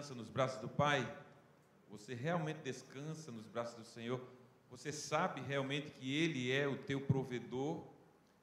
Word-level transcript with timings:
Descansa 0.00 0.14
nos 0.14 0.30
braços 0.30 0.58
do 0.62 0.68
Pai? 0.68 1.06
Você 1.90 2.14
realmente 2.14 2.62
descansa 2.62 3.30
nos 3.30 3.46
braços 3.46 3.74
do 3.74 3.84
Senhor? 3.84 4.18
Você 4.70 4.90
sabe 4.90 5.42
realmente 5.42 5.90
que 5.90 6.16
Ele 6.16 6.50
é 6.50 6.66
o 6.66 6.78
teu 6.84 7.02
provedor, 7.02 7.84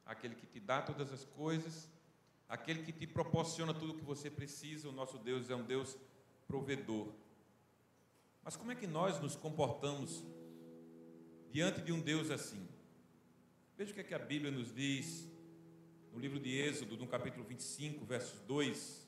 aquele 0.06 0.36
que 0.36 0.46
te 0.46 0.60
dá 0.60 0.84
todas 0.84 1.12
as 1.12 1.26
coisas, 1.26 1.90
aquele 2.48 2.84
que 2.84 2.92
te 2.92 3.08
proporciona 3.08 3.74
tudo 3.74 3.94
o 3.94 3.98
que 3.98 4.06
você 4.06 4.30
precisa? 4.30 4.88
O 4.88 4.92
nosso 4.92 5.18
Deus 5.18 5.50
é 5.50 5.56
um 5.56 5.64
Deus 5.64 5.98
provedor. 6.48 7.12
Mas 8.44 8.56
como 8.56 8.72
é 8.72 8.76
que 8.76 8.86
nós 8.86 9.20
nos 9.20 9.36
comportamos 9.36 10.24
diante 11.50 11.82
de 11.82 11.92
um 11.92 12.00
Deus 12.00 12.30
assim? 12.30 12.68
Veja 13.76 13.90
o 13.90 13.96
que, 13.96 14.02
é 14.02 14.04
que 14.04 14.14
a 14.14 14.20
Bíblia 14.20 14.52
nos 14.52 14.72
diz 14.76 15.28
no 16.14 16.20
livro 16.20 16.40
de 16.40 16.56
Êxodo, 16.56 16.96
no 16.98 17.08
capítulo 17.08 17.44
25, 17.44 18.06
versos 18.06 18.40
2 18.42 19.07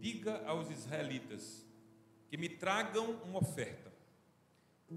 diga 0.00 0.44
aos 0.46 0.70
israelitas 0.70 1.66
que 2.28 2.36
me 2.36 2.48
tragam 2.48 3.12
uma 3.24 3.40
oferta. 3.40 3.92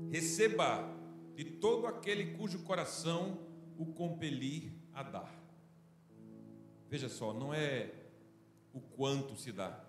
Receba 0.10 0.88
de 1.36 1.44
todo 1.46 1.88
aquele 1.88 2.38
cujo 2.38 2.60
coração 2.64 3.40
o 3.78 3.86
compelir 3.86 4.72
a 4.94 5.04
dar. 5.04 5.42
Veja 6.90 7.10
só, 7.10 7.34
não 7.34 7.54
é 7.54 7.92
o 8.74 8.80
quanto 8.80 9.36
se 9.36 9.52
dá, 9.52 9.84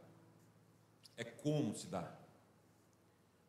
é 1.17 1.25
como 1.25 1.75
se 1.75 1.87
dá. 1.87 2.17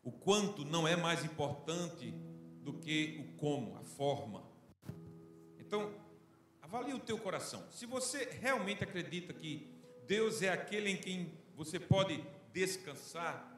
O 0.03 0.11
quanto 0.11 0.66
não 0.66 0.88
é 0.88 0.95
mais 0.95 1.23
importante 1.23 2.11
do 2.61 2.73
que 2.73 3.17
o 3.20 3.38
como, 3.38 3.77
a 3.77 3.83
forma. 3.83 4.44
Então, 5.59 5.94
avalie 6.61 6.94
o 6.94 7.00
teu 7.00 7.17
coração. 7.17 7.64
Se 7.72 7.86
você 7.86 8.25
realmente 8.42 8.83
acredita 8.83 9.33
que 9.33 9.72
Deus 10.05 10.42
é 10.42 10.50
aquele 10.50 10.89
em 10.89 10.98
quem 10.98 11.31
você 11.55 11.79
pode 11.79 12.23
descansar. 12.51 13.49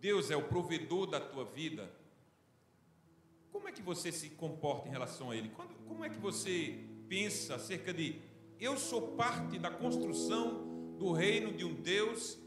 Deus 0.00 0.30
é 0.30 0.36
o 0.36 0.48
provedor 0.48 1.06
da 1.06 1.20
tua 1.20 1.44
vida. 1.44 1.90
Como 3.50 3.68
é 3.68 3.72
que 3.72 3.82
você 3.82 4.10
se 4.10 4.30
comporta 4.30 4.88
em 4.88 4.90
relação 4.90 5.30
a 5.30 5.36
Ele? 5.36 5.50
Quando, 5.50 5.74
como 5.86 6.04
é 6.04 6.08
que 6.08 6.18
você 6.18 6.84
pensa 7.08 7.56
acerca 7.56 7.92
de 7.92 8.20
eu 8.58 8.78
sou 8.78 9.12
parte 9.12 9.58
da 9.58 9.70
construção 9.70 10.96
do 10.98 11.12
reino 11.12 11.52
de 11.52 11.64
um 11.64 11.74
Deus 11.74 12.38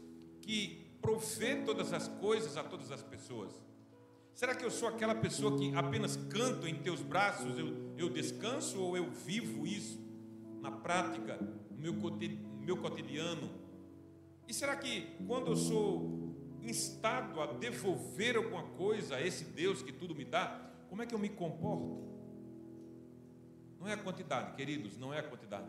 que 0.42 0.86
provê 1.00 1.56
todas 1.56 1.92
as 1.92 2.08
coisas 2.08 2.56
a 2.56 2.64
todas 2.64 2.90
as 2.90 3.02
pessoas? 3.02 3.52
Será 4.34 4.54
que 4.54 4.64
eu 4.64 4.70
sou 4.70 4.88
aquela 4.88 5.14
pessoa 5.14 5.56
que 5.56 5.74
apenas 5.74 6.16
canto 6.16 6.68
em 6.68 6.74
teus 6.74 7.00
braços, 7.00 7.58
eu, 7.58 7.94
eu 7.96 8.10
descanso 8.10 8.78
ou 8.82 8.96
eu 8.96 9.10
vivo 9.10 9.66
isso 9.66 9.98
na 10.60 10.70
prática, 10.70 11.38
no 11.70 11.78
meu, 11.78 11.94
meu 12.60 12.76
cotidiano? 12.76 13.65
E 14.48 14.54
será 14.54 14.76
que 14.76 15.16
quando 15.26 15.48
eu 15.48 15.56
sou 15.56 16.34
instado 16.62 17.40
a 17.40 17.46
devolver 17.46 18.36
alguma 18.36 18.62
coisa 18.62 19.16
a 19.16 19.22
esse 19.22 19.44
Deus 19.44 19.82
que 19.82 19.92
tudo 19.92 20.14
me 20.14 20.24
dá, 20.24 20.70
como 20.88 21.02
é 21.02 21.06
que 21.06 21.14
eu 21.14 21.18
me 21.18 21.28
comporto? 21.28 22.04
Não 23.78 23.88
é 23.88 23.92
a 23.92 23.96
quantidade, 23.96 24.56
queridos, 24.56 24.96
não 24.96 25.12
é 25.12 25.18
a 25.18 25.22
quantidade. 25.22 25.68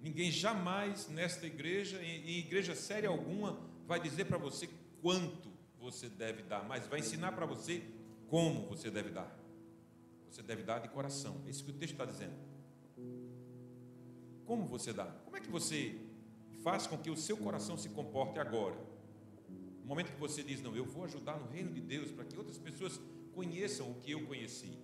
Ninguém 0.00 0.30
jamais 0.30 1.08
nesta 1.08 1.46
igreja, 1.46 2.00
em 2.02 2.38
igreja 2.38 2.74
séria 2.74 3.08
alguma, 3.08 3.60
vai 3.86 4.00
dizer 4.00 4.26
para 4.26 4.38
você 4.38 4.68
quanto 5.02 5.48
você 5.78 6.08
deve 6.08 6.42
dar, 6.42 6.64
mas 6.64 6.86
vai 6.86 7.00
ensinar 7.00 7.32
para 7.32 7.46
você 7.46 7.82
como 8.28 8.66
você 8.68 8.90
deve 8.90 9.10
dar. 9.10 9.36
Você 10.30 10.42
deve 10.42 10.62
dar 10.62 10.78
de 10.78 10.88
coração. 10.88 11.42
É 11.46 11.50
isso 11.50 11.64
que 11.64 11.70
o 11.70 11.74
texto 11.74 11.92
está 11.92 12.04
dizendo. 12.04 12.34
Como 14.44 14.66
você 14.66 14.92
dá? 14.92 15.06
Como 15.24 15.36
é 15.36 15.40
que 15.40 15.50
você 15.50 15.98
faz 16.62 16.86
com 16.86 16.98
que 16.98 17.10
o 17.10 17.16
seu 17.16 17.36
coração 17.36 17.76
se 17.76 17.88
comporte 17.88 18.38
agora. 18.38 18.76
No 19.80 19.86
momento 19.86 20.12
que 20.12 20.20
você 20.20 20.42
diz, 20.42 20.60
não, 20.60 20.76
eu 20.76 20.84
vou 20.84 21.04
ajudar 21.04 21.38
no 21.38 21.48
reino 21.48 21.72
de 21.72 21.80
Deus 21.80 22.10
para 22.10 22.24
que 22.24 22.36
outras 22.36 22.58
pessoas 22.58 23.00
conheçam 23.32 23.90
o 23.90 23.94
que 23.94 24.10
eu 24.10 24.26
conheci. 24.26 24.78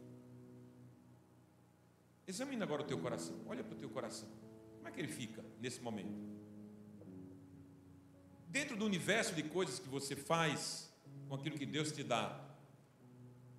Examina 2.27 2.65
agora 2.65 2.83
o 2.83 2.87
teu 2.87 2.99
coração, 2.99 3.37
olha 3.47 3.63
para 3.63 3.75
o 3.75 3.79
teu 3.79 3.91
coração. 3.91 4.29
Como 4.77 4.89
é 4.89 4.91
que 4.91 5.01
ele 5.01 5.09
fica 5.09 5.45
nesse 5.61 5.81
momento? 5.81 6.35
Dentro 8.49 8.77
do 8.77 8.85
universo 8.85 9.35
de 9.35 9.43
coisas 9.43 9.79
que 9.79 9.89
você 9.89 10.17
faz 10.17 10.91
com 11.29 11.35
aquilo 11.35 11.59
que 11.59 11.67
Deus 11.67 11.93
te 11.93 12.03
dá, 12.03 12.41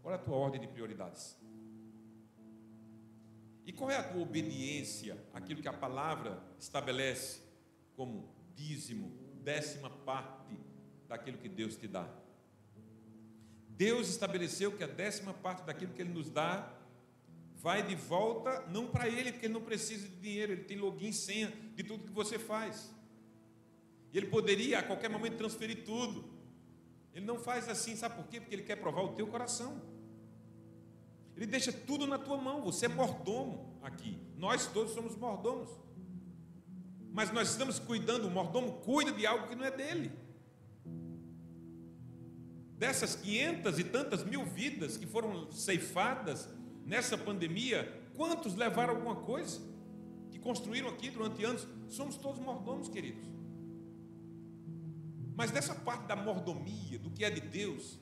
qual 0.02 0.14
é 0.14 0.16
a 0.16 0.20
tua 0.20 0.36
ordem 0.36 0.62
de 0.62 0.68
prioridades? 0.68 1.38
E 3.66 3.74
qual 3.74 3.92
é 3.92 3.98
a 3.98 4.04
tua 4.04 4.22
obediência 4.22 5.18
àquilo 5.34 5.62
que 5.62 5.68
a 5.68 5.74
palavra 5.74 6.42
estabelece 6.60 7.42
como 7.96 8.30
dízimo, 8.56 9.12
décima 9.44 9.90
parte 9.90 10.58
daquilo 11.08 11.38
que 11.38 11.50
Deus 11.50 11.76
te 11.76 11.88
dá. 11.88 12.08
Deus 13.70 14.10
estabeleceu 14.10 14.72
que 14.72 14.84
a 14.84 14.88
décima 14.88 15.34
parte 15.34 15.66
daquilo 15.66 15.94
que 15.94 16.02
Ele 16.02 16.14
nos 16.14 16.30
dá 16.30 16.74
vai 17.56 17.84
de 17.84 17.96
volta, 17.96 18.66
não 18.70 18.88
para 18.88 19.08
Ele, 19.08 19.32
porque 19.32 19.48
Ele 19.48 19.54
não 19.54 19.62
precisa 19.62 20.08
de 20.08 20.16
dinheiro, 20.16 20.54
Ele 20.54 20.64
tem 20.64 20.78
login, 20.78 21.12
senha 21.12 21.52
de 21.76 21.84
tudo 21.84 22.06
que 22.06 22.12
você 22.12 22.40
faz. 22.40 22.94
E 24.14 24.18
Ele 24.18 24.28
poderia 24.28 24.80
a 24.80 24.84
qualquer 24.84 25.10
momento 25.10 25.38
transferir 25.38 25.84
tudo. 25.84 26.24
Ele 27.14 27.26
não 27.26 27.38
faz 27.38 27.68
assim, 27.68 27.96
sabe 27.96 28.16
por 28.16 28.28
quê? 28.28 28.40
Porque 28.40 28.56
Ele 28.56 28.64
quer 28.64 28.78
provar 28.78 29.02
o 29.02 29.14
teu 29.14 29.28
coração. 29.28 29.82
Ele 31.36 31.46
deixa 31.46 31.72
tudo 31.72 32.08
na 32.08 32.18
tua 32.18 32.38
mão, 32.38 32.62
você 32.62 32.86
é 32.86 32.90
mordomo 32.90 33.78
aqui. 33.82 34.18
Nós 34.38 34.68
todos 34.68 34.94
somos 34.94 35.18
mordomos 35.18 35.70
mas 37.16 37.32
nós 37.32 37.50
estamos 37.50 37.80
cuidando, 37.80 38.28
o 38.28 38.30
mordomo 38.30 38.74
cuida 38.82 39.10
de 39.14 39.26
algo 39.26 39.48
que 39.48 39.56
não 39.56 39.64
é 39.64 39.72
dele. 39.72 40.12
Dessas 42.78 43.16
quinhentas 43.16 43.80
e 43.80 43.86
tantas 43.86 44.22
mil 44.26 44.46
vidas 44.46 44.98
que 44.98 45.08
foram 45.08 45.50
ceifadas 45.50 46.50
nessa 46.86 47.18
pandemia, 47.18 47.90
quantos 48.18 48.54
levaram 48.56 48.96
alguma 48.96 49.16
coisa? 49.16 49.62
Que 50.30 50.38
construíram 50.38 50.90
aqui 50.90 51.10
durante 51.10 51.42
anos? 51.46 51.66
Somos 51.88 52.18
todos 52.18 52.42
mordomos, 52.42 52.90
queridos. 52.90 53.24
Mas 55.38 55.52
dessa 55.52 55.74
parte 55.74 56.08
da 56.08 56.18
mordomia, 56.18 57.00
do 57.00 57.10
que 57.10 57.24
é 57.24 57.30
de 57.30 57.40
Deus, 57.40 57.98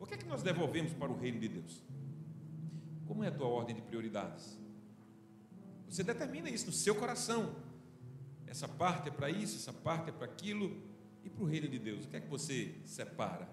o 0.00 0.04
que 0.04 0.14
é 0.14 0.16
que 0.16 0.26
nós 0.26 0.42
devolvemos 0.42 0.92
para 0.94 1.12
o 1.12 1.16
reino 1.16 1.38
de 1.38 1.46
Deus? 1.46 1.80
Como 3.06 3.22
é 3.22 3.28
a 3.28 3.32
tua 3.32 3.46
ordem 3.46 3.76
de 3.76 3.82
prioridades? 3.82 4.58
Você 5.88 6.02
determina 6.02 6.50
isso 6.50 6.66
no 6.66 6.72
seu 6.72 6.96
coração 6.96 7.67
essa 8.48 8.68
parte 8.68 9.08
é 9.08 9.12
para 9.12 9.30
isso, 9.30 9.56
essa 9.56 9.72
parte 9.72 10.10
é 10.10 10.12
para 10.12 10.26
aquilo, 10.26 10.82
e 11.24 11.30
para 11.30 11.42
o 11.42 11.46
reino 11.46 11.68
de 11.68 11.78
Deus, 11.78 12.04
o 12.04 12.08
que 12.08 12.16
é 12.16 12.20
que 12.20 12.28
você 12.28 12.74
separa? 12.84 13.48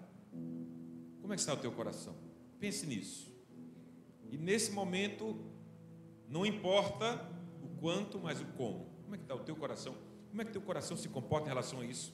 Como 1.20 1.32
é 1.32 1.36
que 1.36 1.40
está 1.40 1.54
o 1.54 1.56
teu 1.56 1.72
coração? 1.72 2.14
Pense 2.58 2.86
nisso. 2.86 3.30
E 4.30 4.38
nesse 4.38 4.70
momento, 4.70 5.38
não 6.28 6.46
importa 6.46 7.28
o 7.62 7.68
quanto, 7.80 8.18
mas 8.18 8.40
o 8.40 8.46
como. 8.56 8.86
Como 9.02 9.14
é 9.14 9.18
que 9.18 9.24
está 9.24 9.34
o 9.34 9.40
teu 9.40 9.56
coração? 9.56 9.94
Como 10.30 10.40
é 10.40 10.44
que 10.44 10.52
teu 10.52 10.62
coração 10.62 10.96
se 10.96 11.08
comporta 11.08 11.46
em 11.46 11.48
relação 11.48 11.80
a 11.80 11.84
isso? 11.84 12.12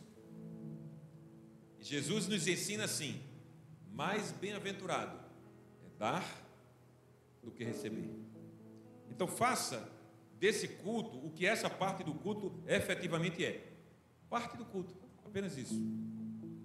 Jesus 1.78 2.26
nos 2.26 2.46
ensina 2.46 2.84
assim: 2.84 3.20
mais 3.92 4.32
bem-aventurado 4.32 5.18
é 5.84 5.98
dar 5.98 6.24
do 7.42 7.50
que 7.50 7.64
receber. 7.64 8.10
Então 9.10 9.26
faça 9.26 9.91
desse 10.42 10.66
culto 10.66 11.24
o 11.24 11.30
que 11.30 11.46
essa 11.46 11.70
parte 11.70 12.02
do 12.02 12.12
culto 12.12 12.52
efetivamente 12.66 13.44
é. 13.44 13.62
Parte 14.28 14.56
do 14.56 14.64
culto, 14.64 14.92
apenas 15.24 15.56
isso. 15.56 15.80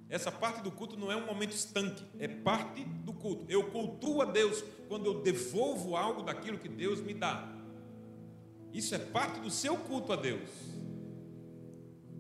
Essa 0.10 0.31
parte 0.31 0.63
do 0.63 0.72
culto 0.72 0.98
não 0.98 1.12
é 1.12 1.16
um 1.16 1.28
momento 1.28 1.51
estanque, 1.51 2.04
é 2.18 2.28
parte 2.28 2.84
do 2.84 3.13
culto. 3.13 3.46
Eu 3.48 3.69
cultuo 3.69 4.24
a 4.24 4.25
Deus 4.25 4.63
quando 4.88 5.06
eu 5.06 5.22
devolvo 5.22 5.96
algo 5.96 6.24
daquilo 6.24 6.57
que 6.57 6.68
Deus 6.68 7.01
me 7.01 7.13
dá. 7.13 7.56
Isso 8.74 8.96
é 8.96 8.98
parte 8.98 9.40
do 9.42 9.51
seu 9.51 9.78
culto 9.78 10.12
a 10.12 10.16
Deus. 10.16 10.50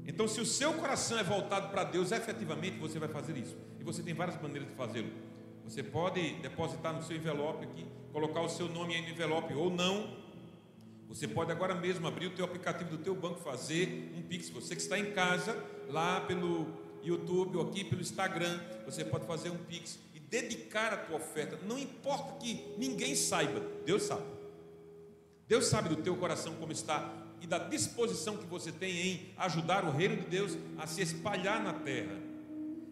Então, 0.05 0.27
se 0.27 0.39
o 0.39 0.45
seu 0.45 0.73
coração 0.73 1.17
é 1.17 1.23
voltado 1.23 1.69
para 1.69 1.83
Deus, 1.85 2.11
efetivamente 2.11 2.77
você 2.77 2.99
vai 2.99 3.09
fazer 3.09 3.35
isso. 3.35 3.57
E 3.79 3.83
você 3.83 4.03
tem 4.03 4.13
várias 4.13 4.39
maneiras 4.39 4.69
de 4.69 4.75
fazê-lo. 4.75 5.09
Você 5.63 5.81
pode 5.81 6.33
depositar 6.35 6.93
no 6.93 7.01
seu 7.01 7.17
envelope 7.17 7.65
aqui, 7.65 7.87
colocar 8.13 8.41
o 8.41 8.47
seu 8.47 8.69
nome 8.69 8.93
aí 8.93 9.01
no 9.01 9.09
envelope 9.09 9.55
ou 9.55 9.71
não, 9.71 10.26
você 11.07 11.27
pode 11.27 11.51
agora 11.51 11.73
mesmo 11.73 12.05
abrir 12.07 12.27
o 12.27 12.31
teu 12.31 12.43
aplicativo 12.43 12.89
do 12.89 12.97
teu 12.97 13.15
banco, 13.15 13.39
fazer 13.39 14.11
um 14.15 14.21
Pix. 14.21 14.49
Você 14.49 14.75
que 14.75 14.81
está 14.81 14.99
em 14.99 15.11
casa, 15.11 15.57
lá 15.89 16.21
pelo 16.21 16.67
YouTube 17.01 17.57
ou 17.57 17.67
aqui 17.67 17.83
pelo 17.83 18.01
Instagram, 18.01 18.59
você 18.85 19.05
pode 19.05 19.25
fazer 19.25 19.49
um 19.49 19.57
Pix 19.57 19.97
e 20.13 20.19
dedicar 20.19 20.93
a 20.93 20.97
tua 20.97 21.17
oferta. 21.17 21.57
Não 21.65 21.79
importa 21.79 22.33
que 22.43 22.73
ninguém 22.77 23.15
saiba, 23.15 23.61
Deus 23.85 24.03
sabe. 24.03 24.23
Deus 25.47 25.67
sabe 25.67 25.87
do 25.87 25.95
teu 25.95 26.15
coração 26.17 26.55
como 26.55 26.73
está 26.73 27.13
e 27.39 27.47
da 27.47 27.57
disposição 27.57 28.35
que 28.35 28.45
você 28.45 28.71
tem 28.71 28.97
em 28.97 29.33
ajudar 29.37 29.85
o 29.85 29.91
reino 29.91 30.17
de 30.17 30.25
Deus 30.25 30.57
a 30.77 30.85
se 30.85 31.01
espalhar 31.01 31.63
na 31.63 31.71
terra. 31.71 32.17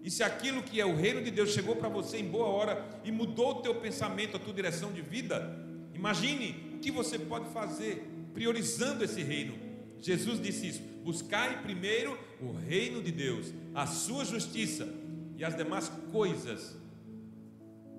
E 0.01 0.09
se 0.09 0.23
aquilo 0.23 0.63
que 0.63 0.79
é 0.79 0.85
o 0.85 0.95
reino 0.95 1.21
de 1.21 1.31
Deus 1.31 1.49
chegou 1.49 1.75
para 1.75 1.89
você 1.89 2.17
em 2.17 2.25
boa 2.25 2.45
hora 2.45 3.01
e 3.03 3.11
mudou 3.11 3.51
o 3.51 3.61
teu 3.61 3.75
pensamento, 3.75 4.37
a 4.37 4.39
tua 4.39 4.53
direção 4.53 4.93
de 4.93 5.01
vida, 5.01 5.59
imagine 5.93 6.64
que 6.85 6.91
você 6.91 7.17
pode 7.17 7.49
fazer 7.49 8.07
priorizando 8.31 9.03
esse 9.03 9.23
reino? 9.23 9.57
Jesus 9.99 10.39
disse 10.39 10.67
isso: 10.67 10.81
Buscai 11.03 11.63
primeiro 11.63 12.15
o 12.39 12.51
reino 12.51 13.01
de 13.01 13.11
Deus, 13.11 13.51
a 13.73 13.87
sua 13.87 14.23
justiça 14.23 14.87
e 15.35 15.43
as 15.43 15.57
demais 15.57 15.89
coisas 16.11 16.77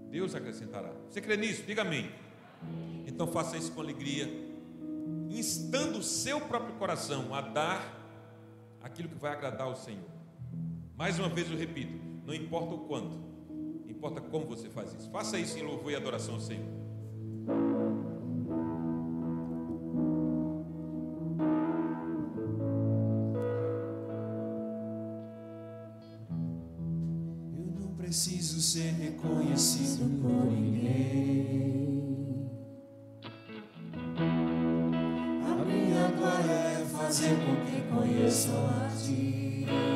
Deus 0.08 0.36
acrescentará. 0.36 0.92
Você 1.10 1.20
crê 1.20 1.36
nisso? 1.36 1.64
Diga 1.66 1.82
amém. 1.82 2.08
Então 3.04 3.26
faça 3.26 3.56
isso 3.56 3.72
com 3.72 3.80
alegria, 3.80 4.28
instando 5.30 5.98
o 5.98 6.02
seu 6.02 6.40
próprio 6.42 6.76
coração 6.76 7.34
a 7.34 7.40
dar 7.40 7.92
aquilo 8.80 9.08
que 9.08 9.16
vai 9.16 9.32
agradar 9.32 9.66
ao 9.66 9.74
Senhor. 9.74 10.08
Mais 10.96 11.18
uma 11.18 11.28
vez 11.28 11.50
eu 11.50 11.58
repito, 11.58 11.92
não 12.24 12.32
importa 12.32 12.74
o 12.74 12.86
quanto, 12.86 13.18
importa 13.88 14.20
como 14.20 14.46
você 14.46 14.68
faz 14.68 14.94
isso. 14.94 15.10
Faça 15.10 15.40
isso 15.40 15.58
em 15.58 15.62
louvor 15.62 15.90
e 15.90 15.96
adoração 15.96 16.34
ao 16.34 16.40
Senhor. 16.40 16.85
Ser 29.26 29.34
reconhecido 29.34 30.22
por 30.22 30.46
ninguém. 30.50 31.96
A 35.42 35.64
minha 35.64 36.08
glória 36.16 36.52
é 36.52 36.86
fazer 36.86 37.36
com 37.36 37.56
que 37.64 37.80
conheçam 37.82 38.66
a 38.66 38.88
Ti. 38.88 39.95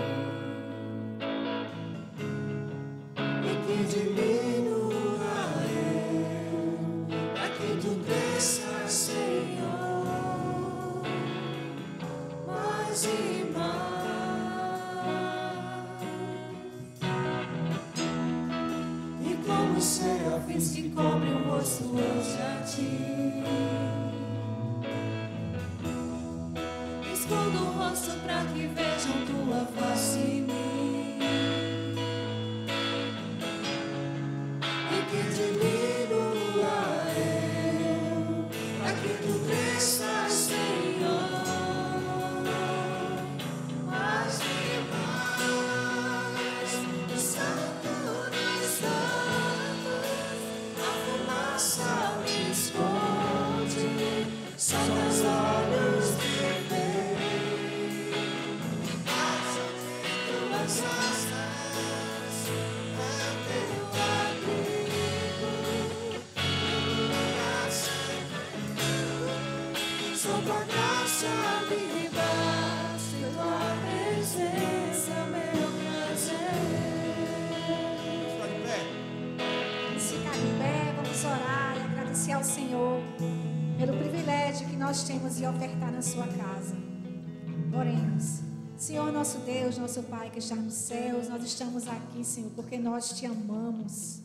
Nosso 90.01 90.03
Pai 90.05 90.31
que 90.31 90.39
está 90.39 90.55
nos 90.55 90.75
céus, 90.75 91.29
nós 91.29 91.45
estamos 91.45 91.87
aqui, 91.87 92.25
Senhor, 92.25 92.51
porque 92.55 92.79
nós 92.79 93.11
te 93.13 93.27
amamos. 93.27 94.21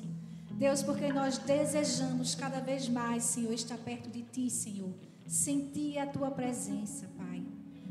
Deus, 0.52 0.82
porque 0.82 1.12
nós 1.12 1.38
desejamos 1.38 2.34
cada 2.34 2.60
vez 2.60 2.88
mais, 2.88 3.24
Senhor, 3.24 3.52
estar 3.52 3.78
perto 3.78 4.10
de 4.10 4.22
Ti, 4.22 4.50
Senhor. 4.50 4.94
Sentir 5.28 5.98
a 5.98 6.08
Tua 6.08 6.32
presença, 6.32 7.08
Pai. 7.18 7.44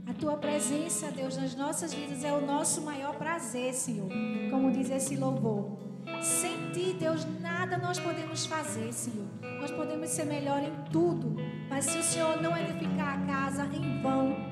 A 0.06 0.14
Tua 0.14 0.36
presença, 0.36 1.10
Deus, 1.10 1.36
nas 1.36 1.54
nossas 1.54 1.92
vidas 1.92 2.24
é 2.24 2.32
o 2.32 2.46
nosso 2.46 2.80
maior 2.80 3.16
prazer, 3.16 3.74
Senhor. 3.74 4.08
Como 4.50 4.70
diz 4.70 4.88
esse 4.90 5.16
louvor. 5.16 5.78
Sem 6.22 6.70
Ti, 6.72 6.96
Deus, 6.98 7.26
nada 7.40 7.76
nós 7.76 7.98
podemos 7.98 8.46
fazer, 8.46 8.92
Senhor. 8.92 9.26
Nós 9.60 9.70
podemos 9.70 10.08
ser 10.08 10.24
melhor 10.24 10.62
em 10.62 10.90
tudo. 10.90 11.36
Mas 11.68 11.84
se 11.86 11.98
o 11.98 12.02
Senhor 12.02 12.40
não 12.40 12.56
edificar 12.56 13.20
a 13.20 13.26
casa, 13.26 13.64
em 13.66 14.00
vão 14.00 14.43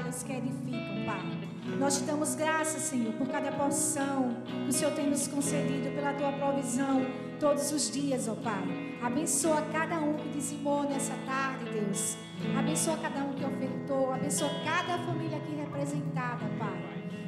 trabalhos 0.00 0.22
que 0.22 0.32
edificam, 0.32 1.04
Pai. 1.04 1.78
Nós 1.78 1.98
te 1.98 2.04
damos 2.04 2.34
graças, 2.34 2.82
Senhor, 2.82 3.12
por 3.14 3.28
cada 3.28 3.52
porção 3.52 4.34
que 4.44 4.70
o 4.70 4.72
Senhor 4.72 4.92
tem 4.92 5.08
nos 5.08 5.28
concedido, 5.28 5.94
pela 5.94 6.14
tua 6.14 6.32
provisão 6.32 7.04
todos 7.38 7.70
os 7.72 7.90
dias, 7.90 8.26
ó 8.28 8.34
Pai. 8.34 8.96
Abençoa 9.02 9.62
cada 9.72 9.98
um 9.98 10.14
que 10.14 10.28
dizimou 10.30 10.84
nessa 10.84 11.14
tarde, 11.26 11.64
Deus. 11.70 12.16
Abençoa 12.58 12.96
cada 12.96 13.20
um 13.20 13.32
que 13.34 13.44
ofertou. 13.44 14.12
Abençoa 14.12 14.50
cada 14.64 14.98
família 14.98 15.36
aqui 15.36 15.54
representada, 15.54 16.46
Pai. 16.58 16.82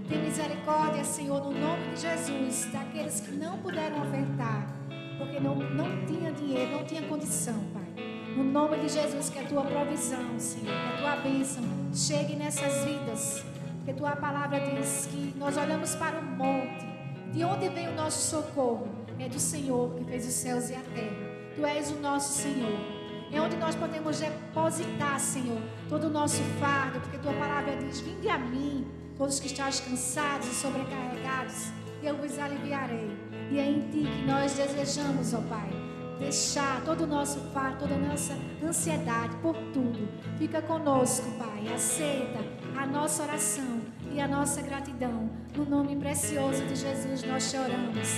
Tem 0.08 0.22
misericórdia, 0.22 1.04
Senhor, 1.04 1.44
no 1.44 1.52
nome 1.52 1.94
de 1.94 2.00
Jesus, 2.00 2.69
daqueles 2.72 3.20
que 3.20 3.32
não 3.32 3.58
puderam 3.58 4.02
ofertar, 4.02 4.66
porque 5.19 5.38
não, 5.38 5.54
não 5.54 6.06
tinha 6.06 6.32
dinheiro, 6.32 6.72
não 6.72 6.84
tinha 6.84 7.02
condição, 7.02 7.54
Pai. 7.72 7.81
No 8.37 8.44
nome 8.44 8.79
de 8.79 8.88
Jesus, 8.88 9.29
que 9.29 9.38
a 9.38 9.44
tua 9.44 9.62
provisão, 9.62 10.38
Senhor, 10.38 10.67
que 10.67 10.94
a 10.94 10.96
tua 10.99 11.17
bênção 11.17 11.62
chegue 11.94 12.34
nessas 12.34 12.84
vidas. 12.84 13.44
Porque 13.76 13.93
tua 13.93 14.17
palavra 14.17 14.61
diz 14.61 15.06
que 15.11 15.34
nós 15.37 15.56
olhamos 15.56 15.94
para 15.96 16.19
o 16.19 16.23
monte. 16.23 16.86
De 17.32 17.44
onde 17.44 17.69
vem 17.69 17.89
o 17.89 17.94
nosso 17.94 18.31
socorro? 18.31 18.89
É 19.19 19.29
do 19.29 19.39
Senhor 19.39 19.94
que 19.94 20.05
fez 20.05 20.27
os 20.27 20.32
céus 20.32 20.70
e 20.70 20.74
a 20.74 20.81
terra. 20.81 21.32
Tu 21.55 21.67
és 21.67 21.91
o 21.91 21.96
nosso 21.96 22.43
Senhor. 22.43 23.03
É 23.31 23.41
onde 23.41 23.56
nós 23.56 23.74
podemos 23.74 24.19
depositar, 24.19 25.19
Senhor, 25.20 25.60
todo 25.89 26.08
o 26.08 26.10
nosso 26.10 26.43
fardo, 26.58 27.01
porque 27.01 27.19
tua 27.19 27.32
palavra 27.32 27.77
diz: 27.77 28.01
Vinde 28.01 28.29
a 28.29 28.39
mim, 28.39 28.86
todos 29.17 29.41
que 29.41 29.46
estás 29.46 29.81
cansados 29.81 30.48
e 30.48 30.55
sobrecarregados, 30.55 31.69
e 32.03 32.06
eu 32.06 32.17
vos 32.17 32.39
aliviarei. 32.39 33.10
E 33.51 33.58
é 33.58 33.67
em 33.67 33.81
ti 33.91 34.08
que 34.10 34.27
nós 34.27 34.53
desejamos, 34.55 35.32
ó 35.34 35.41
Pai, 35.43 35.70
deixar 36.22 36.82
todo 36.84 37.02
o 37.02 37.06
nosso 37.06 37.38
fardo, 37.52 37.81
toda 37.81 37.94
a 37.94 37.98
nossa 37.98 38.34
ansiedade 38.64 39.36
por 39.43 39.55
tudo. 39.72 40.08
Fica 40.38 40.62
conosco, 40.62 41.26
Pai. 41.32 41.72
Aceita 41.74 42.38
a 42.76 42.86
nossa 42.86 43.24
oração 43.24 43.81
e 44.12 44.20
a 44.20 44.29
nossa 44.29 44.62
gratidão. 44.62 45.29
No 45.56 45.64
nome 45.64 45.96
precioso 45.96 46.64
de 46.64 46.76
Jesus 46.76 47.22
nós 47.24 47.50
choramos. 47.50 48.08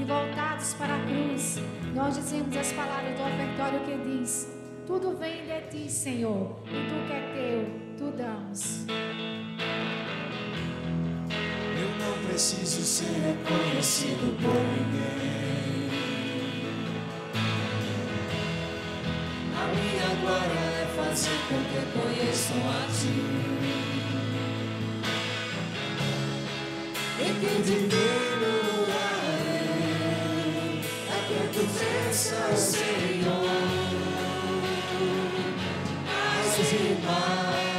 E 0.00 0.04
voltados 0.04 0.72
para 0.74 0.94
a 0.94 1.00
cruz, 1.04 1.58
nós 1.94 2.14
dizemos 2.14 2.56
as 2.56 2.72
palavras 2.72 3.14
do 3.16 3.22
ofertório 3.22 3.80
que 3.80 3.98
diz: 3.98 4.48
Tudo 4.86 5.16
vem 5.18 5.44
de 5.44 5.60
ti, 5.68 5.90
Senhor, 5.90 6.56
e 6.64 6.88
tu 6.88 7.06
que 7.06 7.12
é 7.12 7.32
teu, 7.34 7.98
tu 7.98 8.16
damos. 8.16 8.86
Eu 11.76 11.88
não 11.98 12.26
preciso 12.26 12.82
ser 12.82 13.12
reconhecido 13.20 14.36
por 14.40 14.54
ninguém. 14.54 15.39
A 19.60 19.66
minha 19.74 20.08
glória 20.22 20.64
é 20.80 20.86
fazer 20.96 21.38
com 21.48 21.60
que 21.68 21.80
conheçam 21.92 22.56
a 22.66 22.88
ti. 22.88 23.18
E 27.18 27.22
que 27.40 27.52
diminuirei 27.62 28.90
é 31.08 31.16
que 31.28 31.40
tu 31.52 31.62
cresças, 31.78 32.58
Senhor. 32.58 33.50
Mais 36.06 36.54
e 36.58 36.96
mais. 37.04 37.70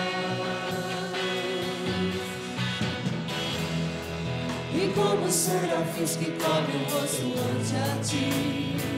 E 4.74 4.94
como 4.94 5.32
serafins 5.32 6.16
que 6.18 6.30
cobrem 6.32 6.78
o 6.78 6.90
rosto 6.92 7.26
ante 7.26 7.76
a 7.76 7.80
ti. 8.04 8.91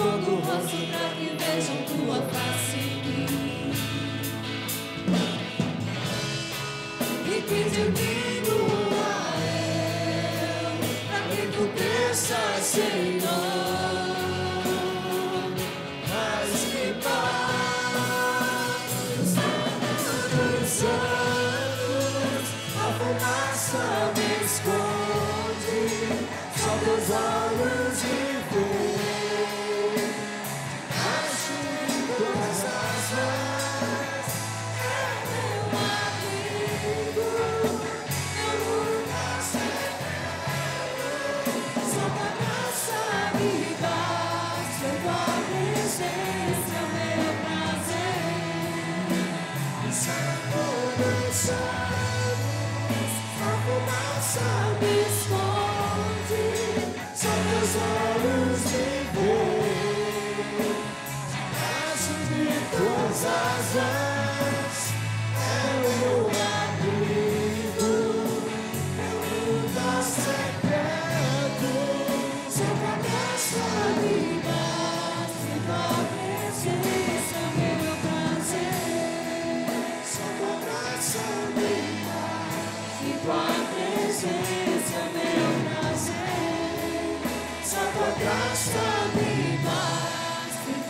Escondo 0.00 0.30
o 0.30 0.40
rosto 0.40 0.76
para 0.90 1.08
que 1.10 1.28
vejam 1.36 1.76
tua 1.84 2.22
face. 2.22 2.80
E 7.26 7.42
que 7.42 7.60
diminua 7.70 8.09
de 63.20 63.26
todas 63.26 63.26
as 63.26 63.74
mãos, 63.74 64.78
é 65.36 65.76
o 65.76 65.92
meu 66.00 66.20
amigo, 66.60 67.92
meu 68.96 69.16
lugar 69.60 70.02
secreto. 70.02 71.72
Santa 72.48 72.92
graça 73.02 73.64
me 74.00 74.16
tua 75.66 75.88
presença 76.10 77.36
é 77.36 77.56
meu 77.56 77.94
prazer. 78.00 78.80
Santa 80.04 80.52
graça 80.64 81.26
me 81.56 81.74
basta, 82.06 83.04
tua 83.22 83.48
presença 83.74 84.96
é 84.96 85.08
meu 85.14 85.48
prazer. 85.68 86.24
Santa 87.64 88.08
graça 88.18 88.86
me 89.14 89.49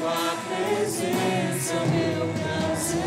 tua 0.00 0.34
presença 0.48 1.74
meu 1.74 2.32
prazer. 2.32 3.04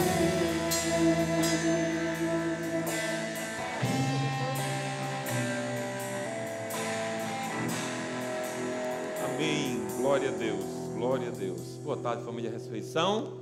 Amém. 9.26 9.82
Glória 9.98 10.30
a 10.30 10.32
Deus. 10.34 10.64
Glória 10.94 11.28
a 11.30 11.32
Deus. 11.32 11.78
Boa 11.84 11.98
tarde, 11.98 12.24
família 12.24 12.52
Ressurreição. 12.52 13.42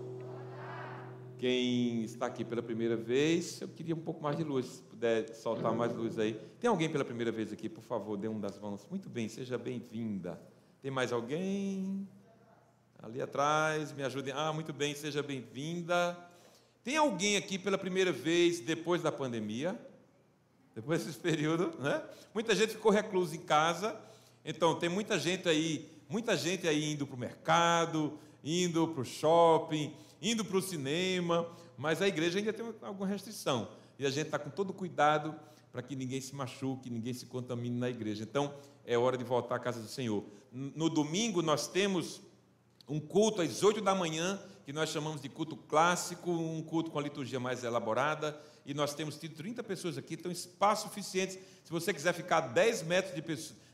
Quem 1.37 2.03
está 2.03 2.27
aqui 2.27 2.45
pela 2.45 2.61
primeira 2.61 2.95
vez, 2.95 3.59
eu 3.59 3.67
queria 3.67 3.95
um 3.95 3.99
pouco 3.99 4.23
mais 4.23 4.37
de 4.37 4.45
luz, 4.45 4.65
se 4.67 4.81
puder 4.83 5.27
soltar 5.35 5.75
mais 5.75 5.93
luz 5.93 6.17
aí. 6.17 6.39
Tem 6.57 6.69
alguém 6.69 6.87
pela 6.87 7.03
primeira 7.03 7.33
vez 7.33 7.51
aqui, 7.51 7.67
por 7.67 7.83
favor, 7.83 8.15
dê 8.15 8.29
um 8.29 8.39
das 8.39 8.57
mãos. 8.57 8.87
Muito 8.89 9.09
bem, 9.09 9.27
seja 9.27 9.57
bem-vinda. 9.57 10.39
Tem 10.81 10.89
mais 10.89 11.11
alguém? 11.11 12.07
Ali 13.03 13.19
atrás, 13.19 13.91
me 13.93 14.03
ajudem. 14.03 14.31
Ah, 14.31 14.53
muito 14.53 14.71
bem, 14.71 14.93
seja 14.93 15.23
bem-vinda. 15.23 16.15
Tem 16.83 16.97
alguém 16.97 17.35
aqui 17.35 17.57
pela 17.57 17.75
primeira 17.75 18.11
vez 18.11 18.59
depois 18.59 19.01
da 19.01 19.11
pandemia? 19.11 19.75
Depois 20.75 21.03
desse 21.03 21.17
período, 21.19 21.73
né? 21.79 21.99
Muita 22.31 22.53
gente 22.53 22.73
ficou 22.73 22.91
reclusa 22.91 23.35
em 23.35 23.39
casa. 23.39 23.99
Então, 24.45 24.75
tem 24.75 24.87
muita 24.87 25.17
gente 25.17 25.49
aí, 25.49 25.89
muita 26.07 26.37
gente 26.37 26.67
aí 26.67 26.91
indo 26.93 27.07
para 27.07 27.15
o 27.15 27.19
mercado, 27.19 28.19
indo 28.43 28.87
para 28.89 29.01
o 29.01 29.05
shopping, 29.05 29.95
indo 30.21 30.45
para 30.45 30.57
o 30.57 30.61
cinema, 30.61 31.49
mas 31.75 32.03
a 32.03 32.07
igreja 32.07 32.37
ainda 32.37 32.53
tem 32.53 32.63
alguma 32.83 33.07
restrição. 33.07 33.67
E 33.97 34.05
a 34.05 34.11
gente 34.11 34.27
está 34.27 34.37
com 34.37 34.51
todo 34.51 34.71
cuidado 34.71 35.33
para 35.71 35.81
que 35.81 35.95
ninguém 35.95 36.21
se 36.21 36.35
machuque, 36.35 36.87
ninguém 36.87 37.15
se 37.15 37.25
contamine 37.25 37.79
na 37.79 37.89
igreja. 37.89 38.21
Então, 38.21 38.53
é 38.85 38.95
hora 38.95 39.17
de 39.17 39.23
voltar 39.23 39.55
à 39.55 39.59
casa 39.59 39.81
do 39.81 39.87
Senhor. 39.87 40.23
No 40.51 40.87
domingo, 40.87 41.41
nós 41.41 41.67
temos 41.67 42.21
um 42.91 42.99
culto 42.99 43.41
às 43.41 43.63
8 43.63 43.79
da 43.79 43.95
manhã, 43.95 44.37
que 44.65 44.73
nós 44.73 44.89
chamamos 44.89 45.21
de 45.21 45.29
culto 45.29 45.55
clássico, 45.55 46.29
um 46.29 46.61
culto 46.61 46.91
com 46.91 46.99
a 46.99 47.01
liturgia 47.01 47.39
mais 47.39 47.63
elaborada, 47.63 48.37
e 48.65 48.73
nós 48.73 48.93
temos 48.93 49.15
tido 49.15 49.33
30 49.33 49.63
pessoas 49.63 49.97
aqui, 49.97 50.15
então 50.15 50.29
espaço 50.29 50.89
suficiente. 50.89 51.39
Se 51.63 51.71
você 51.71 51.93
quiser 51.93 52.13
ficar 52.13 52.37
a 52.37 52.47
10 52.47 52.83
metros 52.83 53.15
de, 53.15 53.21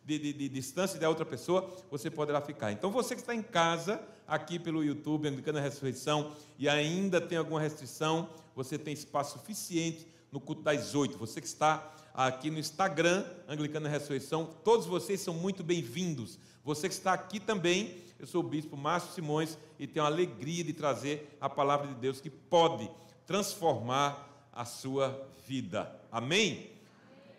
de, 0.06 0.20
de, 0.20 0.34
de 0.34 0.50
distância 0.50 1.00
da 1.00 1.10
outra 1.10 1.26
pessoa, 1.26 1.68
você 1.90 2.12
poderá 2.12 2.40
ficar. 2.42 2.72
Então 2.72 2.92
você 2.92 3.16
que 3.16 3.22
está 3.22 3.34
em 3.34 3.42
casa, 3.42 4.00
aqui 4.28 4.60
pelo 4.60 4.84
YouTube, 4.84 5.28
Anglicana 5.28 5.60
Ressurreição, 5.60 6.32
e 6.60 6.70
ainda 6.70 7.20
tem 7.20 7.40
alguma 7.40 7.60
restrição, 7.60 8.30
você 8.56 8.78
tem 8.78 8.94
espaço 8.94 9.40
suficiente 9.40 10.06
no 10.32 10.40
culto 10.40 10.62
das 10.62 10.94
8. 10.94 11.18
Você 11.18 11.42
que 11.42 11.48
está 11.48 11.92
aqui 12.14 12.52
no 12.52 12.60
Instagram, 12.60 13.26
Anglicana 13.48 13.90
Ressurreição, 13.90 14.46
todos 14.64 14.86
vocês 14.86 15.22
são 15.22 15.34
muito 15.34 15.64
bem-vindos. 15.64 16.38
Você 16.64 16.88
que 16.88 16.94
está 16.94 17.14
aqui 17.14 17.40
também, 17.40 18.06
eu 18.20 18.26
sou 18.26 18.44
o 18.44 18.48
bispo 18.48 18.76
Márcio 18.76 19.14
Simões 19.14 19.58
e 19.78 19.86
tenho 19.86 20.04
a 20.04 20.08
alegria 20.08 20.64
de 20.64 20.74
trazer 20.74 21.38
a 21.40 21.48
palavra 21.48 21.88
de 21.88 21.96
Deus 21.96 22.20
que 22.20 22.30
pode 22.30 22.90
transformar 23.26 24.50
a 24.52 24.66
sua 24.66 25.30
vida. 25.46 25.94
Amém? 26.12 26.72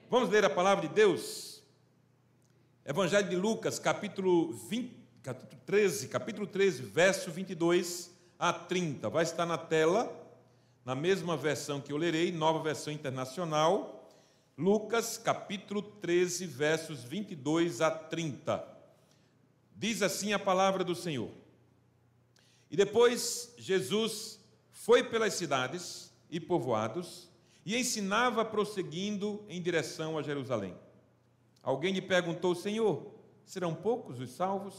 Vamos 0.08 0.30
ler 0.30 0.44
a 0.44 0.50
palavra 0.50 0.86
de 0.86 0.94
Deus? 0.94 1.62
Evangelho 2.84 3.28
de 3.28 3.36
Lucas, 3.36 3.78
capítulo, 3.78 4.52
20, 4.52 4.94
capítulo 5.22 5.60
13, 5.66 6.08
capítulo 6.08 6.46
13, 6.46 6.82
verso 6.82 7.30
22 7.30 8.10
a 8.38 8.52
30. 8.52 9.10
Vai 9.10 9.24
estar 9.24 9.44
na 9.44 9.58
tela, 9.58 10.10
na 10.84 10.94
mesma 10.94 11.36
versão 11.36 11.80
que 11.80 11.92
eu 11.92 11.96
lerei, 11.96 12.30
nova 12.30 12.62
versão 12.62 12.92
internacional. 12.92 14.08
Lucas, 14.56 15.18
capítulo 15.18 15.82
13, 15.82 16.46
versos 16.46 17.02
22 17.02 17.80
a 17.80 17.90
30. 17.90 18.77
Diz 19.78 20.02
assim 20.02 20.32
a 20.32 20.40
palavra 20.40 20.82
do 20.82 20.92
Senhor. 20.92 21.30
E 22.68 22.76
depois 22.76 23.54
Jesus 23.56 24.40
foi 24.72 25.04
pelas 25.04 25.34
cidades 25.34 26.12
e 26.28 26.40
povoados 26.40 27.30
e 27.64 27.76
ensinava 27.76 28.44
prosseguindo 28.44 29.44
em 29.48 29.62
direção 29.62 30.18
a 30.18 30.22
Jerusalém. 30.22 30.74
Alguém 31.62 31.92
lhe 31.92 32.02
perguntou: 32.02 32.56
Senhor, 32.56 33.14
serão 33.44 33.72
poucos 33.72 34.18
os 34.18 34.30
salvos? 34.30 34.74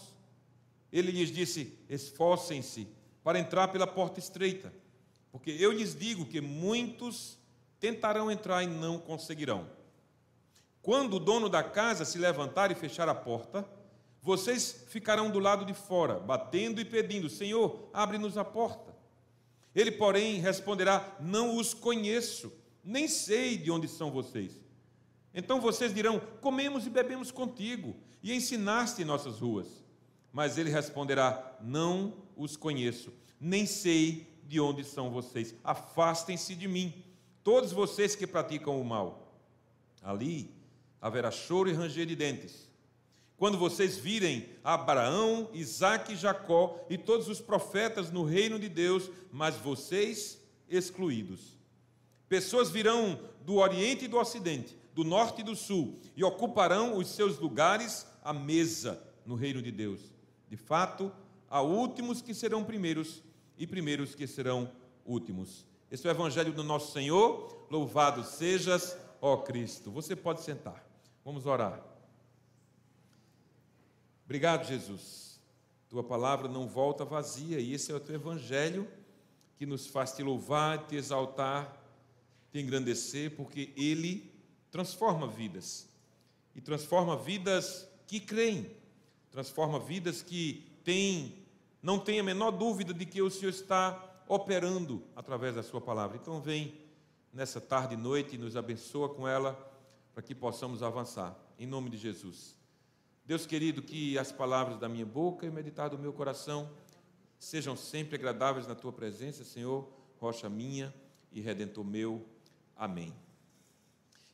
Ele 0.91 1.11
lhes 1.13 1.31
disse: 1.31 1.79
Esforcem-se 1.87 2.85
para 3.23 3.39
entrar 3.39 3.69
pela 3.69 3.87
porta 3.87 4.19
estreita, 4.19 4.73
porque 5.31 5.51
eu 5.51 5.71
lhes 5.71 5.95
digo 5.95 6.25
que 6.25 6.41
muitos 6.41 7.39
tentarão 7.79 8.29
entrar 8.29 8.63
e 8.63 8.67
não 8.67 8.99
conseguirão. 8.99 9.69
Quando 10.81 11.15
o 11.15 11.19
dono 11.19 11.47
da 11.47 11.63
casa 11.63 12.03
se 12.03 12.17
levantar 12.17 12.69
e 12.69 12.75
fechar 12.75 13.07
a 13.07 13.15
porta, 13.15 13.78
vocês 14.21 14.85
ficarão 14.87 15.31
do 15.31 15.39
lado 15.39 15.65
de 15.65 15.73
fora, 15.73 16.19
batendo 16.19 16.81
e 16.81 16.85
pedindo: 16.85 17.29
Senhor, 17.29 17.89
abre-nos 17.93 18.37
a 18.37 18.43
porta. 18.43 18.95
Ele, 19.73 19.91
porém, 19.91 20.39
responderá: 20.39 21.17
Não 21.19 21.57
os 21.57 21.73
conheço, 21.73 22.51
nem 22.83 23.07
sei 23.07 23.57
de 23.57 23.71
onde 23.71 23.87
são 23.87 24.11
vocês. 24.11 24.59
Então 25.33 25.61
vocês 25.61 25.93
dirão: 25.93 26.19
Comemos 26.41 26.85
e 26.85 26.89
bebemos 26.89 27.31
contigo, 27.31 27.95
e 28.21 28.33
ensinaste 28.33 29.01
em 29.01 29.05
nossas 29.05 29.39
ruas. 29.39 29.67
Mas 30.33 30.57
ele 30.57 30.69
responderá: 30.69 31.57
Não 31.61 32.13
os 32.35 32.57
conheço, 32.57 33.13
nem 33.39 33.65
sei 33.65 34.27
de 34.43 34.59
onde 34.59 34.83
são 34.83 35.09
vocês. 35.11 35.55
Afastem-se 35.63 36.55
de 36.55 36.67
mim, 36.67 37.05
todos 37.43 37.71
vocês 37.71 38.15
que 38.15 38.27
praticam 38.27 38.79
o 38.79 38.85
mal. 38.85 39.33
Ali 40.01 40.53
haverá 41.01 41.31
choro 41.31 41.69
e 41.69 41.73
ranger 41.73 42.05
de 42.05 42.15
dentes. 42.15 42.68
Quando 43.39 43.57
vocês 43.57 43.95
virem 43.95 44.49
Abraão, 44.65 45.49
e 45.53 45.63
Jacó 46.15 46.85
e 46.89 46.97
todos 46.97 47.29
os 47.29 47.39
profetas 47.39 48.11
no 48.11 48.25
reino 48.25 48.59
de 48.59 48.67
Deus, 48.67 49.09
mas 49.31 49.55
vocês 49.55 50.41
excluídos. 50.69 51.57
Pessoas 52.27 52.69
virão 52.69 53.17
do 53.45 53.55
Oriente 53.55 54.05
e 54.05 54.07
do 54.09 54.17
Ocidente, 54.17 54.77
do 54.93 55.05
Norte 55.05 55.39
e 55.39 55.43
do 55.45 55.55
Sul, 55.55 56.01
e 56.17 56.23
ocuparão 56.23 56.97
os 56.97 57.07
seus 57.07 57.39
lugares 57.39 58.05
à 58.21 58.33
mesa 58.33 59.01
no 59.25 59.35
reino 59.35 59.61
de 59.61 59.71
Deus. 59.71 60.01
De 60.49 60.57
fato, 60.57 61.09
há 61.49 61.61
últimos 61.61 62.21
que 62.21 62.33
serão 62.33 62.65
primeiros 62.65 63.23
e 63.57 63.65
primeiros 63.65 64.13
que 64.15 64.27
serão 64.27 64.69
últimos. 65.05 65.65
Esse 65.89 66.05
é 66.05 66.11
o 66.11 66.13
Evangelho 66.13 66.51
do 66.51 66.63
nosso 66.63 66.91
Senhor. 66.91 67.65
Louvado 67.71 68.21
sejas, 68.25 68.97
ó 69.21 69.37
Cristo. 69.37 69.89
Você 69.91 70.13
pode 70.13 70.41
sentar. 70.41 70.85
Vamos 71.23 71.45
orar. 71.45 71.88
Obrigado, 74.29 74.67
Jesus. 74.67 75.41
Tua 75.89 76.03
palavra 76.03 76.47
não 76.47 76.67
volta 76.67 77.03
vazia, 77.03 77.59
e 77.59 77.73
esse 77.73 77.91
é 77.91 77.95
o 77.95 77.99
teu 77.99 78.13
evangelho 78.13 78.87
que 79.57 79.65
nos 79.65 79.87
faz 79.87 80.11
te 80.11 80.21
louvar, 80.21 80.85
te 80.85 80.95
exaltar, 80.95 81.75
te 82.51 82.59
engrandecer, 82.59 83.35
porque 83.35 83.73
ele 83.75 84.31
transforma 84.69 85.25
vidas. 85.25 85.89
E 86.53 86.61
transforma 86.61 87.17
vidas 87.17 87.87
que 88.05 88.19
creem, 88.19 88.69
transforma 89.31 89.79
vidas 89.79 90.21
que 90.21 90.63
têm, 90.83 91.33
não 91.81 91.97
têm 91.97 92.19
a 92.19 92.23
menor 92.23 92.51
dúvida 92.51 92.93
de 92.93 93.07
que 93.07 93.23
o 93.23 93.31
Senhor 93.31 93.49
está 93.49 94.21
operando 94.27 95.01
através 95.15 95.55
da 95.55 95.63
sua 95.63 95.81
palavra. 95.81 96.17
Então 96.21 96.39
vem 96.39 96.79
nessa 97.33 97.59
tarde 97.59 97.95
e 97.95 97.97
noite 97.97 98.35
e 98.35 98.37
nos 98.37 98.55
abençoa 98.55 99.09
com 99.09 99.27
ela 99.27 99.53
para 100.13 100.21
que 100.21 100.35
possamos 100.35 100.83
avançar. 100.83 101.35
Em 101.57 101.65
nome 101.65 101.89
de 101.89 101.97
Jesus. 101.97 102.58
Deus 103.29 103.45
querido, 103.45 103.83
que 103.83 104.17
as 104.17 104.31
palavras 104.31 104.79
da 104.79 104.89
minha 104.89 105.05
boca 105.05 105.45
e 105.45 105.49
o 105.49 105.53
meditar 105.53 105.87
do 105.87 105.99
meu 105.99 106.11
coração 106.11 106.67
sejam 107.37 107.77
sempre 107.77 108.15
agradáveis 108.15 108.65
na 108.65 108.73
tua 108.73 108.91
presença, 108.91 109.45
Senhor, 109.45 109.87
rocha 110.19 110.49
minha 110.49 110.91
e 111.31 111.39
redentor 111.39 111.85
meu. 111.85 112.25
Amém. 112.75 113.13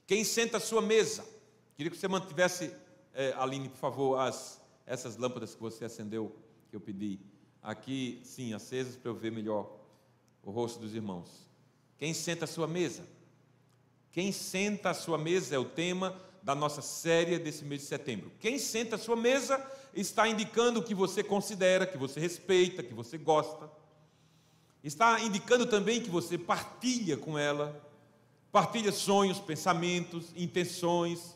Quem 0.07 0.23
senta 0.23 0.55
à 0.55 0.59
sua 0.61 0.81
mesa? 0.81 1.25
Queria 1.75 1.91
que 1.91 1.97
você 1.97 2.07
mantivesse, 2.07 2.73
é, 3.13 3.33
Aline, 3.33 3.67
por 3.67 3.79
favor, 3.79 4.17
as, 4.17 4.61
essas 4.85 5.17
lâmpadas 5.17 5.53
que 5.53 5.61
você 5.61 5.83
acendeu, 5.83 6.33
que 6.69 6.77
eu 6.77 6.79
pedi, 6.79 7.19
aqui, 7.61 8.21
sim, 8.23 8.53
acesas, 8.53 8.95
para 8.95 9.11
eu 9.11 9.15
ver 9.15 9.29
melhor 9.29 9.77
o 10.41 10.51
rosto 10.51 10.79
dos 10.79 10.95
irmãos. 10.95 11.49
Quem 11.97 12.13
senta 12.13 12.45
à 12.45 12.47
sua 12.47 12.65
mesa? 12.65 13.05
Quem 14.13 14.31
senta 14.31 14.91
à 14.91 14.93
sua 14.93 15.17
mesa 15.17 15.53
é 15.53 15.59
o 15.59 15.65
tema 15.65 16.17
da 16.45 16.53
nossa 16.53 16.79
série 16.79 17.39
desse 17.39 17.65
mês 17.65 17.81
de 17.81 17.87
setembro. 17.87 18.31
Quem 18.39 18.59
senta 18.59 18.97
à 18.97 18.99
sua 18.99 19.15
mesa 19.15 19.59
está 19.95 20.27
indicando 20.27 20.79
o 20.79 20.83
que 20.83 20.93
você 20.93 21.23
considera, 21.23 21.87
que 21.87 21.97
você 21.97 22.19
respeita, 22.19 22.83
que 22.83 22.93
você 22.93 23.17
gosta. 23.17 23.67
Está 24.83 25.19
indicando 25.21 25.65
também 25.65 25.99
que 25.99 26.09
você 26.09 26.37
partilha 26.37 27.17
com 27.17 27.35
ela, 27.35 27.83
partilha 28.51 28.91
sonhos, 28.91 29.39
pensamentos, 29.39 30.27
intenções, 30.35 31.35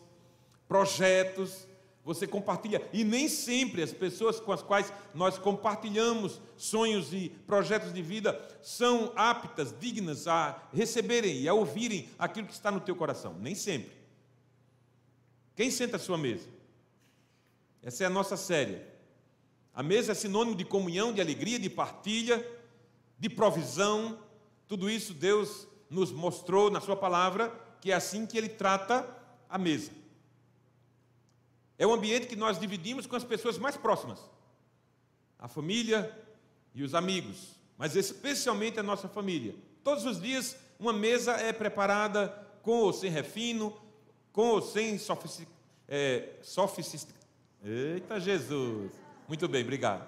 projetos, 0.68 1.68
você 2.06 2.28
compartilha. 2.28 2.88
E 2.94 3.04
nem 3.04 3.28
sempre 3.28 3.82
as 3.82 3.92
pessoas 3.92 4.40
com 4.40 4.52
as 4.52 4.62
quais 4.62 4.94
nós 5.16 5.40
compartilhamos 5.40 6.40
sonhos 6.56 7.12
e 7.12 7.30
projetos 7.48 7.92
de 7.92 8.02
vida 8.04 8.40
são 8.62 9.12
aptas, 9.16 9.74
dignas 9.80 10.28
a 10.28 10.70
receberem 10.72 11.42
e 11.42 11.50
a 11.50 11.54
ouvirem 11.56 12.08
aquilo 12.20 12.46
que 12.46 12.54
está 12.54 12.70
no 12.70 12.80
teu 12.80 12.96
coração. 12.96 13.36
Nem 13.40 13.56
sempre. 13.56 13.99
Quem 15.60 15.70
senta 15.70 15.98
à 15.98 16.00
sua 16.00 16.18
mesa? 16.18 16.48
Essa 17.84 18.06
é 18.06 18.08
a 18.08 18.10
nossa 18.10 18.38
série. 18.38 18.82
A 19.74 19.84
mesa 19.84 20.14
é 20.14 20.16
sinônimo 20.16 20.56
de 20.56 20.64
comunhão, 20.64 21.12
de 21.12 21.20
alegria, 21.20 21.60
de 21.60 21.70
partilha, 21.70 22.50
de 23.20 23.30
provisão. 23.30 24.18
Tudo 24.70 24.90
isso 24.90 25.14
Deus 25.14 25.68
nos 25.90 26.14
mostrou 26.14 26.72
na 26.72 26.80
Sua 26.80 26.96
palavra 26.96 27.54
que 27.82 27.92
é 27.92 27.94
assim 27.94 28.26
que 28.26 28.38
Ele 28.38 28.48
trata 28.48 29.06
a 29.50 29.58
mesa. 29.58 29.92
É 31.78 31.86
um 31.86 31.94
ambiente 31.94 32.28
que 32.28 32.38
nós 32.38 32.58
dividimos 32.58 33.06
com 33.06 33.18
as 33.18 33.26
pessoas 33.26 33.58
mais 33.58 33.76
próximas, 33.76 34.22
a 35.38 35.50
família 35.50 36.18
e 36.74 36.84
os 36.84 36.96
amigos, 36.96 37.58
mas 37.78 37.98
especialmente 37.98 38.80
a 38.80 38.84
nossa 38.84 39.10
família. 39.10 39.54
Todos 39.84 40.06
os 40.06 40.22
dias, 40.22 40.56
uma 40.80 40.94
mesa 40.94 41.34
é 41.34 41.52
preparada 41.52 42.30
com 42.62 42.78
ou 42.78 42.94
sem 42.94 43.12
refino, 43.12 43.78
com 44.40 44.52
ou 44.52 44.62
sem 44.62 44.98
é, 45.86 46.30
sofistic... 46.42 47.10
Eita 47.62 48.22
Jesus! 48.22 48.90
Muito 49.28 49.50
bem, 49.50 49.64
obrigado. 49.64 50.08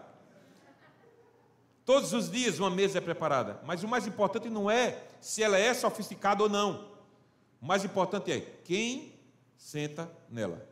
Todos 1.84 2.14
os 2.14 2.32
dias 2.32 2.58
uma 2.58 2.70
mesa 2.70 3.00
é 3.00 3.02
preparada, 3.02 3.60
mas 3.66 3.84
o 3.84 3.90
mais 3.90 4.08
importante 4.08 4.50
não 4.50 4.72
é 4.72 5.04
se 5.20 5.44
ela 5.44 5.58
é 5.58 5.74
sofisticada 5.74 6.44
ou 6.44 6.48
não. 6.48 6.94
O 7.62 7.66
mais 7.66 7.84
importante 7.84 8.32
é 8.32 8.40
quem 8.64 9.20
senta 9.58 10.10
nela. 10.30 10.66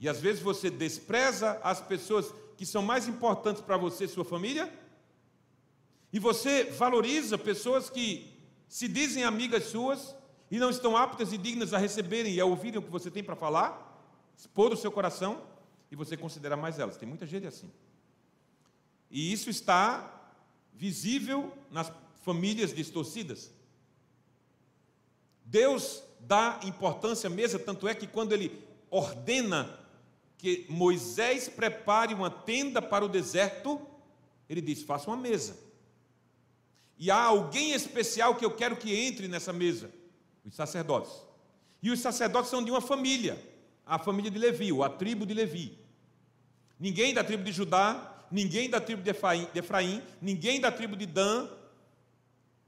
E 0.00 0.08
às 0.08 0.18
vezes 0.18 0.40
você 0.40 0.70
despreza 0.70 1.60
as 1.62 1.82
pessoas 1.82 2.32
que 2.56 2.64
são 2.64 2.80
mais 2.80 3.06
importantes 3.06 3.60
para 3.60 3.76
você, 3.76 4.08
sua 4.08 4.24
família, 4.24 4.72
e 6.10 6.18
você 6.18 6.64
valoriza 6.64 7.36
pessoas 7.36 7.90
que 7.90 8.40
se 8.66 8.88
dizem 8.88 9.22
amigas 9.22 9.64
suas 9.64 10.15
e 10.50 10.58
não 10.58 10.70
estão 10.70 10.96
aptas 10.96 11.32
e 11.32 11.38
dignas 11.38 11.72
a 11.74 11.78
receberem 11.78 12.34
e 12.34 12.40
a 12.40 12.44
ouvirem 12.44 12.78
o 12.78 12.82
que 12.82 12.90
você 12.90 13.10
tem 13.10 13.22
para 13.22 13.36
falar, 13.36 13.96
expor 14.36 14.72
o 14.72 14.76
seu 14.76 14.92
coração, 14.92 15.42
e 15.90 15.96
você 15.96 16.16
considera 16.16 16.56
mais 16.56 16.78
elas. 16.78 16.96
Tem 16.96 17.08
muita 17.08 17.26
gente 17.26 17.46
assim. 17.46 17.70
E 19.10 19.32
isso 19.32 19.48
está 19.50 20.32
visível 20.74 21.52
nas 21.70 21.90
famílias 22.22 22.74
distorcidas. 22.74 23.50
Deus 25.44 26.02
dá 26.20 26.60
importância 26.64 27.28
à 27.28 27.30
mesa, 27.30 27.58
tanto 27.58 27.86
é 27.86 27.94
que 27.94 28.06
quando 28.06 28.32
ele 28.32 28.64
ordena 28.90 29.78
que 30.38 30.66
Moisés 30.68 31.48
prepare 31.48 32.14
uma 32.14 32.30
tenda 32.30 32.82
para 32.82 33.04
o 33.04 33.08
deserto, 33.08 33.80
ele 34.48 34.60
diz: 34.60 34.82
faça 34.82 35.08
uma 35.08 35.16
mesa. 35.16 35.56
E 36.98 37.10
há 37.10 37.22
alguém 37.22 37.72
especial 37.72 38.34
que 38.34 38.44
eu 38.44 38.50
quero 38.50 38.76
que 38.76 38.94
entre 38.94 39.28
nessa 39.28 39.52
mesa: 39.52 39.90
os 40.46 40.54
sacerdotes. 40.54 41.12
E 41.82 41.90
os 41.90 42.00
sacerdotes 42.00 42.50
são 42.50 42.64
de 42.64 42.70
uma 42.70 42.80
família, 42.80 43.36
a 43.84 43.98
família 43.98 44.30
de 44.30 44.38
Levi, 44.38 44.72
ou 44.72 44.84
a 44.84 44.88
tribo 44.88 45.26
de 45.26 45.34
Levi. 45.34 45.78
Ninguém 46.78 47.12
da 47.12 47.24
tribo 47.24 47.42
de 47.42 47.52
Judá, 47.52 48.24
ninguém 48.30 48.70
da 48.70 48.80
tribo 48.80 49.02
de 49.02 49.10
Efraim, 49.58 50.02
ninguém 50.22 50.60
da 50.60 50.70
tribo 50.70 50.96
de 50.96 51.06
Dan, 51.06 51.48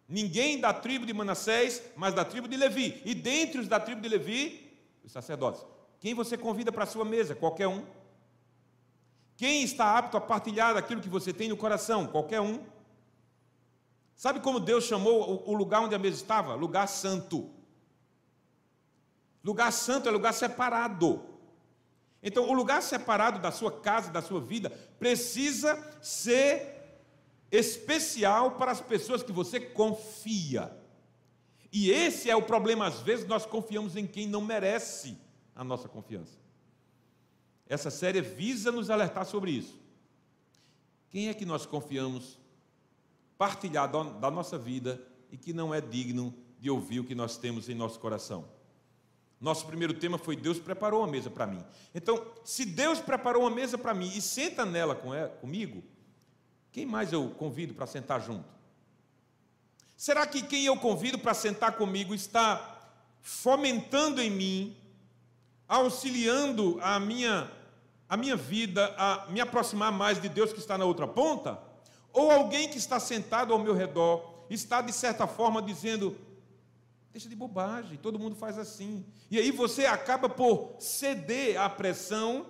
ninguém 0.08 0.60
da 0.60 0.72
tribo 0.72 1.06
de 1.06 1.12
Manassés, 1.12 1.82
mas 1.96 2.14
da 2.14 2.24
tribo 2.24 2.48
de 2.48 2.56
Levi. 2.56 3.00
E 3.04 3.14
dentre 3.14 3.60
os 3.60 3.68
da 3.68 3.78
tribo 3.78 4.00
de 4.00 4.08
Levi, 4.08 4.72
os 5.04 5.12
sacerdotes. 5.12 5.64
Quem 6.00 6.14
você 6.14 6.36
convida 6.36 6.72
para 6.72 6.84
a 6.84 6.86
sua 6.86 7.04
mesa? 7.04 7.34
Qualquer 7.34 7.68
um. 7.68 7.84
Quem 9.36 9.62
está 9.62 9.96
apto 9.96 10.16
a 10.16 10.20
partilhar 10.20 10.74
daquilo 10.74 11.00
que 11.00 11.08
você 11.08 11.32
tem 11.32 11.48
no 11.48 11.56
coração? 11.56 12.06
Qualquer 12.06 12.40
um. 12.40 12.60
Sabe 14.16 14.40
como 14.40 14.58
Deus 14.58 14.84
chamou 14.84 15.44
o 15.46 15.54
lugar 15.54 15.80
onde 15.80 15.94
a 15.94 15.98
mesa 15.98 16.16
estava? 16.16 16.54
Lugar 16.54 16.88
santo. 16.88 17.57
Lugar 19.42 19.72
santo 19.72 20.08
é 20.08 20.12
lugar 20.12 20.32
separado. 20.32 21.22
Então, 22.22 22.48
o 22.48 22.52
lugar 22.52 22.82
separado 22.82 23.38
da 23.38 23.52
sua 23.52 23.70
casa, 23.70 24.10
da 24.10 24.20
sua 24.20 24.40
vida, 24.40 24.70
precisa 24.98 25.76
ser 26.02 26.78
especial 27.50 28.52
para 28.52 28.72
as 28.72 28.80
pessoas 28.80 29.22
que 29.22 29.32
você 29.32 29.60
confia. 29.60 30.76
E 31.72 31.90
esse 31.90 32.30
é 32.30 32.36
o 32.36 32.42
problema, 32.42 32.86
às 32.86 33.00
vezes 33.00 33.26
nós 33.26 33.46
confiamos 33.46 33.94
em 33.96 34.06
quem 34.06 34.26
não 34.26 34.40
merece 34.40 35.16
a 35.54 35.62
nossa 35.62 35.88
confiança. 35.88 36.38
Essa 37.68 37.90
série 37.90 38.20
visa 38.20 38.72
nos 38.72 38.90
alertar 38.90 39.26
sobre 39.26 39.50
isso. 39.50 39.78
Quem 41.10 41.28
é 41.28 41.34
que 41.34 41.44
nós 41.44 41.66
confiamos 41.66 42.38
partilhar 43.36 43.90
da 44.18 44.30
nossa 44.30 44.58
vida 44.58 45.00
e 45.30 45.36
que 45.36 45.52
não 45.52 45.72
é 45.72 45.80
digno 45.80 46.34
de 46.58 46.70
ouvir 46.70 47.00
o 47.00 47.04
que 47.04 47.14
nós 47.14 47.36
temos 47.36 47.68
em 47.68 47.74
nosso 47.74 48.00
coração? 48.00 48.57
Nosso 49.40 49.66
primeiro 49.66 49.94
tema 49.94 50.18
foi 50.18 50.34
Deus 50.34 50.58
preparou 50.58 51.00
uma 51.00 51.06
mesa 51.06 51.30
para 51.30 51.46
mim. 51.46 51.64
Então, 51.94 52.24
se 52.44 52.64
Deus 52.64 52.98
preparou 52.98 53.42
uma 53.42 53.50
mesa 53.50 53.78
para 53.78 53.94
mim 53.94 54.10
e 54.14 54.20
senta 54.20 54.66
nela 54.66 54.94
com 54.94 55.14
ela, 55.14 55.28
comigo, 55.28 55.82
quem 56.72 56.84
mais 56.84 57.12
eu 57.12 57.30
convido 57.30 57.72
para 57.74 57.86
sentar 57.86 58.20
junto? 58.20 58.48
Será 59.96 60.26
que 60.26 60.42
quem 60.42 60.64
eu 60.64 60.76
convido 60.76 61.18
para 61.18 61.34
sentar 61.34 61.76
comigo 61.76 62.14
está 62.14 62.76
fomentando 63.20 64.20
em 64.20 64.30
mim 64.30 64.76
auxiliando 65.68 66.78
a 66.80 66.98
minha, 66.98 67.50
a 68.08 68.16
minha 68.16 68.36
vida 68.36 68.94
a 68.96 69.26
me 69.28 69.40
aproximar 69.40 69.92
mais 69.92 70.20
de 70.20 70.28
Deus 70.28 70.52
que 70.52 70.58
está 70.58 70.78
na 70.78 70.84
outra 70.84 71.06
ponta? 71.06 71.58
Ou 72.12 72.30
alguém 72.30 72.68
que 72.68 72.78
está 72.78 72.98
sentado 72.98 73.52
ao 73.52 73.58
meu 73.58 73.74
redor 73.74 74.46
está, 74.48 74.80
de 74.80 74.92
certa 74.92 75.26
forma, 75.26 75.60
dizendo: 75.60 76.16
deixa 77.12 77.28
de 77.28 77.34
bobagem, 77.34 77.96
todo 77.96 78.18
mundo 78.18 78.36
faz 78.36 78.58
assim. 78.58 79.04
E 79.30 79.38
aí 79.38 79.50
você 79.50 79.86
acaba 79.86 80.28
por 80.28 80.76
ceder 80.78 81.60
à 81.60 81.68
pressão 81.68 82.46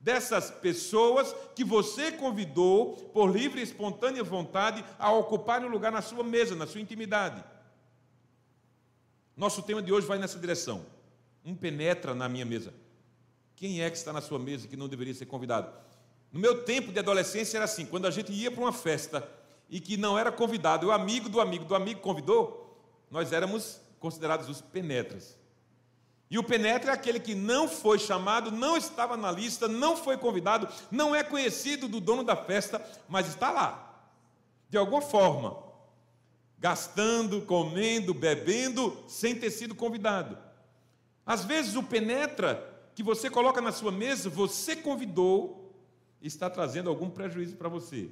dessas 0.00 0.50
pessoas 0.50 1.34
que 1.54 1.64
você 1.64 2.12
convidou, 2.12 2.96
por 3.12 3.26
livre 3.26 3.60
e 3.60 3.64
espontânea 3.64 4.22
vontade, 4.22 4.84
a 4.98 5.10
ocuparem 5.10 5.66
um 5.66 5.70
lugar 5.70 5.90
na 5.90 6.02
sua 6.02 6.22
mesa, 6.22 6.54
na 6.54 6.66
sua 6.66 6.80
intimidade. 6.80 7.42
Nosso 9.36 9.62
tema 9.62 9.82
de 9.82 9.92
hoje 9.92 10.06
vai 10.06 10.18
nessa 10.18 10.38
direção 10.38 10.84
um 11.44 11.54
penetra 11.54 12.14
na 12.14 12.28
minha 12.28 12.44
mesa. 12.44 12.72
Quem 13.56 13.82
é 13.82 13.90
que 13.90 13.96
está 13.96 14.12
na 14.12 14.20
sua 14.20 14.38
mesa 14.38 14.68
que 14.68 14.76
não 14.76 14.88
deveria 14.88 15.14
ser 15.14 15.26
convidado? 15.26 15.72
No 16.30 16.40
meu 16.40 16.64
tempo 16.64 16.92
de 16.92 16.98
adolescência 16.98 17.56
era 17.58 17.64
assim: 17.64 17.86
quando 17.86 18.06
a 18.06 18.10
gente 18.10 18.32
ia 18.32 18.50
para 18.50 18.60
uma 18.60 18.72
festa 18.72 19.26
e 19.70 19.80
que 19.80 19.96
não 19.96 20.18
era 20.18 20.30
convidado, 20.30 20.88
o 20.88 20.92
amigo 20.92 21.28
do 21.28 21.40
amigo 21.40 21.64
do 21.64 21.74
amigo 21.74 22.00
convidou, 22.00 22.78
nós 23.10 23.32
éramos 23.32 23.80
considerados 24.04 24.50
os 24.50 24.60
penetras. 24.60 25.34
E 26.30 26.38
o 26.38 26.44
penetra 26.44 26.90
é 26.90 26.94
aquele 26.94 27.18
que 27.18 27.34
não 27.34 27.66
foi 27.66 27.98
chamado, 27.98 28.52
não 28.52 28.76
estava 28.76 29.16
na 29.16 29.32
lista, 29.32 29.66
não 29.66 29.96
foi 29.96 30.18
convidado, 30.18 30.68
não 30.90 31.14
é 31.14 31.24
conhecido 31.24 31.88
do 31.88 32.00
dono 32.00 32.22
da 32.22 32.36
festa, 32.36 32.86
mas 33.08 33.28
está 33.28 33.50
lá, 33.50 34.04
de 34.68 34.76
alguma 34.76 35.00
forma, 35.00 35.56
gastando, 36.58 37.40
comendo, 37.46 38.12
bebendo, 38.12 38.94
sem 39.08 39.34
ter 39.34 39.50
sido 39.50 39.74
convidado. 39.74 40.36
Às 41.24 41.46
vezes 41.46 41.74
o 41.74 41.82
penetra 41.82 42.90
que 42.94 43.02
você 43.02 43.30
coloca 43.30 43.62
na 43.62 43.72
sua 43.72 43.90
mesa, 43.90 44.28
você 44.28 44.76
convidou, 44.76 45.74
está 46.20 46.50
trazendo 46.50 46.90
algum 46.90 47.08
prejuízo 47.08 47.56
para 47.56 47.70
você. 47.70 48.10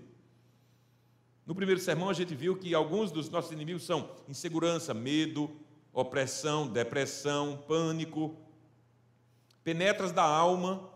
No 1.45 1.55
primeiro 1.55 1.83
sermão, 1.83 2.09
a 2.09 2.15
gente 2.15 2.35
viu 2.35 2.57
que 2.57 2.75
alguns 2.75 3.13
dos 3.13 3.29
nossos 3.29 3.53
inimigos 3.53 3.85
são 3.85 4.09
insegurança, 4.27 4.95
medo, 4.95 5.51
opressão, 5.93 6.67
depressão, 6.67 7.63
pânico, 7.69 8.37
penetras 9.63 10.13
da 10.13 10.23
alma, 10.23 10.91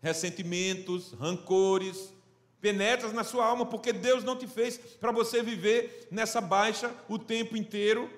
ressentimentos, 0.00 1.12
rancores, 1.12 2.12
penetras 2.60 3.12
na 3.12 3.22
sua 3.22 3.46
alma, 3.46 3.66
porque 3.66 3.92
Deus 3.92 4.24
não 4.24 4.36
te 4.36 4.46
fez 4.46 4.78
para 4.78 5.12
você 5.12 5.42
viver 5.42 6.08
nessa 6.10 6.40
baixa 6.40 6.94
o 7.08 7.18
tempo 7.18 7.56
inteiro. 7.56 8.10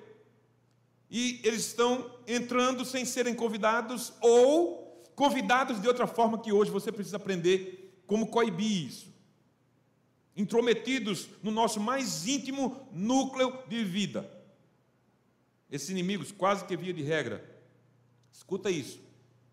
E 1.09 1.41
eles 1.43 1.65
estão 1.65 2.09
entrando 2.25 2.85
sem 2.85 3.03
serem 3.03 3.35
convidados 3.35 4.13
ou 4.21 5.03
convidados 5.15 5.81
de 5.81 5.87
outra 5.87 6.07
forma 6.07 6.39
que 6.39 6.53
hoje 6.53 6.71
você 6.71 6.91
precisa 6.91 7.17
aprender 7.17 8.01
como 8.07 8.27
coibir 8.27 8.87
isso 8.87 9.11
intrometidos 10.35 11.29
no 11.43 11.51
nosso 11.51 11.79
mais 11.79 12.27
íntimo 12.27 12.87
núcleo 12.91 13.57
de 13.67 13.83
vida. 13.83 14.29
Esses 15.71 15.89
inimigos, 15.89 16.31
quase 16.31 16.65
que 16.65 16.75
via 16.75 16.93
de 16.93 17.01
regra, 17.01 17.43
escuta 18.31 18.69
isso. 18.69 18.99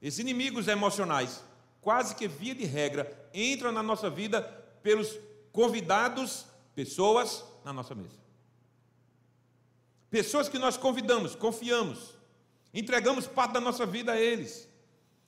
Esses 0.02 0.18
inimigos 0.18 0.66
emocionais, 0.66 1.42
quase 1.80 2.14
que 2.14 2.26
via 2.26 2.54
de 2.54 2.64
regra, 2.64 3.30
entram 3.32 3.70
na 3.70 3.82
nossa 3.82 4.10
vida 4.10 4.42
pelos 4.82 5.16
convidados, 5.52 6.46
pessoas 6.74 7.44
na 7.64 7.72
nossa 7.72 7.94
mesa. 7.94 8.18
Pessoas 10.10 10.48
que 10.48 10.58
nós 10.58 10.76
convidamos, 10.76 11.34
confiamos, 11.34 12.14
entregamos 12.72 13.26
parte 13.26 13.52
da 13.52 13.60
nossa 13.60 13.84
vida 13.84 14.12
a 14.12 14.20
eles, 14.20 14.68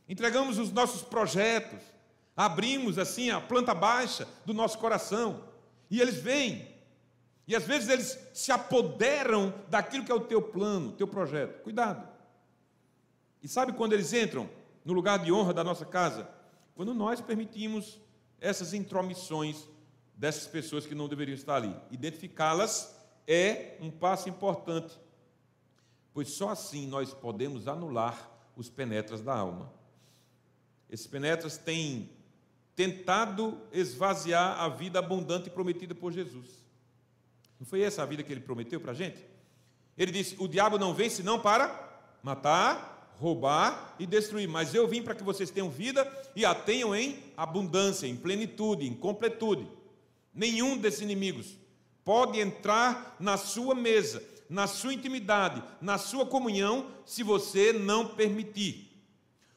entregamos 0.08 0.58
os 0.58 0.72
nossos 0.72 1.02
projetos, 1.02 1.80
abrimos 2.36 2.98
assim 2.98 3.30
a 3.30 3.40
planta 3.40 3.74
baixa 3.74 4.26
do 4.44 4.54
nosso 4.54 4.78
coração, 4.78 5.44
e 5.90 6.00
eles 6.00 6.16
vêm, 6.16 6.66
e 7.50 7.56
às 7.56 7.64
vezes 7.64 7.88
eles 7.88 8.16
se 8.32 8.52
apoderam 8.52 9.52
daquilo 9.68 10.04
que 10.04 10.12
é 10.12 10.14
o 10.14 10.20
teu 10.20 10.40
plano, 10.40 10.92
teu 10.92 11.08
projeto. 11.08 11.64
Cuidado. 11.64 12.08
E 13.42 13.48
sabe 13.48 13.72
quando 13.72 13.92
eles 13.92 14.12
entram 14.12 14.48
no 14.84 14.92
lugar 14.92 15.18
de 15.18 15.32
honra 15.32 15.52
da 15.52 15.64
nossa 15.64 15.84
casa? 15.84 16.30
Quando 16.76 16.94
nós 16.94 17.20
permitimos 17.20 18.00
essas 18.40 18.72
intromissões 18.72 19.68
dessas 20.14 20.46
pessoas 20.46 20.86
que 20.86 20.94
não 20.94 21.08
deveriam 21.08 21.34
estar 21.34 21.56
ali. 21.56 21.74
Identificá-las 21.90 22.96
é 23.26 23.76
um 23.80 23.90
passo 23.90 24.28
importante, 24.28 24.96
pois 26.14 26.30
só 26.30 26.50
assim 26.50 26.86
nós 26.86 27.12
podemos 27.12 27.66
anular 27.66 28.30
os 28.54 28.70
penetras 28.70 29.22
da 29.22 29.34
alma. 29.34 29.72
Esses 30.88 31.08
penetras 31.08 31.58
têm 31.58 32.10
tentado 32.76 33.60
esvaziar 33.72 34.60
a 34.60 34.68
vida 34.68 35.00
abundante 35.00 35.50
prometida 35.50 35.96
por 35.96 36.12
Jesus. 36.12 36.59
Não 37.60 37.66
foi 37.66 37.82
essa 37.82 38.02
a 38.02 38.06
vida 38.06 38.22
que 38.22 38.32
ele 38.32 38.40
prometeu 38.40 38.80
para 38.80 38.92
a 38.92 38.94
gente? 38.94 39.22
Ele 39.96 40.10
disse: 40.10 40.34
O 40.38 40.48
diabo 40.48 40.78
não 40.78 40.94
vem 40.94 41.10
senão 41.10 41.38
para 41.38 41.88
matar, 42.22 43.14
roubar 43.20 43.94
e 43.98 44.06
destruir, 44.06 44.48
mas 44.48 44.74
eu 44.74 44.88
vim 44.88 45.02
para 45.02 45.14
que 45.14 45.22
vocês 45.22 45.50
tenham 45.50 45.68
vida 45.68 46.10
e 46.34 46.42
a 46.42 46.54
tenham 46.54 46.96
em 46.96 47.22
abundância, 47.36 48.06
em 48.06 48.16
plenitude, 48.16 48.86
em 48.86 48.94
completude. 48.94 49.68
Nenhum 50.32 50.78
desses 50.78 51.02
inimigos 51.02 51.58
pode 52.02 52.40
entrar 52.40 53.16
na 53.20 53.36
sua 53.36 53.74
mesa, 53.74 54.22
na 54.48 54.66
sua 54.66 54.94
intimidade, 54.94 55.62
na 55.82 55.98
sua 55.98 56.24
comunhão, 56.24 56.86
se 57.04 57.22
você 57.22 57.74
não 57.74 58.06
permitir. 58.08 58.90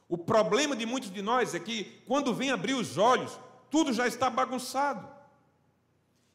O 0.10 0.18
problema 0.18 0.76
de 0.76 0.86
muitos 0.86 1.10
de 1.10 1.22
nós 1.22 1.56
é 1.56 1.60
que, 1.60 1.86
quando 2.06 2.34
vem 2.34 2.52
abrir 2.52 2.74
os 2.74 2.98
olhos, 2.98 3.40
tudo 3.72 3.94
já 3.94 4.06
está 4.08 4.30
bagunçado. 4.30 5.13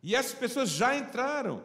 E 0.02 0.14
essas 0.14 0.34
pessoas 0.34 0.70
já 0.70 0.96
entraram. 0.96 1.62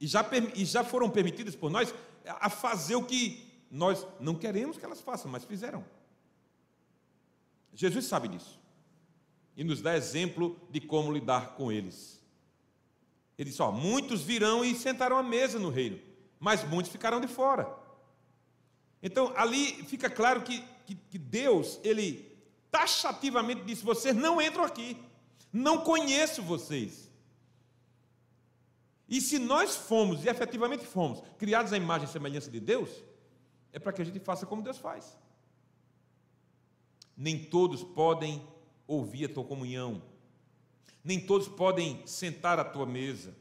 E 0.00 0.06
já, 0.06 0.24
e 0.54 0.64
já 0.64 0.84
foram 0.84 1.08
permitidas 1.08 1.54
por 1.54 1.70
nós 1.70 1.94
a 2.26 2.48
fazer 2.50 2.96
o 2.96 3.04
que 3.04 3.52
nós 3.70 4.06
não 4.20 4.34
queremos 4.34 4.78
que 4.78 4.84
elas 4.84 5.00
façam, 5.00 5.30
mas 5.30 5.44
fizeram. 5.44 5.84
Jesus 7.72 8.04
sabe 8.06 8.28
disso. 8.28 8.60
E 9.56 9.64
nos 9.64 9.80
dá 9.80 9.96
exemplo 9.96 10.58
de 10.70 10.80
como 10.80 11.12
lidar 11.12 11.54
com 11.54 11.70
eles. 11.70 12.22
Ele 13.36 13.50
disse: 13.50 13.62
ó, 13.62 13.70
muitos 13.70 14.22
virão 14.22 14.64
e 14.64 14.74
sentarão 14.74 15.16
à 15.16 15.22
mesa 15.22 15.58
no 15.58 15.70
reino, 15.70 16.00
mas 16.38 16.64
muitos 16.64 16.90
ficarão 16.90 17.20
de 17.20 17.28
fora. 17.28 17.68
Então, 19.02 19.32
ali 19.36 19.84
fica 19.84 20.08
claro 20.08 20.42
que, 20.42 20.64
que, 20.86 20.94
que 20.94 21.18
Deus, 21.18 21.78
Ele 21.82 22.32
taxativamente 22.70 23.64
disse: 23.64 23.84
vocês 23.84 24.14
não 24.14 24.40
entram 24.40 24.64
aqui, 24.64 24.96
não 25.54 25.78
conheço 25.82 26.42
vocês. 26.42 27.10
E 29.08 29.20
se 29.20 29.38
nós 29.38 29.76
fomos, 29.76 30.24
e 30.24 30.28
efetivamente 30.28 30.84
fomos, 30.84 31.22
criados 31.38 31.72
à 31.72 31.76
imagem 31.76 32.08
e 32.08 32.10
semelhança 32.10 32.50
de 32.50 32.58
Deus, 32.58 32.90
é 33.72 33.78
para 33.78 33.92
que 33.92 34.02
a 34.02 34.04
gente 34.04 34.18
faça 34.18 34.44
como 34.44 34.62
Deus 34.62 34.78
faz. 34.78 35.16
Nem 37.16 37.38
todos 37.38 37.84
podem 37.84 38.44
ouvir 38.86 39.26
a 39.26 39.32
tua 39.32 39.44
comunhão, 39.44 40.02
nem 41.04 41.20
todos 41.20 41.46
podem 41.46 42.04
sentar 42.04 42.58
à 42.58 42.64
tua 42.64 42.84
mesa. 42.84 43.34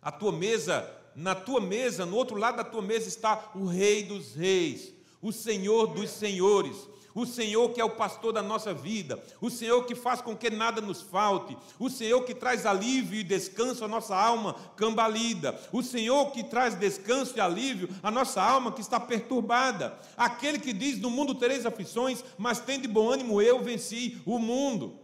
A 0.00 0.10
tua 0.10 0.32
mesa 0.32 0.98
na 1.14 1.34
tua 1.34 1.60
mesa, 1.60 2.06
no 2.06 2.16
outro 2.16 2.36
lado 2.36 2.56
da 2.56 2.64
tua 2.64 2.82
mesa 2.82 3.08
está 3.08 3.52
o 3.54 3.66
Rei 3.66 4.02
dos 4.02 4.34
Reis, 4.34 4.92
o 5.20 5.30
Senhor 5.30 5.88
dos 5.88 6.10
Senhores, 6.10 6.88
o 7.14 7.26
Senhor 7.26 7.70
que 7.70 7.80
é 7.80 7.84
o 7.84 7.90
pastor 7.90 8.32
da 8.32 8.42
nossa 8.42 8.72
vida, 8.72 9.22
o 9.40 9.50
Senhor 9.50 9.84
que 9.84 9.94
faz 9.94 10.20
com 10.20 10.36
que 10.36 10.50
nada 10.50 10.80
nos 10.80 11.02
falte, 11.02 11.56
o 11.78 11.90
Senhor 11.90 12.22
que 12.24 12.34
traz 12.34 12.64
alívio 12.64 13.18
e 13.18 13.24
descanso 13.24 13.84
à 13.84 13.88
nossa 13.88 14.16
alma 14.16 14.54
cambalida, 14.76 15.58
o 15.72 15.82
Senhor 15.82 16.30
que 16.30 16.42
traz 16.42 16.74
descanso 16.74 17.36
e 17.36 17.40
alívio 17.40 17.88
à 18.02 18.10
nossa 18.10 18.42
alma 18.42 18.72
que 18.72 18.80
está 18.80 18.98
perturbada, 18.98 19.98
aquele 20.16 20.58
que 20.58 20.72
diz: 20.72 20.98
No 20.98 21.10
mundo 21.10 21.34
tereis 21.34 21.66
aflições, 21.66 22.24
mas 22.38 22.60
tem 22.60 22.80
de 22.80 22.88
bom 22.88 23.10
ânimo, 23.10 23.40
eu 23.40 23.62
venci 23.62 24.20
o 24.24 24.38
mundo. 24.38 24.98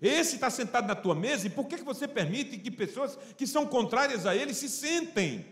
Esse 0.00 0.36
está 0.36 0.48
sentado 0.48 0.86
na 0.86 0.94
tua 0.94 1.14
mesa, 1.14 1.48
e 1.48 1.50
por 1.50 1.66
que 1.66 1.76
você 1.78 2.06
permite 2.06 2.56
que 2.58 2.70
pessoas 2.70 3.18
que 3.36 3.46
são 3.46 3.66
contrárias 3.66 4.26
a 4.26 4.36
ele 4.36 4.54
se 4.54 4.68
sentem? 4.68 5.44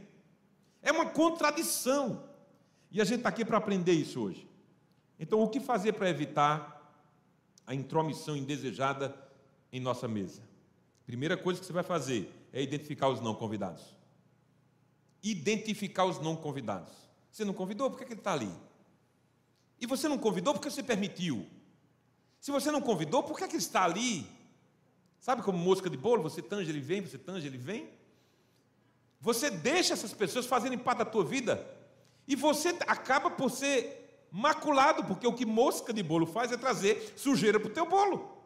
É 0.80 0.92
uma 0.92 1.06
contradição. 1.06 2.22
E 2.92 3.00
a 3.00 3.04
gente 3.04 3.18
está 3.18 3.28
aqui 3.28 3.44
para 3.44 3.58
aprender 3.58 3.92
isso 3.92 4.20
hoje. 4.20 4.45
Então, 5.18 5.40
o 5.42 5.48
que 5.48 5.60
fazer 5.60 5.92
para 5.92 6.10
evitar 6.10 6.74
a 7.66 7.74
intromissão 7.74 8.36
indesejada 8.36 9.14
em 9.72 9.80
nossa 9.80 10.06
mesa? 10.06 10.42
Primeira 11.06 11.36
coisa 11.36 11.60
que 11.60 11.66
você 11.66 11.72
vai 11.72 11.82
fazer 11.82 12.30
é 12.52 12.62
identificar 12.62 13.08
os 13.08 13.20
não 13.20 13.34
convidados. 13.34 13.96
Identificar 15.22 16.04
os 16.04 16.20
não 16.20 16.36
convidados. 16.36 16.92
Você 17.30 17.44
não 17.44 17.54
convidou, 17.54 17.90
por 17.90 17.98
que, 17.98 18.04
ele 18.04 18.14
está 18.14 18.32
ali? 18.32 18.52
E 19.80 19.86
você 19.86 20.08
não 20.08 20.18
convidou 20.18 20.54
porque 20.54 20.70
você 20.70 20.82
permitiu. 20.82 21.46
Se 22.40 22.50
você 22.50 22.70
não 22.70 22.80
convidou, 22.80 23.22
por 23.22 23.36
que, 23.38 23.46
que 23.46 23.56
ele 23.56 23.62
está 23.62 23.84
ali? 23.84 24.26
Sabe 25.18 25.42
como 25.42 25.58
mosca 25.58 25.90
de 25.90 25.96
bolo? 25.96 26.22
Você 26.22 26.40
tange, 26.40 26.70
ele 26.70 26.80
vem, 26.80 27.00
você 27.00 27.18
tange, 27.18 27.46
ele 27.46 27.58
vem. 27.58 27.88
Você 29.20 29.50
deixa 29.50 29.92
essas 29.92 30.12
pessoas 30.12 30.46
fazerem 30.46 30.78
parte 30.78 30.98
da 30.98 31.04
tua 31.04 31.24
vida 31.24 31.66
e 32.28 32.34
você 32.34 32.68
acaba 32.86 33.30
por 33.30 33.50
ser 33.50 33.95
maculado, 34.30 35.04
porque 35.04 35.26
o 35.26 35.32
que 35.32 35.46
mosca 35.46 35.92
de 35.92 36.02
bolo 36.02 36.26
faz 36.26 36.52
é 36.52 36.56
trazer 36.56 37.14
sujeira 37.16 37.58
para 37.58 37.70
o 37.70 37.72
teu 37.72 37.86
bolo. 37.88 38.36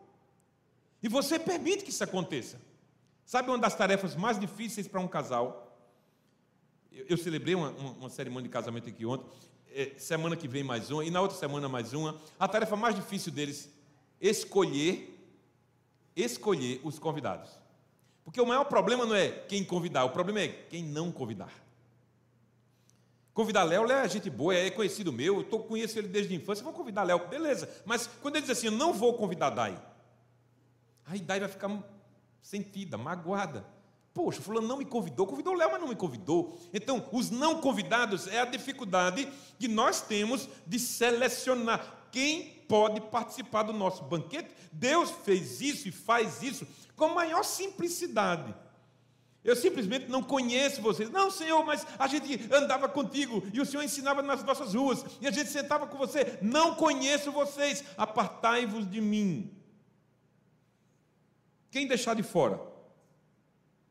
E 1.02 1.08
você 1.08 1.38
permite 1.38 1.84
que 1.84 1.90
isso 1.90 2.04
aconteça. 2.04 2.60
Sabe 3.24 3.48
uma 3.48 3.58
das 3.58 3.74
tarefas 3.74 4.14
mais 4.14 4.38
difíceis 4.38 4.86
para 4.86 5.00
um 5.00 5.08
casal? 5.08 5.78
Eu, 6.92 7.06
eu 7.10 7.16
celebrei 7.16 7.54
uma, 7.54 7.70
uma, 7.70 7.90
uma, 7.92 8.10
cerimônia 8.10 8.48
de 8.48 8.52
casamento 8.52 8.88
aqui 8.88 9.06
ontem. 9.06 9.26
É, 9.72 9.92
semana 9.96 10.36
que 10.36 10.48
vem 10.48 10.64
mais 10.64 10.90
uma, 10.90 11.04
e 11.04 11.10
na 11.10 11.20
outra 11.20 11.36
semana 11.36 11.68
mais 11.68 11.92
uma. 11.92 12.20
A 12.38 12.48
tarefa 12.48 12.76
mais 12.76 12.94
difícil 12.94 13.32
deles 13.32 13.70
escolher 14.20 15.16
escolher 16.14 16.80
os 16.84 16.98
convidados. 16.98 17.50
Porque 18.24 18.40
o 18.40 18.46
maior 18.46 18.64
problema 18.64 19.06
não 19.06 19.14
é 19.14 19.28
quem 19.28 19.64
convidar, 19.64 20.04
o 20.04 20.10
problema 20.10 20.40
é 20.40 20.48
quem 20.48 20.82
não 20.84 21.10
convidar. 21.10 21.52
Convidar 23.40 23.64
Léo, 23.64 23.85
Léo 23.85 24.00
é 24.00 24.07
gente 24.07 24.29
boa, 24.29 24.55
é 24.55 24.68
conhecido 24.68 25.11
meu, 25.11 25.38
eu 25.38 25.44
tô, 25.44 25.61
conheço 25.61 25.98
ele 25.98 26.09
desde 26.09 26.35
a 26.35 26.37
infância, 26.37 26.62
vou 26.62 26.74
convidar 26.74 27.05
Léo, 27.05 27.26
beleza. 27.26 27.70
Mas 27.87 28.07
quando 28.20 28.37
ele 28.37 28.42
diz 28.42 28.50
assim, 28.50 28.66
eu 28.66 28.72
não 28.72 28.92
vou 28.92 29.14
convidar 29.14 29.48
Dai, 29.48 29.83
aí 31.07 31.20
Dai 31.20 31.40
vai 31.40 31.48
ficar 31.48 31.70
sentida, 32.42 32.98
magoada. 32.98 33.64
Poxa, 34.12 34.42
fulano 34.42 34.68
não 34.68 34.76
me 34.76 34.85
convidou, 34.85 35.26
convidou 35.26 35.55
Léo, 35.55 35.72
mas 35.72 35.81
não 35.81 35.88
me 35.88 35.96
convidou. 35.96 36.55
Então, 36.70 37.03
os 37.12 37.31
não 37.31 37.62
convidados 37.62 38.26
é 38.26 38.42
a 38.42 38.44
dificuldade 38.44 39.26
que 39.59 39.68
nós 39.68 40.03
temos 40.03 40.46
de 40.66 40.79
selecionar 40.79 42.09
quem 42.12 42.62
pode 42.68 43.00
participar 43.00 43.62
do 43.62 43.72
nosso 43.72 44.05
banquete. 44.05 44.50
Deus 44.70 45.11
fez 45.24 45.62
isso 45.62 45.88
e 45.88 45.92
faz 45.92 46.42
isso 46.42 46.66
com 46.94 47.07
a 47.07 47.14
maior 47.14 47.42
simplicidade. 47.42 48.55
Eu 49.42 49.57
simplesmente 49.57 50.09
não 50.09 50.22
conheço 50.22 50.83
vocês. 50.83 51.11
Não, 51.11 51.31
Senhor, 51.31 51.64
mas 51.64 51.87
a 51.98 52.07
gente 52.07 52.40
andava 52.53 52.88
contigo 52.88 53.42
e 53.53 53.61
o 53.61 53.66
Senhor 53.66 53.83
ensinava 53.83 54.22
nas 54.22 54.44
nossas 54.44 54.74
ruas 54.74 55.05
e 55.20 55.26
a 55.26 55.31
gente 55.31 55.50
sentava 55.50 55.87
com 55.87 55.96
você. 55.96 56.38
Não 56.42 56.74
conheço 56.74 57.33
vocês, 57.33 57.83
apartai-vos 57.96 58.88
de 58.88 59.00
mim. 59.00 59.50
Quem 61.70 61.87
deixar 61.87 62.14
de 62.14 62.22
fora? 62.22 62.70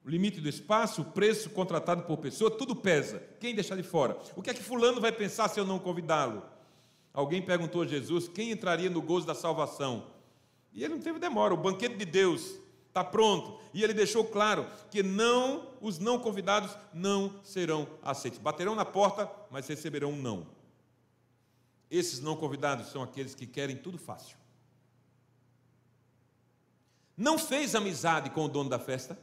o 0.06 0.10
limite 0.10 0.42
do 0.42 0.50
espaço, 0.50 1.04
o 1.04 1.06
preço 1.06 1.52
contratado 1.52 2.02
por 2.04 2.18
pessoa, 2.18 2.50
tudo 2.50 2.76
pesa. 2.76 3.22
Quem 3.40 3.54
deixar 3.54 3.76
de 3.76 3.84
fora? 3.84 4.18
O 4.36 4.42
que 4.42 4.50
é 4.50 4.54
que 4.56 4.64
fulano 4.64 5.00
vai 5.00 5.12
pensar 5.12 5.48
se 5.50 5.60
eu 5.60 5.66
não 5.66 5.78
convidá-lo? 5.78 6.44
Alguém 7.14 7.42
perguntou 7.42 7.84
a 7.84 7.86
Jesus 7.88 8.28
quem 8.28 8.50
entraria 8.50 8.90
no 8.90 9.04
gozo 9.04 9.28
da 9.28 9.36
salvação. 9.36 10.08
E 10.74 10.84
ele 10.84 10.96
não 10.96 11.02
teve 11.02 11.20
demora, 11.20 11.54
o 11.54 11.58
banquete 11.58 11.96
de 11.96 12.06
Deus 12.06 12.58
está 12.90 13.04
pronto. 13.04 13.60
E 13.74 13.84
ele 13.84 13.94
deixou 13.94 14.26
claro 14.26 14.68
que 14.92 15.02
não 15.02 15.68
os 15.80 15.98
não 15.98 16.20
convidados 16.20 16.76
não 16.94 17.34
serão 17.44 17.88
aceitos. 18.04 18.40
Baterão 18.40 18.76
na 18.76 18.86
porta, 18.86 19.32
mas 19.50 19.68
receberão 19.68 20.12
um 20.12 20.22
não. 20.22 20.46
Esses 21.90 22.20
não 22.20 22.36
convidados 22.36 22.88
são 22.88 23.02
aqueles 23.02 23.34
que 23.34 23.48
querem 23.48 23.78
tudo 23.78 23.98
fácil. 23.98 24.38
Não 27.16 27.38
fez 27.38 27.76
amizade 27.76 28.30
com 28.30 28.46
o 28.46 28.48
dono 28.48 28.70
da 28.70 28.80
festa, 28.80 29.18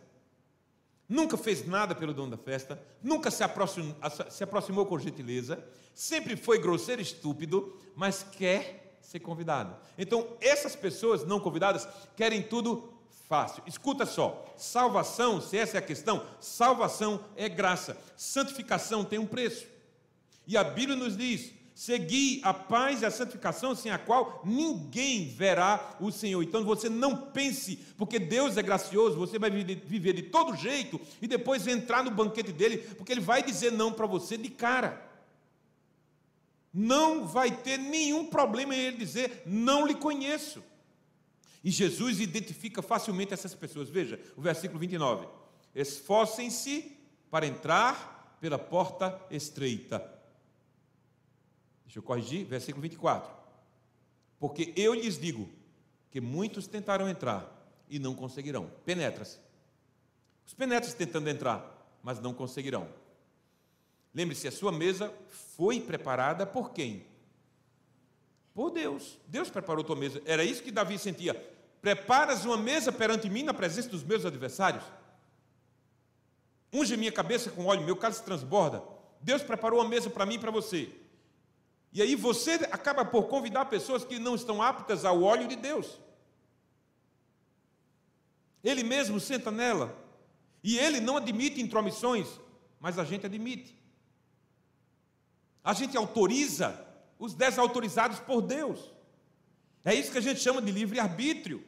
nunca 1.08 1.36
fez 1.36 1.66
nada 1.66 1.94
pelo 1.94 2.12
dono 2.12 2.30
da 2.30 2.36
festa, 2.36 2.82
nunca 3.02 3.30
se 3.30 3.42
aproximou, 3.42 3.96
se 4.28 4.44
aproximou 4.44 4.84
com 4.84 4.98
gentileza, 4.98 5.64
sempre 5.94 6.36
foi 6.36 6.58
grosseiro 6.58 7.00
e 7.00 7.04
estúpido, 7.04 7.74
mas 7.94 8.22
quer 8.22 8.98
ser 9.00 9.20
convidado. 9.20 9.74
Então, 9.96 10.36
essas 10.40 10.76
pessoas 10.76 11.24
não 11.24 11.40
convidadas 11.40 11.88
querem 12.16 12.42
tudo 12.42 12.95
fácil. 13.28 13.62
Escuta 13.66 14.06
só: 14.06 14.44
salvação, 14.56 15.40
se 15.40 15.56
essa 15.56 15.76
é 15.76 15.78
a 15.78 15.82
questão, 15.82 16.24
salvação 16.40 17.24
é 17.36 17.48
graça, 17.48 17.96
santificação 18.16 19.04
tem 19.04 19.18
um 19.18 19.26
preço. 19.26 19.66
E 20.46 20.56
a 20.56 20.64
Bíblia 20.64 20.96
nos 20.96 21.16
diz: 21.16 21.52
Segui 21.76 22.40
a 22.42 22.54
paz 22.54 23.02
e 23.02 23.04
a 23.04 23.10
santificação, 23.10 23.74
sem 23.74 23.92
a 23.92 23.98
qual 23.98 24.40
ninguém 24.46 25.28
verá 25.28 25.96
o 26.00 26.10
Senhor. 26.10 26.42
Então 26.42 26.64
você 26.64 26.88
não 26.88 27.14
pense, 27.14 27.76
porque 27.98 28.18
Deus 28.18 28.56
é 28.56 28.62
gracioso, 28.62 29.18
você 29.18 29.38
vai 29.38 29.50
viver 29.50 30.14
de 30.14 30.22
todo 30.22 30.56
jeito 30.56 30.98
e 31.20 31.26
depois 31.26 31.66
entrar 31.66 32.02
no 32.02 32.10
banquete 32.10 32.50
dele, 32.50 32.78
porque 32.78 33.12
ele 33.12 33.20
vai 33.20 33.42
dizer 33.42 33.72
não 33.72 33.92
para 33.92 34.06
você 34.06 34.38
de 34.38 34.48
cara. 34.48 35.04
Não 36.72 37.26
vai 37.26 37.50
ter 37.50 37.78
nenhum 37.78 38.26
problema 38.26 38.74
em 38.74 38.78
ele 38.78 38.96
dizer 38.96 39.42
não 39.44 39.86
lhe 39.86 39.94
conheço. 39.94 40.62
E 41.62 41.70
Jesus 41.70 42.20
identifica 42.20 42.82
facilmente 42.82 43.34
essas 43.34 43.54
pessoas. 43.54 43.88
Veja 43.88 44.20
o 44.36 44.40
versículo 44.40 44.78
29. 44.78 45.26
Esforcem-se 45.74 46.96
para 47.30 47.46
entrar 47.46 48.38
pela 48.40 48.58
porta 48.58 49.20
estreita 49.30 50.16
Deixa 51.96 52.00
eu 52.00 52.02
corrigir, 52.02 52.44
versículo 52.44 52.82
24. 52.82 53.32
Porque 54.38 54.70
eu 54.76 54.92
lhes 54.92 55.18
digo 55.18 55.48
que 56.10 56.20
muitos 56.20 56.66
tentarão 56.66 57.08
entrar 57.08 57.50
e 57.88 57.98
não 57.98 58.14
conseguirão. 58.14 58.70
Penetra-se. 58.84 59.38
Os 60.44 60.52
penetras 60.52 60.92
tentando 60.92 61.30
entrar, 61.30 61.98
mas 62.02 62.20
não 62.20 62.34
conseguirão. 62.34 62.86
Lembre-se, 64.12 64.46
a 64.46 64.52
sua 64.52 64.70
mesa 64.70 65.10
foi 65.56 65.80
preparada 65.80 66.44
por 66.44 66.72
quem? 66.72 67.06
Por 68.56 68.70
Deus. 68.70 69.18
Deus 69.26 69.50
preparou 69.50 69.84
tua 69.84 69.94
mesa. 69.94 70.22
Era 70.24 70.42
isso 70.42 70.62
que 70.62 70.72
Davi 70.72 70.98
sentia. 70.98 71.34
Preparas 71.82 72.46
uma 72.46 72.56
mesa 72.56 72.90
perante 72.90 73.28
mim 73.28 73.42
na 73.42 73.52
presença 73.52 73.90
dos 73.90 74.02
meus 74.02 74.24
adversários. 74.24 74.82
Unge 76.72 76.96
minha 76.96 77.12
cabeça 77.12 77.50
com 77.50 77.66
óleo, 77.66 77.84
meu 77.84 77.94
cálice 77.94 78.24
transborda. 78.24 78.82
Deus 79.20 79.42
preparou 79.42 79.78
uma 79.78 79.88
mesa 79.88 80.08
para 80.08 80.24
mim 80.24 80.36
e 80.36 80.38
para 80.38 80.50
você. 80.50 80.90
E 81.92 82.00
aí 82.00 82.14
você 82.14 82.52
acaba 82.72 83.04
por 83.04 83.24
convidar 83.24 83.66
pessoas 83.66 84.06
que 84.06 84.18
não 84.18 84.34
estão 84.34 84.62
aptas 84.62 85.04
ao 85.04 85.22
óleo 85.22 85.46
de 85.46 85.56
Deus. 85.56 86.00
Ele 88.64 88.82
mesmo 88.82 89.20
senta 89.20 89.50
nela. 89.50 89.94
E 90.64 90.78
ele 90.78 90.98
não 90.98 91.18
admite 91.18 91.60
intromissões, 91.60 92.26
mas 92.80 92.98
a 92.98 93.04
gente 93.04 93.26
admite. 93.26 93.78
A 95.62 95.74
gente 95.74 95.94
autoriza 95.94 96.85
os 97.18 97.34
desautorizados 97.34 98.18
por 98.20 98.42
Deus. 98.42 98.92
É 99.84 99.94
isso 99.94 100.10
que 100.10 100.18
a 100.18 100.22
gente 100.22 100.40
chama 100.40 100.60
de 100.60 100.72
livre-arbítrio. 100.72 101.64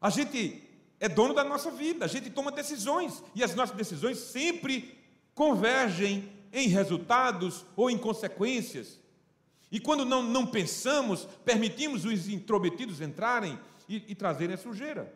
A 0.00 0.10
gente 0.10 0.62
é 0.98 1.08
dono 1.08 1.32
da 1.32 1.44
nossa 1.44 1.70
vida, 1.70 2.04
a 2.04 2.08
gente 2.08 2.30
toma 2.30 2.50
decisões, 2.50 3.22
e 3.34 3.42
as 3.42 3.54
nossas 3.54 3.76
decisões 3.76 4.18
sempre 4.18 4.98
convergem 5.34 6.30
em 6.52 6.68
resultados 6.68 7.64
ou 7.76 7.90
em 7.90 7.96
consequências. 7.96 9.00
E 9.70 9.78
quando 9.78 10.04
não, 10.04 10.22
não 10.22 10.46
pensamos, 10.46 11.26
permitimos 11.44 12.04
os 12.04 12.28
intrometidos 12.28 13.00
entrarem 13.00 13.58
e, 13.88 14.04
e 14.08 14.14
trazerem 14.14 14.54
a 14.54 14.58
sujeira. 14.58 15.14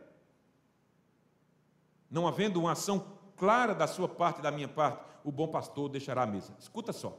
Não 2.09 2.29
havendo 2.29 2.61
uma 2.61 2.73
ação 2.73 3.05
clara 3.37 3.75
da 3.75 3.87
sua 3.87 4.09
parte 4.09 4.39
e 4.39 4.43
da 4.43 4.53
minha 4.53 4.69
parte, 4.69 5.05
o 5.25 5.33
bom 5.33 5.49
pastor 5.49 5.89
deixará 5.89 6.23
a 6.23 6.27
mesa. 6.27 6.55
Escuta 6.59 6.93
só. 6.93 7.19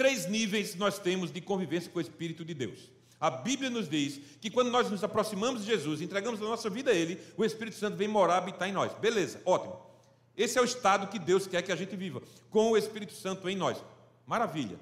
Três 0.00 0.26
níveis 0.26 0.74
nós 0.76 0.98
temos 0.98 1.30
de 1.30 1.42
convivência 1.42 1.90
com 1.90 1.98
o 1.98 2.00
Espírito 2.00 2.42
de 2.42 2.54
Deus. 2.54 2.90
A 3.20 3.28
Bíblia 3.28 3.68
nos 3.68 3.86
diz 3.86 4.18
que 4.40 4.48
quando 4.48 4.70
nós 4.70 4.90
nos 4.90 5.04
aproximamos 5.04 5.60
de 5.60 5.66
Jesus, 5.66 6.00
entregamos 6.00 6.40
a 6.40 6.44
nossa 6.46 6.70
vida 6.70 6.90
a 6.90 6.94
Ele, 6.94 7.20
o 7.36 7.44
Espírito 7.44 7.76
Santo 7.76 7.98
vem 7.98 8.08
morar, 8.08 8.38
habitar 8.38 8.66
em 8.66 8.72
nós. 8.72 8.94
Beleza, 8.94 9.42
ótimo. 9.44 9.78
Esse 10.34 10.58
é 10.58 10.62
o 10.62 10.64
estado 10.64 11.08
que 11.08 11.18
Deus 11.18 11.46
quer 11.46 11.60
que 11.60 11.70
a 11.70 11.76
gente 11.76 11.94
viva, 11.96 12.22
com 12.48 12.70
o 12.70 12.78
Espírito 12.78 13.12
Santo 13.12 13.46
em 13.46 13.54
nós. 13.54 13.76
Maravilha. 14.26 14.80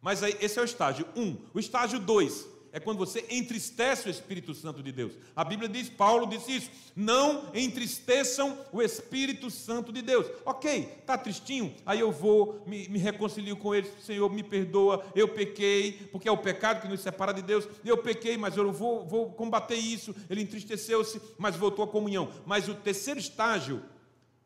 Mas 0.00 0.22
aí, 0.22 0.34
esse 0.40 0.58
é 0.58 0.62
o 0.62 0.64
estágio 0.64 1.06
1. 1.14 1.20
Um. 1.20 1.36
O 1.52 1.60
estágio 1.60 2.00
2 2.00 2.46
é 2.78 2.80
quando 2.80 2.98
você 2.98 3.26
entristece 3.28 4.08
o 4.08 4.10
Espírito 4.10 4.54
Santo 4.54 4.82
de 4.82 4.90
Deus. 4.90 5.12
A 5.36 5.44
Bíblia 5.44 5.68
diz, 5.68 5.88
Paulo 5.88 6.26
disse 6.26 6.56
isso: 6.56 6.70
não 6.96 7.50
entristeçam 7.54 8.58
o 8.72 8.80
Espírito 8.80 9.50
Santo 9.50 9.92
de 9.92 10.00
Deus. 10.00 10.26
Ok, 10.46 10.96
está 11.00 11.18
tristinho? 11.18 11.74
Aí 11.84 12.00
eu 12.00 12.10
vou, 12.10 12.62
me, 12.66 12.88
me, 12.88 12.98
reconcilio 12.98 13.56
com 13.56 13.74
ele, 13.74 13.90
Senhor, 14.00 14.30
me 14.32 14.42
perdoa, 14.42 15.04
eu 15.14 15.28
pequei, 15.28 16.08
porque 16.10 16.28
é 16.28 16.32
o 16.32 16.38
pecado 16.38 16.80
que 16.80 16.88
nos 16.88 17.00
separa 17.00 17.32
de 17.32 17.42
Deus. 17.42 17.68
Eu 17.84 17.98
pequei, 17.98 18.36
mas 18.36 18.56
eu 18.56 18.72
vou, 18.72 19.06
vou 19.06 19.32
combater 19.32 19.76
isso. 19.76 20.14
Ele 20.30 20.42
entristeceu-se, 20.42 21.20
mas 21.36 21.56
voltou 21.56 21.84
à 21.84 21.88
comunhão. 21.88 22.30
Mas 22.46 22.68
o 22.68 22.74
terceiro 22.74 23.20
estágio 23.20 23.82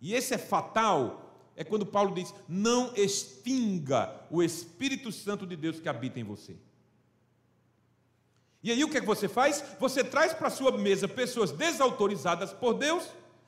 e 0.03 0.15
esse 0.15 0.35
é 0.35 0.39
fatal, 0.39 1.33
é 1.55 1.63
quando 1.63 1.87
Paulo 1.87 2.13
diz: 2.13 2.35
não 2.49 2.93
extinga 2.97 4.13
o 4.29 4.43
Espírito 4.43 5.13
Santo 5.13 5.47
de 5.47 5.55
Deus 5.55 5.79
que 5.79 5.89
habita 5.89 6.19
em 6.19 6.25
você. 6.25 6.57
E 8.63 8.71
aí 8.71 8.85
o 8.85 8.89
que 8.89 8.99
é 8.99 9.01
que 9.01 9.07
você 9.07 9.29
faz? 9.29 9.65
Você 9.81 10.05
traz 10.05 10.33
para 10.33 10.49
a 10.49 10.51
sua 10.51 10.73
mesa 10.73 11.09
pessoas 11.09 11.51
desautorizadas 11.51 12.53
por 12.53 12.75
Deus, 12.75 13.05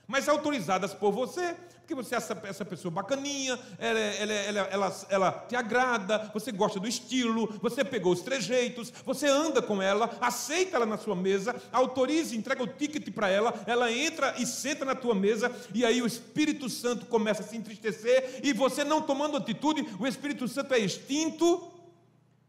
mas 0.07 0.29
autorizadas 0.29 0.93
por 0.93 1.13
você 1.13 1.55
porque 1.85 1.95
você 1.95 2.15
é 2.15 2.19
essa, 2.19 2.41
essa 2.45 2.65
pessoa 2.65 2.91
bacaninha, 2.91 3.59
ela, 3.79 3.99
ela, 3.99 4.33
ela, 4.33 4.61
ela, 4.71 5.07
ela 5.11 5.33
te 5.47 5.55
agrada, 5.55 6.31
você 6.33 6.51
gosta 6.51 6.81
do 6.81 6.89
estilo, 6.89 7.59
você 7.61 7.85
pegou 7.85 8.11
os 8.11 8.23
trejeitos, 8.23 8.91
você 9.05 9.27
anda 9.27 9.61
com 9.61 9.83
ela, 9.83 10.17
aceita 10.19 10.77
ela 10.77 10.87
na 10.87 10.97
sua 10.97 11.15
mesa, 11.15 11.55
autoriza, 11.71 12.35
entrega 12.35 12.63
o 12.63 12.67
ticket 12.67 13.13
para 13.13 13.29
ela, 13.29 13.53
ela 13.67 13.93
entra 13.93 14.35
e 14.39 14.47
senta 14.47 14.87
na 14.87 14.95
tua 14.95 15.15
mesa, 15.15 15.53
e 15.75 15.85
aí 15.85 16.01
o 16.01 16.07
Espírito 16.07 16.71
Santo 16.71 17.05
começa 17.05 17.43
a 17.43 17.47
se 17.47 17.55
entristecer, 17.55 18.41
e 18.43 18.55
você 18.55 18.83
não 18.83 19.03
tomando 19.03 19.37
atitude, 19.37 19.87
o 20.01 20.07
Espírito 20.07 20.49
Santo 20.49 20.73
é 20.73 20.79
extinto, 20.79 21.71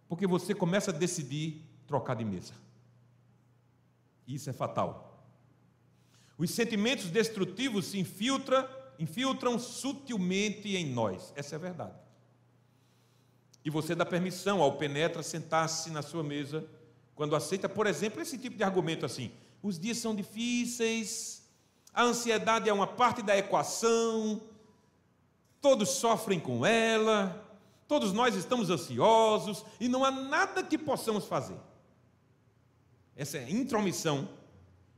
porque 0.08 0.26
você 0.26 0.56
começa 0.56 0.92
a 0.92 0.94
decidir 0.94 1.65
trocar 1.88 2.16
de 2.16 2.26
mesa. 2.26 2.54
Isso 4.28 4.50
é 4.50 4.54
fatal. 4.54 5.24
Os 6.38 6.52
sentimentos 6.52 7.06
destrutivos 7.06 7.86
se 7.86 8.00
infiltram 8.00 8.68
infiltram 8.98 9.60
sutilmente 9.60 10.76
em 10.76 10.86
nós. 10.86 11.34
Essa 11.36 11.56
é 11.56 11.58
a 11.58 11.60
verdade. 11.60 11.96
E 13.64 13.70
você 13.70 13.96
dá 13.96 14.06
permissão 14.06 14.62
ao 14.62 14.78
penetra 14.78 15.24
sentar-se 15.24 15.90
na 15.90 16.02
sua 16.02 16.24
mesa 16.24 16.66
quando 17.16 17.36
aceita, 17.36 17.68
por 17.68 17.88
exemplo, 17.88 18.22
esse 18.22 18.38
tipo 18.38 18.58
de 18.58 18.64
argumento 18.64 19.06
assim: 19.06 19.32
os 19.64 19.80
dias 19.80 19.98
são 19.98 20.14
difíceis, 20.14 21.44
a 21.94 22.04
ansiedade 22.04 22.70
é 22.70 22.74
uma 22.74 22.88
parte 22.88 23.22
da 23.22 23.38
equação, 23.38 24.42
todos 25.62 25.90
sofrem 25.90 26.40
com 26.40 26.66
ela, 26.66 27.44
todos 27.88 28.14
nós 28.14 28.36
estamos 28.36 28.70
ansiosos 28.70 29.66
e 29.80 29.88
não 29.88 30.04
há 30.04 30.12
nada 30.12 30.62
que 30.62 30.78
possamos 30.78 31.26
fazer. 31.26 31.58
Essa 33.16 33.38
é 33.38 33.50
intromissão, 33.50 34.28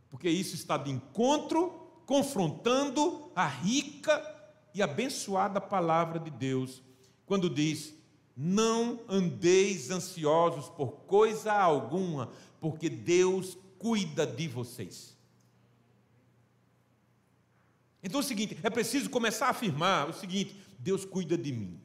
porque 0.10 0.30
isso 0.30 0.56
está 0.56 0.78
de 0.78 0.90
encontro 0.90 1.70
confrontando 2.06 3.32
a 3.36 3.46
rica 3.46 4.36
e 4.74 4.82
abençoada 4.82 5.62
palavra 5.62 6.20
de 6.20 6.32
Deus, 6.32 6.82
quando 7.26 7.50
diz: 7.50 7.94
Não 8.36 9.02
andeis 9.08 9.92
ansiosos 9.92 10.70
por 10.70 10.92
coisa 11.06 11.54
alguma, 11.54 12.32
porque 12.60 12.90
Deus 12.90 13.58
cuida 13.78 14.26
de 14.26 14.48
vocês. 14.48 15.16
Então 18.02 18.22
é 18.22 18.24
o 18.24 18.28
seguinte: 18.28 18.58
é 18.64 18.70
preciso 18.70 19.10
começar 19.10 19.48
a 19.48 19.52
afirmar 19.52 20.10
o 20.10 20.14
seguinte: 20.14 20.56
Deus 20.80 21.06
cuida 21.06 21.38
de 21.38 21.52
mim. 21.52 21.80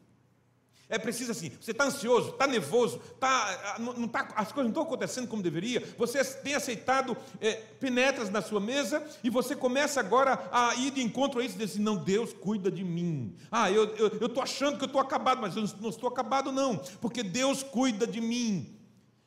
É 0.92 0.98
preciso 0.98 1.32
assim, 1.32 1.50
você 1.58 1.70
está 1.70 1.84
ansioso, 1.84 2.32
está 2.32 2.46
nervoso, 2.46 3.00
tá, 3.18 3.76
não, 3.78 3.94
não 3.94 4.06
tá, 4.06 4.28
as 4.36 4.52
coisas 4.52 4.64
não 4.64 4.68
estão 4.68 4.82
acontecendo 4.82 5.26
como 5.26 5.42
deveria, 5.42 5.82
você 5.96 6.22
tem 6.22 6.54
aceitado 6.54 7.16
é, 7.40 7.54
penetras 7.80 8.28
na 8.28 8.42
sua 8.42 8.60
mesa 8.60 9.02
e 9.24 9.30
você 9.30 9.56
começa 9.56 10.00
agora 10.00 10.50
a 10.52 10.74
ir 10.74 10.90
de 10.90 11.00
encontro 11.00 11.40
a 11.40 11.44
isso 11.44 11.54
dizer 11.54 11.72
assim, 11.72 11.82
não, 11.82 11.96
Deus 11.96 12.34
cuida 12.34 12.70
de 12.70 12.84
mim. 12.84 13.34
Ah, 13.50 13.70
eu 13.70 13.86
estou 14.26 14.42
achando 14.42 14.76
que 14.76 14.84
eu 14.84 14.86
estou 14.86 15.00
acabado, 15.00 15.40
mas 15.40 15.56
eu 15.56 15.64
não 15.80 15.88
estou 15.88 16.10
acabado 16.10 16.52
não, 16.52 16.76
porque 17.00 17.22
Deus 17.22 17.62
cuida 17.62 18.06
de 18.06 18.20
mim. 18.20 18.78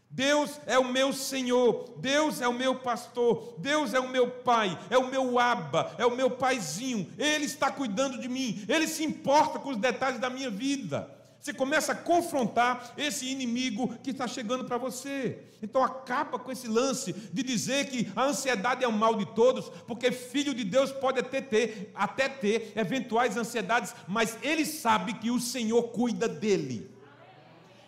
Deus 0.08 0.62
é 0.67 0.78
o 0.78 0.88
meu 0.88 1.12
Senhor, 1.12 1.95
Deus 1.97 2.41
é 2.41 2.47
o 2.47 2.54
meu 2.54 2.75
pastor, 2.75 3.56
Deus 3.58 3.91
é 3.91 3.99
o 3.99 4.08
meu 4.08 4.30
pai, 4.30 4.78
é 4.91 4.99
o 4.99 5.10
meu 5.10 5.39
aba, 5.39 5.95
é 5.97 6.06
o 6.06 6.15
meu 6.15 6.30
paizinho, 6.30 7.12
Ele 7.17 7.45
está 7.45 7.71
cuidando 7.71 8.19
de 8.19 8.30
mim, 8.30 8.63
Ele 8.69 8.88
se 8.88 9.04
importa 9.04 9.58
com 9.58 9.71
os 9.71 9.78
detalhes 9.78 10.19
da 10.19 10.30
minha 10.30 10.51
vida. 10.51 11.14
Você 11.45 11.53
começa 11.53 11.91
a 11.91 11.95
confrontar 11.95 12.95
esse 12.97 13.27
inimigo 13.27 13.95
que 14.01 14.10
está 14.10 14.27
chegando 14.27 14.65
para 14.65 14.79
você. 14.79 15.43
Então 15.62 15.84
acaba 15.84 16.39
com 16.39 16.51
esse 16.51 16.67
lance 16.67 17.13
de 17.13 17.43
dizer 17.43 17.86
que 17.86 18.12
a 18.15 18.23
ansiedade 18.23 18.84
é 18.84 18.88
o 18.88 18.91
mal 18.91 19.13
de 19.13 19.27
todos, 19.27 19.69
porque 19.86 20.12
filho 20.12 20.55
de 20.55 20.63
Deus 20.63 20.91
pode 20.91 21.19
até 21.19 21.41
ter, 21.41 21.91
até 21.93 22.27
ter 22.27 22.73
eventuais 22.75 23.38
ansiedades, 23.38 23.93
mas 24.08 24.39
ele 24.41 24.65
sabe 24.65 25.13
que 25.13 25.29
o 25.29 25.39
Senhor 25.39 25.84
cuida 25.89 26.27
dele. 26.27 26.89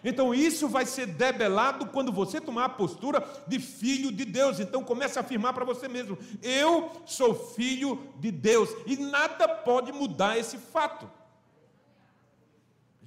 Então 0.04 0.36
isso 0.36 0.68
vai 0.68 0.86
ser 0.86 1.08
debelado 1.08 1.88
quando 1.88 2.12
você 2.12 2.40
tomar 2.40 2.66
a 2.66 2.70
postura 2.70 3.28
de 3.48 3.58
filho 3.58 4.12
de 4.12 4.24
Deus. 4.24 4.60
Então 4.60 4.84
comece 4.84 5.18
a 5.18 5.22
afirmar 5.22 5.56
para 5.56 5.66
você 5.66 5.88
mesmo: 5.88 6.16
eu 6.44 6.92
sou 7.08 7.34
filho 7.34 8.08
de 8.20 8.30
Deus 8.30 8.70
e 8.86 8.98
nada 8.98 9.48
pode 9.48 9.92
mudar 9.92 10.38
esse 10.38 10.60
fato. 10.60 11.10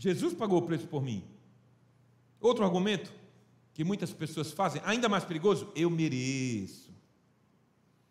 Jesus 0.00 0.32
pagou 0.32 0.60
o 0.60 0.62
preço 0.62 0.86
por 0.86 1.02
mim. 1.02 1.22
Outro 2.40 2.64
argumento 2.64 3.12
que 3.74 3.84
muitas 3.84 4.10
pessoas 4.14 4.50
fazem, 4.50 4.80
ainda 4.82 5.10
mais 5.10 5.24
perigoso, 5.24 5.70
eu 5.76 5.90
mereço. 5.90 6.90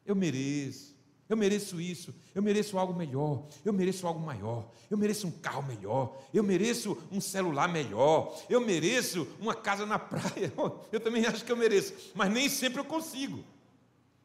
Eu 0.06 0.16
mereço. 0.16 0.96
Eu 1.28 1.36
mereço 1.38 1.80
isso, 1.80 2.14
eu 2.34 2.42
mereço 2.42 2.76
algo 2.80 2.92
melhor, 2.92 3.46
eu 3.64 3.72
mereço 3.72 4.08
algo 4.08 4.20
maior, 4.20 4.68
eu 4.90 4.98
mereço 4.98 5.28
um 5.28 5.32
carro 5.32 5.62
melhor, 5.62 6.20
eu 6.34 6.44
mereço 6.44 6.98
um 7.12 7.22
celular 7.22 7.70
melhor, 7.70 8.36
eu 8.50 8.60
mereço 8.60 9.28
uma 9.40 9.54
casa 9.54 9.86
na 9.86 9.98
praia. 10.00 10.52
Eu 10.92 11.00
também 11.00 11.28
acho 11.28 11.46
que 11.46 11.52
eu 11.52 11.58
mereço, 11.58 11.94
mas 12.16 12.32
nem 12.32 12.50
sempre 12.50 12.80
eu 12.80 12.86
consigo. 12.86 13.44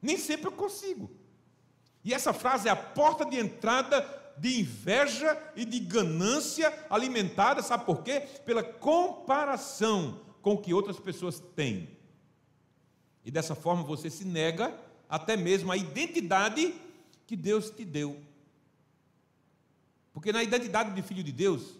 Nem 0.00 0.16
sempre 0.16 0.46
eu 0.46 0.52
consigo. 0.52 1.10
E 2.02 2.14
essa 2.14 2.32
frase 2.32 2.68
é 2.68 2.70
a 2.70 2.76
porta 2.76 3.26
de 3.26 3.38
entrada 3.38 4.23
de 4.38 4.60
inveja 4.60 5.40
e 5.54 5.64
de 5.64 5.80
ganância 5.80 6.72
alimentada, 6.90 7.62
sabe 7.62 7.84
por 7.84 8.02
quê? 8.02 8.20
Pela 8.44 8.62
comparação 8.62 10.20
com 10.42 10.54
o 10.54 10.58
que 10.58 10.74
outras 10.74 10.98
pessoas 10.98 11.40
têm. 11.54 11.88
E 13.24 13.30
dessa 13.30 13.54
forma 13.54 13.82
você 13.82 14.10
se 14.10 14.24
nega 14.24 14.78
até 15.08 15.36
mesmo 15.36 15.72
a 15.72 15.76
identidade 15.76 16.74
que 17.26 17.36
Deus 17.36 17.70
te 17.70 17.84
deu. 17.84 18.20
Porque 20.12 20.32
na 20.32 20.42
identidade 20.42 20.94
de 20.94 21.02
filho 21.02 21.24
de 21.24 21.32
Deus, 21.32 21.76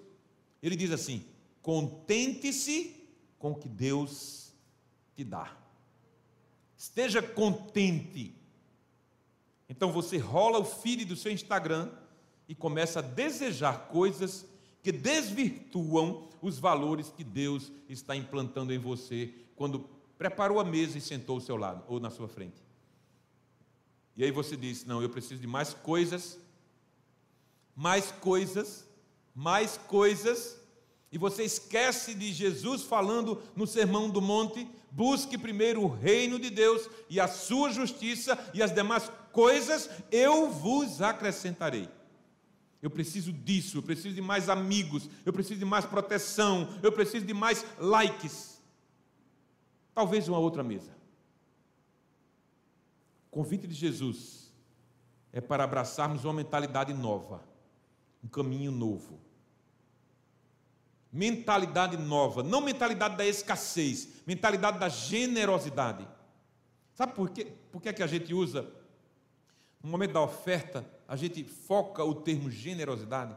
ele 0.62 0.76
diz 0.76 0.90
assim: 0.90 1.24
contente-se 1.62 2.96
com 3.38 3.52
o 3.52 3.54
que 3.54 3.68
Deus 3.68 4.52
te 5.14 5.22
dá. 5.22 5.56
Esteja 6.76 7.22
contente. 7.22 8.34
Então 9.68 9.92
você 9.92 10.18
rola 10.18 10.58
o 10.58 10.64
feed 10.64 11.04
do 11.04 11.16
seu 11.16 11.32
Instagram 11.32 11.90
e 12.48 12.54
começa 12.54 12.98
a 12.98 13.02
desejar 13.02 13.88
coisas 13.88 14.46
que 14.82 14.92
desvirtuam 14.92 16.28
os 16.42 16.58
valores 16.58 17.10
que 17.10 17.24
Deus 17.24 17.72
está 17.88 18.14
implantando 18.14 18.72
em 18.72 18.78
você 18.78 19.32
quando 19.56 19.88
preparou 20.18 20.60
a 20.60 20.64
mesa 20.64 20.98
e 20.98 21.00
sentou 21.00 21.36
ao 21.36 21.40
seu 21.40 21.56
lado 21.56 21.82
ou 21.88 21.98
na 21.98 22.10
sua 22.10 22.28
frente. 22.28 22.62
E 24.16 24.22
aí 24.22 24.30
você 24.30 24.56
diz: 24.56 24.84
Não, 24.84 25.02
eu 25.02 25.08
preciso 25.08 25.40
de 25.40 25.46
mais 25.46 25.72
coisas, 25.72 26.38
mais 27.74 28.12
coisas, 28.12 28.86
mais 29.34 29.76
coisas. 29.76 30.60
E 31.10 31.18
você 31.18 31.44
esquece 31.44 32.14
de 32.14 32.32
Jesus 32.32 32.82
falando 32.82 33.40
no 33.56 33.66
Sermão 33.66 34.10
do 34.10 34.20
Monte: 34.20 34.68
busque 34.90 35.38
primeiro 35.38 35.82
o 35.82 35.88
reino 35.88 36.38
de 36.38 36.50
Deus 36.50 36.88
e 37.08 37.18
a 37.18 37.26
sua 37.26 37.70
justiça, 37.70 38.38
e 38.52 38.62
as 38.62 38.72
demais 38.72 39.10
coisas 39.32 39.88
eu 40.12 40.50
vos 40.50 41.00
acrescentarei. 41.00 41.88
Eu 42.84 42.90
preciso 42.90 43.32
disso, 43.32 43.78
eu 43.78 43.82
preciso 43.82 44.14
de 44.14 44.20
mais 44.20 44.50
amigos, 44.50 45.08
eu 45.24 45.32
preciso 45.32 45.58
de 45.58 45.64
mais 45.64 45.86
proteção, 45.86 46.68
eu 46.82 46.92
preciso 46.92 47.24
de 47.24 47.32
mais 47.32 47.64
likes. 47.78 48.60
Talvez 49.94 50.28
uma 50.28 50.38
outra 50.38 50.62
mesa. 50.62 50.94
O 53.28 53.30
convite 53.30 53.66
de 53.66 53.72
Jesus 53.72 54.52
é 55.32 55.40
para 55.40 55.64
abraçarmos 55.64 56.26
uma 56.26 56.34
mentalidade 56.34 56.92
nova, 56.92 57.42
um 58.22 58.28
caminho 58.28 58.70
novo. 58.70 59.18
Mentalidade 61.10 61.96
nova, 61.96 62.42
não 62.42 62.60
mentalidade 62.60 63.16
da 63.16 63.24
escassez, 63.24 64.10
mentalidade 64.26 64.78
da 64.78 64.90
generosidade. 64.90 66.06
Sabe 66.92 67.14
por 67.14 67.30
quê? 67.30 67.50
Por 67.72 67.80
que, 67.80 67.88
é 67.88 67.94
que 67.94 68.02
a 68.02 68.06
gente 68.06 68.34
usa, 68.34 68.70
no 69.82 69.88
momento 69.88 70.12
da 70.12 70.20
oferta, 70.20 70.93
a 71.06 71.16
gente 71.16 71.44
foca 71.44 72.02
o 72.04 72.14
termo 72.14 72.50
generosidade? 72.50 73.36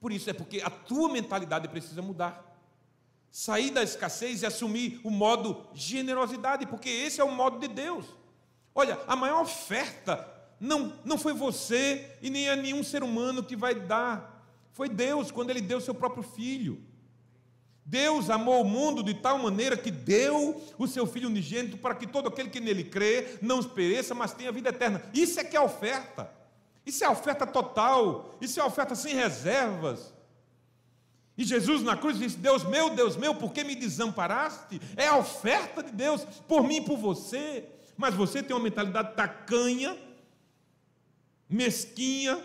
Por 0.00 0.12
isso, 0.12 0.28
é 0.28 0.32
porque 0.32 0.60
a 0.60 0.70
tua 0.70 1.08
mentalidade 1.08 1.68
precisa 1.68 2.02
mudar. 2.02 2.50
Sair 3.30 3.70
da 3.70 3.82
escassez 3.82 4.42
e 4.42 4.46
assumir 4.46 5.00
o 5.04 5.10
modo 5.10 5.66
generosidade, 5.72 6.66
porque 6.66 6.88
esse 6.88 7.20
é 7.20 7.24
o 7.24 7.30
modo 7.30 7.58
de 7.58 7.68
Deus. 7.68 8.04
Olha, 8.74 8.98
a 9.06 9.14
maior 9.14 9.42
oferta 9.42 10.28
não, 10.58 10.92
não 11.04 11.16
foi 11.16 11.32
você 11.32 12.16
e 12.20 12.30
nem 12.30 12.48
a 12.48 12.56
nenhum 12.56 12.82
ser 12.82 13.02
humano 13.02 13.42
que 13.42 13.56
vai 13.56 13.74
dar. 13.74 14.44
Foi 14.72 14.88
Deus, 14.88 15.30
quando 15.30 15.50
Ele 15.50 15.60
deu 15.60 15.80
seu 15.80 15.94
próprio 15.94 16.22
filho. 16.22 16.82
Deus 17.84 18.30
amou 18.30 18.62
o 18.62 18.64
mundo 18.64 19.02
de 19.02 19.14
tal 19.14 19.38
maneira 19.38 19.76
que 19.76 19.90
deu 19.90 20.62
o 20.78 20.86
seu 20.86 21.06
Filho 21.06 21.28
unigênito 21.28 21.76
para 21.76 21.94
que 21.94 22.06
todo 22.06 22.28
aquele 22.28 22.48
que 22.48 22.60
nele 22.60 22.84
crê 22.84 23.38
não 23.42 23.62
pereça, 23.62 24.14
mas 24.14 24.32
tenha 24.32 24.52
vida 24.52 24.68
eterna. 24.68 25.02
Isso 25.12 25.40
é 25.40 25.44
que 25.44 25.56
é 25.56 25.58
a 25.58 25.64
oferta. 25.64 26.41
Isso 26.84 27.04
é 27.04 27.08
oferta 27.08 27.46
total. 27.46 28.36
Isso 28.40 28.60
é 28.60 28.64
oferta 28.64 28.94
sem 28.94 29.14
reservas. 29.14 30.12
E 31.36 31.44
Jesus 31.44 31.82
na 31.82 31.96
cruz 31.96 32.18
disse: 32.18 32.36
Deus 32.36 32.64
meu, 32.64 32.90
Deus 32.90 33.16
meu, 33.16 33.34
por 33.34 33.52
que 33.52 33.64
me 33.64 33.74
desamparaste? 33.74 34.80
É 34.96 35.06
a 35.06 35.16
oferta 35.16 35.82
de 35.82 35.92
Deus 35.92 36.24
por 36.46 36.62
mim 36.62 36.76
e 36.76 36.84
por 36.84 36.98
você. 36.98 37.68
Mas 37.96 38.14
você 38.14 38.42
tem 38.42 38.54
uma 38.54 38.62
mentalidade 38.62 39.14
tacanha, 39.14 39.96
mesquinha, 41.48 42.42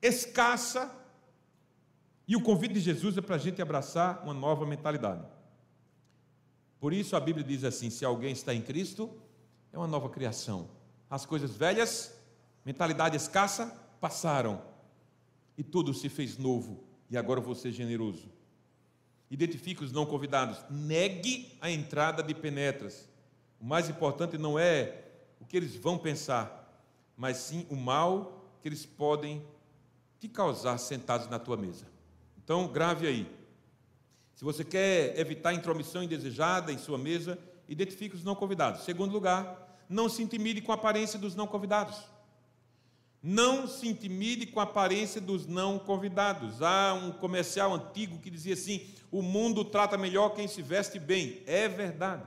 escassa. 0.00 0.90
E 2.28 2.34
o 2.34 2.42
convite 2.42 2.74
de 2.74 2.80
Jesus 2.80 3.16
é 3.16 3.20
para 3.20 3.36
a 3.36 3.38
gente 3.38 3.62
abraçar 3.62 4.22
uma 4.24 4.34
nova 4.34 4.66
mentalidade. 4.66 5.24
Por 6.80 6.92
isso 6.92 7.16
a 7.16 7.20
Bíblia 7.20 7.44
diz 7.44 7.64
assim: 7.64 7.90
se 7.90 8.04
alguém 8.04 8.32
está 8.32 8.54
em 8.54 8.62
Cristo, 8.62 9.10
é 9.72 9.78
uma 9.78 9.86
nova 9.86 10.08
criação. 10.08 10.68
As 11.08 11.24
coisas 11.26 11.54
velhas, 11.54 12.15
mentalidade 12.66 13.16
escassa, 13.16 13.66
passaram. 14.00 14.60
E 15.56 15.62
tudo 15.62 15.94
se 15.94 16.08
fez 16.08 16.36
novo. 16.36 16.82
E 17.08 17.16
agora 17.16 17.40
você 17.40 17.68
é 17.68 17.70
generoso. 17.70 18.28
Identifique 19.30 19.84
os 19.84 19.92
não 19.92 20.04
convidados. 20.04 20.58
Negue 20.68 21.56
a 21.60 21.70
entrada 21.70 22.24
de 22.24 22.34
penetras. 22.34 23.08
O 23.60 23.64
mais 23.64 23.88
importante 23.88 24.36
não 24.36 24.58
é 24.58 25.04
o 25.40 25.44
que 25.46 25.56
eles 25.56 25.76
vão 25.76 25.96
pensar, 25.96 26.84
mas 27.16 27.36
sim 27.36 27.64
o 27.70 27.76
mal 27.76 28.44
que 28.60 28.68
eles 28.68 28.84
podem 28.84 29.46
te 30.18 30.28
causar 30.28 30.76
sentados 30.78 31.28
na 31.28 31.38
tua 31.38 31.56
mesa. 31.56 31.86
Então, 32.36 32.66
grave 32.66 33.06
aí. 33.06 33.30
Se 34.34 34.44
você 34.44 34.64
quer 34.64 35.18
evitar 35.18 35.54
intromissão 35.54 36.02
indesejada 36.02 36.72
em 36.72 36.78
sua 36.78 36.98
mesa, 36.98 37.38
identifique 37.68 38.16
os 38.16 38.24
não 38.24 38.34
convidados. 38.34 38.82
Segundo 38.82 39.12
lugar, 39.12 39.84
não 39.88 40.08
se 40.08 40.22
intimide 40.22 40.60
com 40.60 40.72
a 40.72 40.74
aparência 40.74 41.18
dos 41.18 41.34
não 41.34 41.46
convidados. 41.46 42.15
Não 43.28 43.66
se 43.66 43.88
intimide 43.88 44.46
com 44.46 44.60
a 44.60 44.62
aparência 44.62 45.20
dos 45.20 45.48
não 45.48 45.80
convidados. 45.80 46.62
Há 46.62 46.94
um 46.94 47.10
comercial 47.10 47.74
antigo 47.74 48.20
que 48.20 48.30
dizia 48.30 48.54
assim: 48.54 48.86
o 49.10 49.20
mundo 49.20 49.64
trata 49.64 49.98
melhor 49.98 50.28
quem 50.28 50.46
se 50.46 50.62
veste 50.62 50.96
bem. 51.00 51.42
É 51.44 51.66
verdade. 51.66 52.22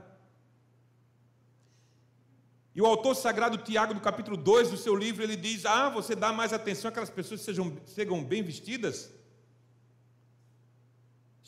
E 2.75 2.81
o 2.81 2.85
autor 2.85 3.15
sagrado 3.15 3.57
Tiago, 3.59 3.93
no 3.93 4.01
capítulo 4.01 4.35
2 4.35 4.71
do 4.71 4.77
seu 4.77 4.93
livro, 4.93 5.23
ele 5.23 5.37
diz: 5.37 5.65
Ah, 5.65 5.87
você 5.87 6.17
dá 6.17 6.33
mais 6.33 6.51
atenção 6.51 6.89
àquelas 6.89 7.09
pessoas 7.09 7.39
que 7.39 7.45
sejam, 7.45 7.77
sejam 7.85 8.21
bem 8.21 8.43
vestidas? 8.43 9.09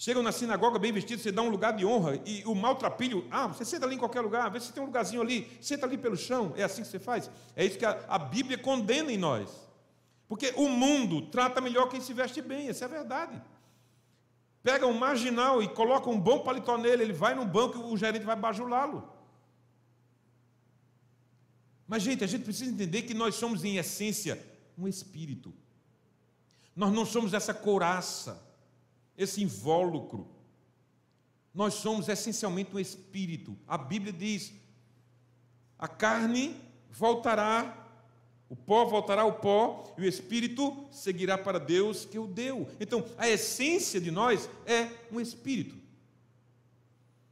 Chegam 0.04 0.24
na 0.24 0.32
sinagoga 0.32 0.80
bem 0.80 0.92
vestidos, 0.92 1.22
você 1.22 1.32
dá 1.32 1.44
um 1.44 1.50
lugar 1.50 1.74
de 1.74 1.86
honra. 1.86 2.20
E 2.26 2.42
o 2.48 2.56
maltrapilho, 2.56 3.24
ah, 3.30 3.46
você 3.46 3.64
senta 3.64 3.86
ali 3.86 3.94
em 3.94 4.00
qualquer 4.00 4.22
lugar, 4.22 4.50
vê 4.50 4.60
se 4.60 4.74
tem 4.74 4.82
um 4.82 4.88
lugarzinho 4.88 5.22
ali, 5.22 5.48
senta 5.62 5.86
ali 5.86 5.96
pelo 5.96 6.18
chão. 6.18 6.54
É 6.58 6.64
assim 6.64 6.82
que 6.82 6.88
você 6.88 6.98
faz? 6.98 7.30
É 7.56 7.64
isso 7.64 7.78
que 7.78 7.86
a, 7.86 8.04
a 8.08 8.18
Bíblia 8.18 8.58
condena 8.58 9.12
em 9.12 9.18
nós. 9.18 9.52
Porque 10.28 10.54
o 10.58 10.68
mundo 10.68 11.28
trata 11.28 11.62
melhor 11.62 11.88
quem 11.88 12.02
se 12.02 12.14
veste 12.14 12.42
bem, 12.42 12.68
essa 12.68 12.86
é 12.86 12.88
a 12.88 12.90
verdade. 12.90 13.40
Pega 14.64 14.88
um 14.88 14.98
marginal 14.98 15.62
e 15.62 15.68
coloca 15.68 16.10
um 16.10 16.20
bom 16.20 16.40
paletó 16.40 16.80
nele, 16.80 17.04
ele 17.04 17.14
vai 17.14 17.36
no 17.36 17.46
banco 17.46 17.78
e 17.78 17.94
o 17.94 17.96
gerente 17.96 18.26
vai 18.26 18.36
bajulá-lo. 18.36 19.08
Mas, 21.88 22.02
gente, 22.02 22.24
a 22.24 22.28
gente 22.28 22.44
precisa 22.44 22.72
entender 22.72 23.04
que 23.04 23.14
nós 23.14 23.36
somos, 23.36 23.64
em 23.64 23.78
essência, 23.78 24.44
um 24.76 24.88
espírito. 24.88 25.54
Nós 26.76 26.92
não 26.92 27.06
somos 27.06 27.36
essa 27.36 27.54
couraça, 27.54 28.50
esse 29.18 29.44
invólucro. 29.44 30.28
Nós 31.54 31.76
somos 31.76 32.08
essencialmente 32.08 32.76
um 32.76 32.80
espírito. 32.80 33.58
A 33.68 33.78
Bíblia 33.78 34.14
diz: 34.14 34.54
a 35.78 35.88
carne 35.88 36.56
voltará, 36.90 37.88
o 38.48 38.56
pó 38.56 38.86
voltará 38.86 39.24
ao 39.24 39.34
pó, 39.34 39.94
e 39.98 40.02
o 40.02 40.08
espírito 40.08 40.86
seguirá 40.92 41.38
para 41.38 41.60
Deus 41.60 42.06
que 42.06 42.20
o 42.20 42.28
deu. 42.28 42.70
Então, 42.80 43.04
a 43.18 43.28
essência 43.28 44.00
de 44.00 44.12
nós 44.12 44.50
é 44.66 44.90
um 45.12 45.20
espírito. 45.20 45.76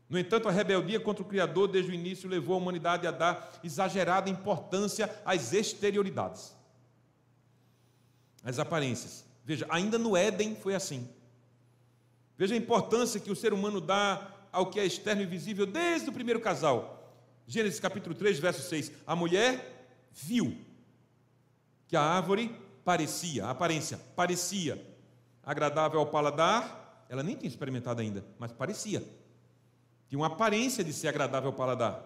No 0.10 0.18
entanto, 0.18 0.48
a 0.48 0.52
rebeldia 0.52 1.00
contra 1.00 1.22
o 1.22 1.28
Criador 1.28 1.68
desde 1.68 1.92
o 1.92 1.94
início 1.94 2.28
levou 2.28 2.56
a 2.56 2.58
humanidade 2.58 3.06
a 3.06 3.12
dar 3.12 3.60
exagerada 3.64 4.28
importância 4.28 5.22
às 5.24 5.54
exterioridades, 5.54 6.56
às 8.44 8.58
aparências. 8.58 9.24
Veja, 9.46 9.68
ainda 9.70 10.00
no 10.00 10.18
Éden 10.18 10.56
foi 10.56 10.74
assim. 10.74 11.08
Veja 12.40 12.56
a 12.56 12.58
importância 12.58 13.20
que 13.20 13.30
o 13.30 13.36
ser 13.36 13.52
humano 13.52 13.82
dá 13.82 14.32
ao 14.50 14.68
que 14.68 14.80
é 14.80 14.86
externo 14.86 15.22
e 15.22 15.26
visível 15.26 15.66
desde 15.66 16.10
o 16.10 16.14
primeiro 16.14 16.40
casal. 16.40 17.14
Gênesis 17.46 17.82
capítulo 17.82 18.16
3, 18.16 18.40
verso 18.40 18.62
6. 18.62 18.94
A 19.06 19.14
mulher 19.14 20.00
viu 20.14 20.58
que 21.86 21.98
a 21.98 22.02
árvore 22.02 22.56
parecia, 22.86 23.46
a 23.46 23.50
aparência, 23.50 24.00
parecia 24.16 24.82
agradável 25.44 26.00
ao 26.00 26.06
paladar. 26.06 27.06
Ela 27.10 27.24
nem 27.24 27.36
tinha 27.36 27.50
experimentado 27.50 28.00
ainda, 28.00 28.26
mas 28.40 28.54
parecia. 28.54 29.04
Tinha 30.08 30.20
uma 30.20 30.28
aparência 30.28 30.82
de 30.82 30.94
ser 30.94 31.10
agradável 31.10 31.50
ao 31.50 31.58
paladar. 31.58 32.02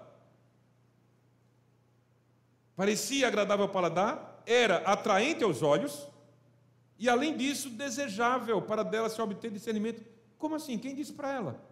Parecia 2.76 3.28
agradável 3.28 3.66
ao 3.66 3.72
paladar, 3.72 4.42
era 4.48 4.78
atraente 4.78 5.44
aos 5.44 5.62
olhos 5.62 6.08
e, 6.98 7.08
além 7.08 7.38
disso, 7.38 7.70
desejável 7.70 8.64
para 8.64 8.82
dela 8.84 9.12
se 9.12 9.22
obter 9.22 9.52
discernimento 9.52 10.13
como 10.44 10.56
assim? 10.56 10.78
Quem 10.78 10.94
disse 10.94 11.14
para 11.14 11.32
ela? 11.32 11.66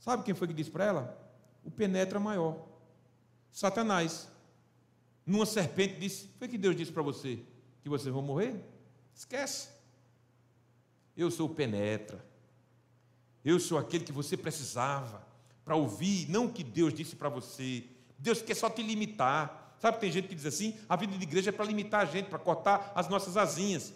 Sabe 0.00 0.22
quem 0.22 0.32
foi 0.32 0.48
que 0.48 0.54
disse 0.54 0.70
para 0.70 0.86
ela? 0.86 1.30
O 1.62 1.70
penetra 1.70 2.18
maior. 2.18 2.66
Satanás. 3.52 4.30
Numa 5.26 5.44
serpente 5.44 6.00
disse: 6.00 6.30
Foi 6.38 6.48
que 6.48 6.56
Deus 6.56 6.74
disse 6.74 6.90
para 6.90 7.02
você 7.02 7.38
que 7.82 7.88
vocês 7.90 8.10
vão 8.10 8.22
morrer? 8.22 8.64
Esquece. 9.14 9.68
Eu 11.14 11.30
sou 11.30 11.50
o 11.50 11.54
penetra. 11.54 12.24
Eu 13.44 13.60
sou 13.60 13.76
aquele 13.76 14.02
que 14.02 14.12
você 14.12 14.34
precisava 14.34 15.22
para 15.66 15.76
ouvir, 15.76 16.30
não 16.30 16.46
o 16.46 16.52
que 16.52 16.64
Deus 16.64 16.94
disse 16.94 17.14
para 17.14 17.28
você. 17.28 17.84
Deus 18.18 18.40
quer 18.40 18.56
só 18.56 18.70
te 18.70 18.82
limitar. 18.82 19.76
Sabe, 19.78 20.00
tem 20.00 20.10
gente 20.10 20.28
que 20.28 20.34
diz 20.34 20.46
assim: 20.46 20.74
a 20.88 20.96
vida 20.96 21.14
de 21.14 21.24
igreja 21.24 21.50
é 21.50 21.52
para 21.52 21.66
limitar 21.66 22.00
a 22.00 22.06
gente, 22.06 22.30
para 22.30 22.38
cortar 22.38 22.90
as 22.94 23.06
nossas 23.06 23.36
asinhas. 23.36 23.92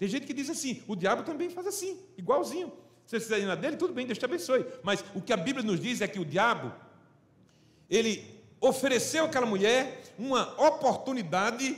Tem 0.00 0.08
gente 0.08 0.26
que 0.26 0.32
diz 0.32 0.48
assim, 0.48 0.82
o 0.88 0.96
diabo 0.96 1.22
também 1.24 1.50
faz 1.50 1.66
assim, 1.66 2.00
igualzinho. 2.16 2.72
Se 3.04 3.20
você 3.20 3.34
quiser 3.34 3.46
na 3.46 3.54
dele, 3.54 3.76
tudo 3.76 3.92
bem, 3.92 4.06
Deus 4.06 4.16
te 4.16 4.24
abençoe. 4.24 4.64
Mas 4.82 5.04
o 5.14 5.20
que 5.20 5.30
a 5.30 5.36
Bíblia 5.36 5.62
nos 5.62 5.78
diz 5.78 6.00
é 6.00 6.08
que 6.08 6.18
o 6.18 6.24
diabo, 6.24 6.72
ele 7.90 8.24
ofereceu 8.58 9.26
àquela 9.26 9.44
mulher 9.44 10.02
uma 10.18 10.54
oportunidade, 10.58 11.76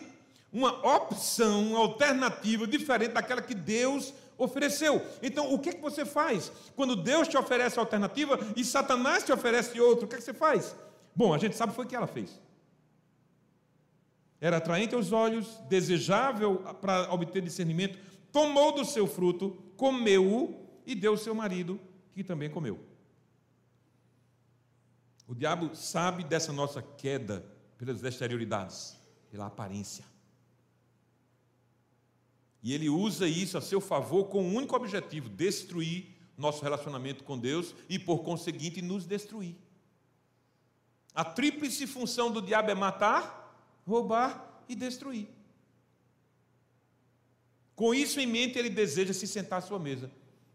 uma 0.52 0.70
opção, 0.86 1.66
uma 1.66 1.80
alternativa 1.80 2.64
diferente 2.64 3.10
daquela 3.10 3.42
que 3.42 3.56
Deus 3.56 4.14
ofereceu. 4.38 5.04
Então, 5.20 5.52
o 5.52 5.58
que, 5.58 5.70
é 5.70 5.72
que 5.72 5.82
você 5.82 6.04
faz? 6.04 6.52
Quando 6.76 6.94
Deus 6.94 7.26
te 7.26 7.36
oferece 7.36 7.76
a 7.76 7.82
alternativa 7.82 8.38
e 8.54 8.64
Satanás 8.64 9.24
te 9.24 9.32
oferece 9.32 9.80
outra, 9.80 10.04
o 10.04 10.08
que, 10.08 10.14
é 10.14 10.18
que 10.18 10.24
você 10.24 10.32
faz? 10.32 10.76
Bom, 11.12 11.34
a 11.34 11.38
gente 11.38 11.56
sabe 11.56 11.72
o 11.76 11.84
que 11.84 11.96
ela 11.96 12.06
fez. 12.06 12.40
Era 14.40 14.58
atraente 14.58 14.94
aos 14.94 15.10
olhos, 15.10 15.46
desejável 15.68 16.56
para 16.80 17.12
obter 17.12 17.40
discernimento, 17.40 17.96
tomou 18.32 18.72
do 18.72 18.84
seu 18.84 19.06
fruto, 19.06 19.50
comeu-o 19.76 20.66
e 20.86 20.94
deu 20.94 21.12
ao 21.12 21.18
seu 21.18 21.34
marido, 21.34 21.78
que 22.12 22.24
também 22.24 22.50
comeu. 22.50 22.80
O 25.28 25.34
diabo 25.34 25.74
sabe 25.76 26.24
dessa 26.24 26.52
nossa 26.52 26.82
queda 26.82 27.46
pelas 27.78 28.02
exterioridades, 28.02 28.98
pela 29.30 29.46
aparência. 29.46 30.04
E 32.62 32.72
ele 32.72 32.88
usa 32.88 33.26
isso 33.26 33.58
a 33.58 33.60
seu 33.60 33.80
favor 33.80 34.24
com 34.26 34.38
o 34.38 34.46
um 34.46 34.56
único 34.56 34.76
objetivo: 34.76 35.28
destruir 35.28 36.16
nosso 36.36 36.62
relacionamento 36.62 37.24
com 37.24 37.38
Deus 37.38 37.74
e, 37.88 37.98
por 37.98 38.22
conseguinte, 38.22 38.80
nos 38.80 39.06
destruir. 39.06 39.56
A 41.14 41.24
tríplice 41.24 41.86
função 41.86 42.30
do 42.30 42.40
diabo 42.40 42.70
é 42.70 42.74
matar, 42.74 43.82
roubar 43.86 44.62
e 44.68 44.74
destruir. 44.74 45.28
Com 47.74 47.94
isso 47.94 48.20
em 48.20 48.26
mente, 48.26 48.58
ele 48.58 48.70
deseja 48.70 49.12
se 49.12 49.26
sentar 49.26 49.58
à 49.58 49.62
sua 49.62 49.78
mesa. 49.78 50.10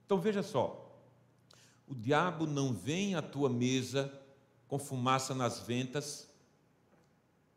Então 0.05 0.19
veja 0.19 0.43
só: 0.43 0.87
o 1.87 1.95
diabo 1.95 2.45
não 2.45 2.73
vem 2.73 3.15
à 3.15 3.21
tua 3.21 3.49
mesa 3.49 4.11
com 4.67 4.77
fumaça 4.77 5.33
nas 5.33 5.59
ventas, 5.59 6.27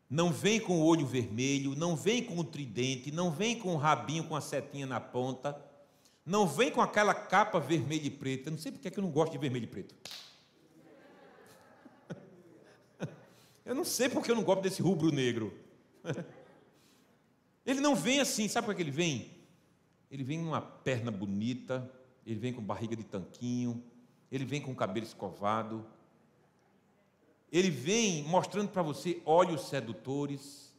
não 0.09 0.31
vem 0.31 0.59
com 0.59 0.79
o 0.79 0.85
olho 0.85 1.05
vermelho, 1.05 1.75
não 1.75 1.95
vem 1.95 2.23
com 2.23 2.37
o 2.37 2.43
tridente, 2.43 3.11
não 3.11 3.31
vem 3.31 3.57
com 3.57 3.73
o 3.73 3.77
rabinho 3.77 4.23
com 4.23 4.35
a 4.35 4.41
setinha 4.41 4.85
na 4.85 4.99
ponta, 4.99 5.59
não 6.25 6.47
vem 6.47 6.71
com 6.71 6.81
aquela 6.81 7.13
capa 7.13 7.59
vermelha 7.59 8.07
e 8.07 8.09
preta. 8.09 8.51
Não 8.51 8.57
sei 8.57 8.71
porque 8.71 8.87
é 8.87 8.91
que 8.91 8.99
eu 8.99 9.03
não 9.03 9.11
gosto 9.11 9.31
de 9.31 9.37
vermelho 9.37 9.65
e 9.65 9.67
preto. 9.67 9.95
Eu 13.63 13.75
não 13.75 13.85
sei 13.85 14.09
porque 14.09 14.29
eu 14.31 14.35
não 14.35 14.43
gosto 14.43 14.61
desse 14.61 14.81
rubro 14.81 15.11
negro. 15.11 15.57
Ele 17.65 17.79
não 17.79 17.95
vem 17.95 18.19
assim, 18.19 18.47
sabe 18.47 18.65
por 18.65 18.75
que 18.75 18.81
ele 18.81 18.91
vem? 18.91 19.40
Ele 20.11 20.23
vem 20.23 20.39
com 20.39 20.47
uma 20.47 20.61
perna 20.61 21.09
bonita, 21.09 21.89
ele 22.25 22.39
vem 22.39 22.51
com 22.51 22.61
barriga 22.61 22.95
de 22.95 23.03
tanquinho, 23.03 23.81
ele 24.29 24.43
vem 24.43 24.61
com 24.61 24.75
cabelo 24.75 25.05
escovado, 25.05 25.85
ele 27.51 27.69
vem 27.69 28.23
mostrando 28.23 28.69
para 28.69 28.81
você 28.81 29.21
olhos 29.25 29.69
sedutores, 29.69 30.73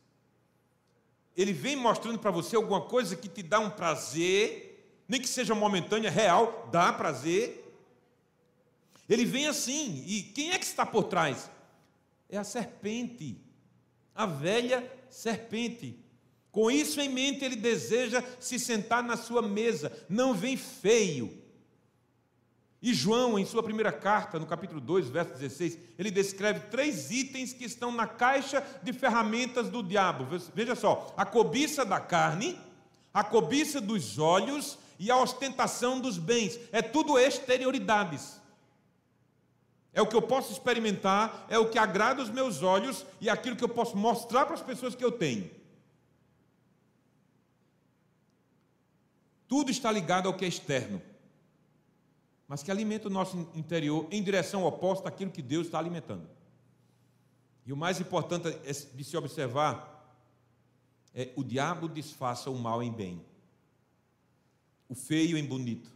ele 1.35 1.53
vem 1.53 1.77
mostrando 1.77 2.19
para 2.19 2.31
você 2.31 2.57
alguma 2.57 2.83
coisa 2.83 3.17
que 3.17 3.29
te 3.29 3.43
dá 3.43 3.59
um 3.59 3.71
prazer, 3.71 5.03
nem 5.09 5.21
que 5.21 5.29
seja 5.29 5.55
momentânea, 5.55 6.11
real, 6.11 6.69
dá 6.71 6.93
prazer. 6.93 7.59
Ele 9.09 9.25
vem 9.25 9.47
assim, 9.47 10.05
e 10.07 10.23
quem 10.23 10.51
é 10.51 10.59
que 10.59 10.65
está 10.65 10.85
por 10.85 11.05
trás? 11.05 11.51
É 12.29 12.37
a 12.37 12.45
serpente, 12.45 13.39
a 14.15 14.27
velha 14.27 14.91
serpente. 15.09 16.02
Com 16.53 16.71
isso 16.71 17.01
em 17.01 17.09
mente, 17.09 17.43
ele 17.43 17.57
deseja 17.57 18.23
se 18.39 18.59
sentar 18.59 19.03
na 19.03 19.17
sua 19.17 19.41
mesa, 19.41 19.91
não 20.07 20.35
vem 20.35 20.55
feio. 20.55 21.43
E 22.83 22.93
João, 22.93 23.39
em 23.39 23.47
sua 23.47 23.63
primeira 23.63 23.91
carta, 23.91 24.39
no 24.39 24.45
capítulo 24.45 24.79
2, 24.81 25.09
verso 25.09 25.33
16, 25.33 25.79
ele 25.99 26.11
descreve 26.11 26.61
três 26.69 27.11
itens 27.11 27.55
que 27.55 27.65
estão 27.65 27.91
na 27.91 28.07
caixa 28.07 28.63
de 28.83 28.93
ferramentas 28.93 29.71
do 29.71 29.83
diabo. 29.83 30.27
Veja 30.55 30.75
só: 30.75 31.15
a 31.17 31.25
cobiça 31.25 31.87
da 31.87 31.99
carne, 31.99 32.59
a 33.15 33.25
cobiça 33.25 33.81
dos 33.81 34.19
olhos 34.19 34.79
e 34.99 35.11
a 35.11 35.17
ostentação 35.17 36.01
dos 36.01 36.19
bens. 36.19 36.61
É 36.71 36.83
tudo 36.83 37.19
exterioridades. 37.19 38.43
É 39.95 40.03
o 40.03 40.07
que 40.07 40.17
eu 40.17 40.23
posso 40.23 40.53
experimentar, 40.53 41.47
é 41.49 41.59
o 41.59 41.71
que 41.71 41.79
agrada 41.79 42.21
os 42.21 42.31
meus 42.31 42.63
olhos 42.63 43.07
e 43.21 43.29
é 43.29 43.33
aquilo 43.33 43.57
que 43.57 43.65
eu 43.65 43.69
posso 43.69 43.97
mostrar 43.97 44.45
para 44.45 44.55
as 44.55 44.63
pessoas 44.63 44.95
que 44.95 45.05
eu 45.05 45.13
tenho. 45.13 45.62
Tudo 49.53 49.71
está 49.71 49.93
ligado 49.93 50.29
ao 50.29 50.35
que 50.35 50.47
é 50.47 50.49
externo, 50.49 51.03
mas 52.49 52.63
que 52.63 52.71
alimenta 52.71 53.09
o 53.09 53.11
nosso 53.11 53.37
interior 53.55 54.09
em 54.11 54.23
direção 54.23 54.65
oposta 54.65 55.11
àquilo 55.11 55.31
que 55.31 55.43
Deus 55.43 55.67
está 55.67 55.79
alimentando. 55.79 56.27
E 57.67 57.71
o 57.71 57.77
mais 57.77 58.01
importante 58.01 58.51
de 58.51 59.05
se 59.05 59.15
observar 59.15 60.11
é 61.15 61.35
o 61.37 61.45
diabo 61.45 61.87
disfarça 61.87 62.49
o 62.49 62.59
mal 62.59 62.83
em 62.83 62.91
bem, 62.91 63.23
o 64.89 64.95
feio 64.95 65.37
em 65.37 65.45
bonito. 65.45 65.93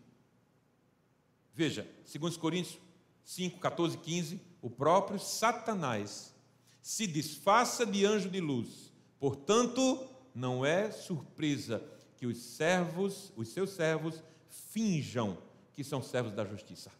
Veja, 1.55 1.89
2 2.15 2.37
Coríntios 2.37 2.79
5, 3.25 3.59
14, 3.59 3.97
15, 3.97 4.39
o 4.61 4.69
próprio 4.69 5.19
Satanás 5.19 6.35
se 6.83 7.07
disfarça 7.07 7.87
de 7.87 8.05
anjo 8.05 8.29
de 8.29 8.39
luz, 8.39 8.93
portanto, 9.19 10.07
não 10.35 10.63
é 10.63 10.91
surpresa 10.91 11.96
que 12.17 12.27
os 12.27 12.39
servos, 12.39 13.33
os 13.37 13.49
seus 13.49 13.71
servos, 13.71 14.23
finjam 14.49 15.39
que 15.75 15.85
são 15.85 16.03
servos 16.03 16.33
da 16.33 16.45
justiça. 16.45 16.91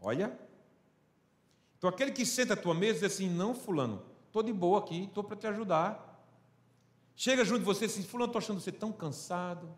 Olha. 0.00 0.36
Então 1.78 1.88
aquele 1.88 2.10
que 2.10 2.26
senta 2.26 2.54
à 2.54 2.56
tua 2.56 2.74
mesa 2.74 3.00
diz 3.00 3.14
assim: 3.14 3.30
não, 3.30 3.54
fulano, 3.54 4.02
estou 4.26 4.42
de 4.42 4.52
boa 4.52 4.80
aqui, 4.80 5.04
estou 5.04 5.22
para 5.22 5.36
te 5.36 5.46
ajudar. 5.46 6.12
Chega 7.16 7.44
junto 7.44 7.60
de 7.60 7.64
você 7.64 7.84
e 7.84 7.88
diz: 7.88 8.04
fulano, 8.06 8.30
estou 8.30 8.38
achando 8.38 8.60
você 8.60 8.72
tão 8.72 8.92
cansado. 8.92 9.72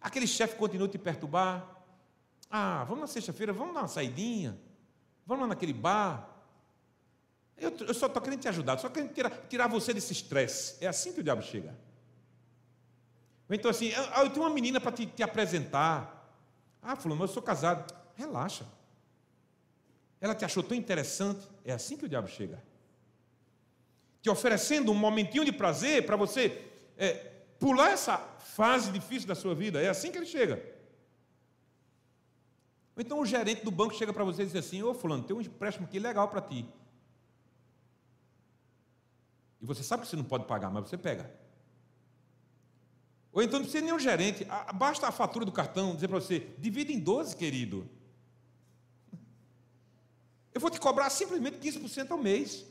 Aquele 0.00 0.26
chefe 0.26 0.56
continua 0.56 0.88
te 0.88 0.98
perturbar. 0.98 1.78
Ah, 2.48 2.84
vamos 2.84 3.00
na 3.00 3.06
sexta-feira, 3.06 3.52
vamos 3.52 3.74
dar 3.74 3.80
uma 3.82 3.88
saidinha. 3.88 4.58
Vamos 5.26 5.42
lá 5.42 5.48
naquele 5.48 5.72
bar. 5.72 6.28
Eu, 7.56 7.70
eu 7.86 7.94
só 7.94 8.06
estou 8.06 8.22
querendo 8.22 8.40
te 8.40 8.48
ajudar, 8.48 8.78
só 8.78 8.88
querendo 8.88 9.12
tirar, 9.12 9.30
tirar 9.48 9.68
você 9.68 9.92
desse 9.92 10.12
estresse. 10.12 10.82
É 10.82 10.88
assim 10.88 11.12
que 11.12 11.20
o 11.20 11.22
diabo 11.22 11.42
chega. 11.42 11.76
Então 13.50 13.70
assim, 13.70 13.88
eu, 13.88 14.02
eu 14.02 14.30
tenho 14.30 14.46
uma 14.46 14.54
menina 14.54 14.80
para 14.80 14.92
te, 14.92 15.06
te 15.06 15.22
apresentar. 15.22 16.32
Ah, 16.80 16.96
fulano, 16.96 17.24
eu 17.24 17.28
sou 17.28 17.42
casado. 17.42 17.92
Relaxa. 18.14 18.64
Ela 20.20 20.34
te 20.34 20.44
achou 20.44 20.62
tão 20.62 20.76
interessante. 20.76 21.48
É 21.64 21.72
assim 21.72 21.96
que 21.96 22.04
o 22.04 22.08
diabo 22.08 22.28
chega. 22.28 22.62
Te 24.22 24.30
oferecendo 24.30 24.92
um 24.92 24.94
momentinho 24.94 25.44
de 25.44 25.52
prazer 25.52 26.06
para 26.06 26.16
você 26.16 26.64
é, 26.96 27.14
pular 27.58 27.90
essa 27.90 28.18
fase 28.38 28.92
difícil 28.92 29.26
da 29.26 29.34
sua 29.34 29.54
vida. 29.54 29.82
É 29.82 29.88
assim 29.88 30.12
que 30.12 30.18
ele 30.18 30.26
chega. 30.26 30.62
Então 32.96 33.18
o 33.18 33.26
gerente 33.26 33.64
do 33.64 33.70
banco 33.70 33.94
chega 33.94 34.12
para 34.12 34.24
você 34.24 34.42
e 34.42 34.46
diz 34.46 34.56
assim: 34.56 34.82
Ô 34.82 34.92
fulano, 34.92 35.24
tem 35.24 35.34
um 35.34 35.40
empréstimo 35.40 35.86
aqui 35.86 35.98
legal 35.98 36.28
para 36.28 36.42
ti. 36.42 36.68
E 39.60 39.66
você 39.66 39.82
sabe 39.82 40.02
que 40.02 40.08
você 40.08 40.16
não 40.16 40.24
pode 40.24 40.44
pagar, 40.44 40.70
mas 40.70 40.88
você 40.88 40.98
pega. 40.98 41.39
Ou 43.32 43.42
então 43.42 43.60
não 43.60 43.66
precisa 43.66 43.94
um 43.94 43.98
gerente, 43.98 44.46
basta 44.74 45.06
a 45.06 45.12
fatura 45.12 45.44
do 45.44 45.52
cartão 45.52 45.94
dizer 45.94 46.08
para 46.08 46.18
você: 46.20 46.48
divide 46.58 46.92
em 46.92 46.98
12, 46.98 47.36
querido. 47.36 47.88
Eu 50.52 50.60
vou 50.60 50.70
te 50.70 50.80
cobrar 50.80 51.08
simplesmente 51.10 51.58
15% 51.58 52.10
ao 52.10 52.18
mês. 52.18 52.66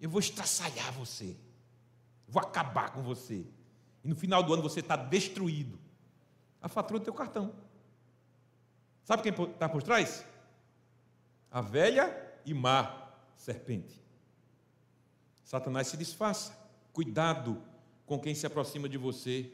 Eu 0.00 0.10
vou 0.10 0.18
estraçalhar 0.18 0.92
você. 0.92 1.36
Vou 2.26 2.42
acabar 2.42 2.90
com 2.90 3.02
você. 3.02 3.46
E 4.02 4.08
no 4.08 4.16
final 4.16 4.42
do 4.42 4.52
ano 4.52 4.62
você 4.62 4.80
está 4.80 4.96
destruído. 4.96 5.78
A 6.60 6.68
fatura 6.68 6.98
do 6.98 7.04
teu 7.04 7.14
cartão. 7.14 7.54
Sabe 9.04 9.22
quem 9.22 9.32
está 9.32 9.68
por 9.68 9.82
trás? 9.82 10.24
A 11.50 11.60
velha 11.60 12.14
e 12.44 12.52
má 12.52 13.12
serpente. 13.36 14.00
Satanás 15.44 15.88
se 15.88 15.96
disfarça. 15.96 16.58
Cuidado 16.92 17.62
com 18.04 18.18
quem 18.18 18.34
se 18.34 18.46
aproxima 18.46 18.88
de 18.88 18.98
você, 18.98 19.50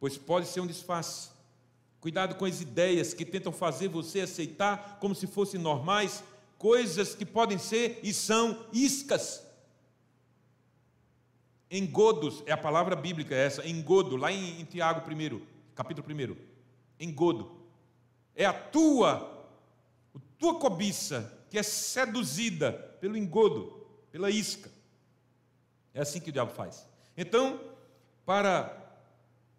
pois 0.00 0.16
pode 0.16 0.46
ser 0.46 0.60
um 0.60 0.66
disfarce. 0.66 1.30
Cuidado 2.00 2.36
com 2.36 2.44
as 2.44 2.60
ideias 2.60 3.12
que 3.12 3.24
tentam 3.24 3.52
fazer 3.52 3.88
você 3.88 4.20
aceitar 4.20 4.98
como 5.00 5.14
se 5.14 5.26
fossem 5.26 5.60
normais 5.60 6.22
coisas 6.56 7.14
que 7.14 7.24
podem 7.24 7.58
ser 7.58 8.00
e 8.02 8.12
são 8.12 8.66
iscas. 8.72 9.44
Engodos 11.70 12.42
é 12.46 12.52
a 12.52 12.56
palavra 12.56 12.96
bíblica 12.96 13.34
essa, 13.34 13.66
engodo, 13.66 14.16
lá 14.16 14.32
em, 14.32 14.60
em 14.60 14.64
Tiago 14.64 15.02
1, 15.08 15.40
capítulo 15.74 16.06
1. 16.08 16.36
Engodo. 17.00 17.58
É 18.34 18.44
a 18.46 18.52
tua, 18.52 19.46
a 20.14 20.18
tua 20.38 20.58
cobiça 20.58 21.36
que 21.50 21.58
é 21.58 21.62
seduzida 21.62 22.72
pelo 23.00 23.16
engodo, 23.16 23.86
pela 24.10 24.30
isca. 24.30 24.70
É 25.92 26.00
assim 26.00 26.20
que 26.20 26.30
o 26.30 26.32
diabo 26.32 26.52
faz. 26.52 26.86
Então, 27.16 27.60
para 28.24 28.77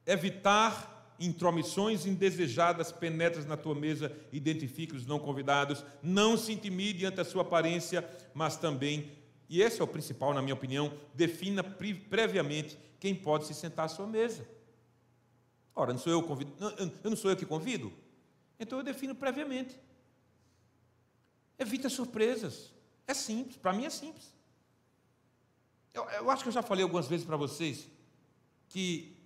evitar 0.10 1.16
intromissões 1.20 2.06
indesejadas 2.06 2.92
penetras 2.92 3.46
na 3.46 3.56
tua 3.56 3.76
mesa, 3.76 4.12
identifique 4.32 4.96
os 4.96 5.06
não 5.06 5.20
convidados, 5.20 5.86
não 6.02 6.36
se 6.36 6.52
intimide 6.52 7.06
ante 7.06 7.22
a 7.22 7.26
sua 7.26 7.44
aparência, 7.44 8.10
mas 8.34 8.58
também, 8.58 9.12
e 9.48 9.62
esse 9.62 9.82
é 9.82 9.84
o 9.84 9.88
principal 9.88 10.34
na 10.34 10.42
minha 10.42 10.56
opinião, 10.56 10.92
defina 11.14 11.64
previamente 11.64 12.78
quem 13.00 13.14
pode 13.14 13.46
se 13.46 13.54
sentar 13.54 13.86
à 13.86 13.90
sua 13.90 14.08
mesa. 14.08 14.48
Ora, 15.76 15.94
não 15.94 16.00
sou 16.00 16.12
eu 16.12 16.24
convido, 16.24 16.54
não, 16.60 16.72
eu 17.04 17.10
não 17.10 17.18
sou 17.18 17.30
eu 17.30 17.38
que 17.38 17.46
convido? 17.46 17.94
Então 18.60 18.80
eu 18.80 18.84
defino 18.84 19.14
previamente. 19.14 19.80
Evita 21.58 21.88
surpresas. 21.88 22.74
É 23.06 23.14
simples, 23.14 23.58
para 23.58 23.74
mim 23.74 23.86
é 23.86 23.90
simples. 23.92 24.34
Eu, 25.94 26.04
eu 26.10 26.32
acho 26.32 26.44
que 26.44 26.50
eu 26.50 26.54
já 26.54 26.64
falei 26.64 26.84
algumas 26.84 27.08
vezes 27.08 27.26
para 27.26 27.38
vocês 27.38 27.88
que 28.70 29.19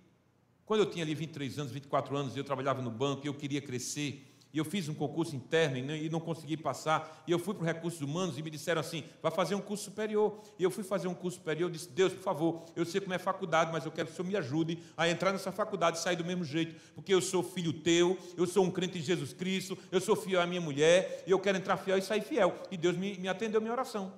quando 0.66 0.80
eu 0.80 0.86
tinha 0.86 1.04
ali 1.04 1.14
23 1.14 1.58
anos, 1.58 1.72
24 1.72 2.16
anos, 2.16 2.36
eu 2.36 2.44
trabalhava 2.44 2.80
no 2.80 2.90
banco 2.90 3.26
e 3.26 3.28
eu 3.28 3.34
queria 3.34 3.60
crescer, 3.60 4.26
e 4.54 4.58
eu 4.58 4.64
fiz 4.64 4.88
um 4.88 4.94
concurso 4.94 5.34
interno 5.34 5.76
e 5.76 6.08
não 6.08 6.20
consegui 6.20 6.56
passar, 6.56 7.24
e 7.26 7.32
eu 7.32 7.40
fui 7.40 7.54
para 7.54 7.62
os 7.62 7.66
recursos 7.66 8.00
humanos 8.00 8.38
e 8.38 8.42
me 8.42 8.48
disseram 8.48 8.80
assim: 8.80 9.02
vai 9.20 9.32
fazer 9.32 9.56
um 9.56 9.60
curso 9.60 9.84
superior. 9.86 10.40
E 10.56 10.62
eu 10.62 10.70
fui 10.70 10.84
fazer 10.84 11.08
um 11.08 11.14
curso 11.14 11.38
superior, 11.38 11.68
eu 11.68 11.72
disse: 11.72 11.90
Deus, 11.90 12.12
por 12.12 12.22
favor, 12.22 12.64
eu 12.76 12.84
sei 12.84 13.00
como 13.00 13.12
é 13.12 13.18
faculdade, 13.18 13.72
mas 13.72 13.84
eu 13.84 13.90
quero 13.90 14.06
que 14.06 14.12
o 14.12 14.16
Senhor 14.16 14.28
me 14.28 14.36
ajude 14.36 14.78
a 14.96 15.08
entrar 15.08 15.32
nessa 15.32 15.50
faculdade 15.50 15.98
e 15.98 16.00
sair 16.00 16.14
do 16.14 16.24
mesmo 16.24 16.44
jeito, 16.44 16.80
porque 16.94 17.12
eu 17.12 17.20
sou 17.20 17.42
filho 17.42 17.72
teu, 17.72 18.16
eu 18.36 18.46
sou 18.46 18.64
um 18.64 18.70
crente 18.70 18.96
em 18.96 19.02
Jesus 19.02 19.32
Cristo, 19.32 19.76
eu 19.90 20.00
sou 20.00 20.14
fiel 20.14 20.40
à 20.40 20.46
minha 20.46 20.60
mulher, 20.60 21.24
e 21.26 21.32
eu 21.32 21.40
quero 21.40 21.58
entrar 21.58 21.76
fiel 21.76 21.98
e 21.98 22.02
sair 22.02 22.22
fiel. 22.22 22.56
E 22.70 22.76
Deus 22.76 22.96
me, 22.96 23.18
me 23.18 23.26
atendeu 23.26 23.60
minha 23.60 23.72
oração. 23.72 24.12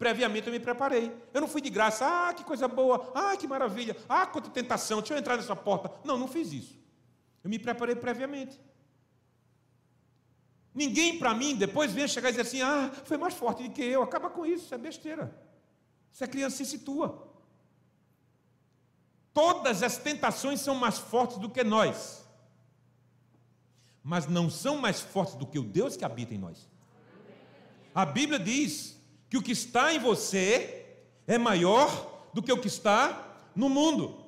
Previamente 0.00 0.46
eu 0.46 0.52
me 0.54 0.58
preparei. 0.58 1.14
Eu 1.30 1.42
não 1.42 1.46
fui 1.46 1.60
de 1.60 1.68
graça, 1.68 2.06
ah, 2.06 2.32
que 2.32 2.42
coisa 2.42 2.66
boa, 2.66 3.12
ah, 3.14 3.36
que 3.36 3.46
maravilha, 3.46 3.94
ah, 4.08 4.26
quanta 4.26 4.48
tentação, 4.48 5.00
deixa 5.00 5.12
eu 5.12 5.18
entrar 5.18 5.36
nessa 5.36 5.54
porta. 5.54 5.92
Não, 6.02 6.16
não 6.16 6.26
fiz 6.26 6.50
isso. 6.54 6.80
Eu 7.44 7.50
me 7.50 7.58
preparei 7.58 7.94
previamente. 7.94 8.58
Ninguém 10.74 11.18
para 11.18 11.34
mim 11.34 11.54
depois 11.54 11.92
vem 11.92 12.08
chegar 12.08 12.30
e 12.30 12.32
dizer 12.32 12.42
assim: 12.42 12.62
ah, 12.62 12.90
foi 13.04 13.18
mais 13.18 13.34
forte 13.34 13.62
do 13.62 13.74
que 13.74 13.82
eu. 13.82 14.02
Acaba 14.02 14.30
com 14.30 14.46
isso, 14.46 14.64
isso 14.64 14.74
é 14.74 14.78
besteira. 14.78 15.38
Isso 16.10 16.24
é 16.24 16.26
criança 16.26 16.56
se 16.56 16.64
situa. 16.64 17.28
Todas 19.34 19.82
as 19.82 19.98
tentações 19.98 20.62
são 20.62 20.74
mais 20.74 20.96
fortes 20.96 21.36
do 21.36 21.50
que 21.50 21.62
nós, 21.62 22.26
mas 24.02 24.26
não 24.26 24.48
são 24.48 24.78
mais 24.78 24.98
fortes 24.98 25.34
do 25.34 25.46
que 25.46 25.58
o 25.58 25.62
Deus 25.62 25.94
que 25.94 26.06
habita 26.06 26.34
em 26.34 26.38
nós. 26.38 26.66
A 27.94 28.06
Bíblia 28.06 28.38
diz 28.38 28.98
que 29.30 29.38
o 29.38 29.42
que 29.42 29.52
está 29.52 29.94
em 29.94 29.98
você 29.98 30.84
é 31.26 31.38
maior 31.38 32.28
do 32.34 32.42
que 32.42 32.52
o 32.52 32.60
que 32.60 32.66
está 32.66 33.48
no 33.54 33.68
mundo. 33.68 34.26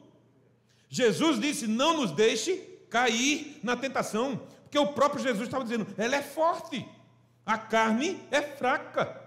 Jesus 0.88 1.40
disse: 1.40 1.66
Não 1.66 1.96
nos 1.96 2.12
deixe 2.12 2.56
cair 2.88 3.58
na 3.62 3.76
tentação, 3.76 4.40
porque 4.62 4.78
o 4.78 4.92
próprio 4.92 5.22
Jesus 5.22 5.48
estava 5.48 5.64
dizendo: 5.64 5.86
ela 5.98 6.14
é 6.14 6.22
forte, 6.22 6.88
a 7.44 7.58
carne 7.58 8.22
é 8.30 8.40
fraca. 8.40 9.20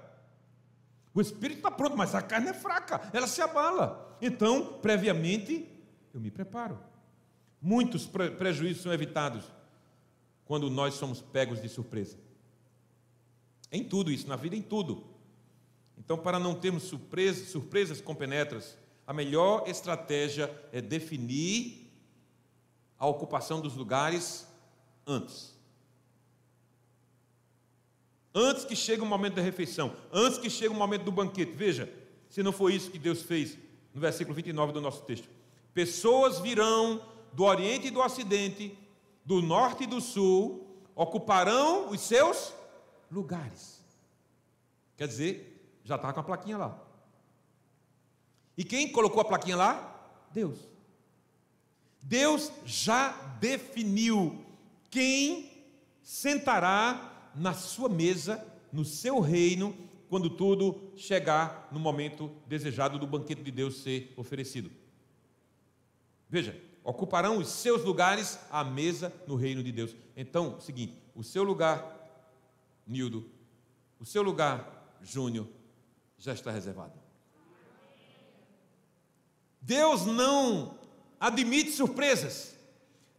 O 1.14 1.22
espírito 1.22 1.58
está 1.58 1.72
pronto, 1.72 1.98
mas 1.98 2.16
a 2.16 2.22
carne 2.22 2.50
é 2.50 2.54
fraca, 2.54 3.10
ela 3.12 3.28
se 3.28 3.42
abala. 3.42 4.18
Então, 4.22 4.80
previamente, 4.82 5.68
eu 6.14 6.20
me 6.20 6.32
preparo. 6.32 6.80
Muitos 7.62 8.06
pre 8.06 8.32
prejuízos 8.32 8.84
são 8.84 8.94
evitados 8.94 9.44
quando 10.46 10.70
nós 10.70 10.94
somos 10.94 11.22
pegos 11.22 11.62
de 11.62 11.68
surpresa. 11.68 12.18
Em 13.72 13.84
tudo 13.84 14.12
isso, 14.12 14.28
na 14.28 14.36
vida, 14.36 14.56
em 14.56 14.62
tudo. 14.62 15.15
Então, 15.98 16.18
para 16.18 16.40
não 16.40 16.54
termos 16.54 16.84
surpresas, 16.84 17.50
surpresas 17.50 18.02
compenetras, 18.02 18.78
a 19.08 19.14
melhor 19.14 19.68
estratégia 19.68 20.54
é 20.72 20.82
definir 20.82 21.92
a 22.98 23.08
ocupação 23.08 23.62
dos 23.62 23.76
lugares 23.76 24.48
antes. 25.06 25.54
Antes 28.34 28.66
que 28.66 28.76
chegue 28.76 29.02
o 29.02 29.06
momento 29.06 29.36
da 29.36 29.42
refeição, 29.42 29.96
antes 30.12 30.38
que 30.38 30.50
chegue 30.50 30.74
o 30.74 30.78
momento 30.78 31.04
do 31.04 31.12
banquete. 31.12 31.54
Veja, 31.54 31.92
se 32.30 32.44
não 32.44 32.52
foi 32.52 32.76
isso 32.76 32.92
que 32.92 33.00
Deus 33.00 33.22
fez 33.22 33.58
no 33.94 34.02
versículo 34.02 34.36
29 34.36 34.74
do 34.74 34.82
nosso 34.82 35.04
texto. 35.04 35.30
Pessoas 35.74 36.40
virão 36.40 37.02
do 37.32 37.44
Oriente 37.44 37.88
e 37.88 37.92
do 37.92 38.02
Ocidente, 38.02 38.78
do 39.24 39.42
Norte 39.42 39.84
e 39.84 39.88
do 39.88 40.02
Sul, 40.02 40.68
ocuparão 40.94 41.90
os 41.90 42.02
seus 42.02 42.54
lugares. 43.10 43.82
Quer 44.98 45.08
dizer, 45.08 45.55
já 45.86 45.96
estava 45.96 46.14
com 46.14 46.20
a 46.20 46.24
plaquinha 46.24 46.58
lá. 46.58 46.78
E 48.58 48.64
quem 48.64 48.92
colocou 48.92 49.22
a 49.22 49.26
plaquinha 49.26 49.56
lá? 49.56 50.26
Deus. 50.34 50.58
Deus 52.02 52.52
já 52.66 53.12
definiu 53.40 54.44
quem 54.90 55.52
sentará 56.02 57.32
na 57.36 57.54
sua 57.54 57.88
mesa, 57.88 58.46
no 58.72 58.84
seu 58.84 59.20
reino, 59.20 59.76
quando 60.10 60.30
tudo 60.30 60.92
chegar 60.96 61.68
no 61.72 61.80
momento 61.80 62.32
desejado 62.48 62.98
do 62.98 63.08
banquete 63.08 63.44
de 63.44 63.52
Deus 63.52 63.78
ser 63.78 64.14
oferecido. 64.18 64.72
Veja, 66.30 66.60
ocuparão 66.84 67.38
os 67.38 67.50
seus 67.50 67.84
lugares 67.84 68.40
à 68.50 68.64
mesa 68.64 69.14
no 69.28 69.36
reino 69.36 69.64
de 69.64 69.72
Deus. 69.72 69.96
Então, 70.16 70.60
seguinte, 70.60 70.98
o 71.14 71.24
seu 71.24 71.44
lugar, 71.44 71.94
Nildo, 72.88 73.30
o 74.00 74.06
seu 74.06 74.24
lugar, 74.24 74.98
Júnior, 75.02 75.48
já 76.18 76.34
está 76.34 76.52
reservado. 76.52 76.94
Deus 79.62 80.06
não 80.06 80.78
admite 81.20 81.72
surpresas. 81.72 82.56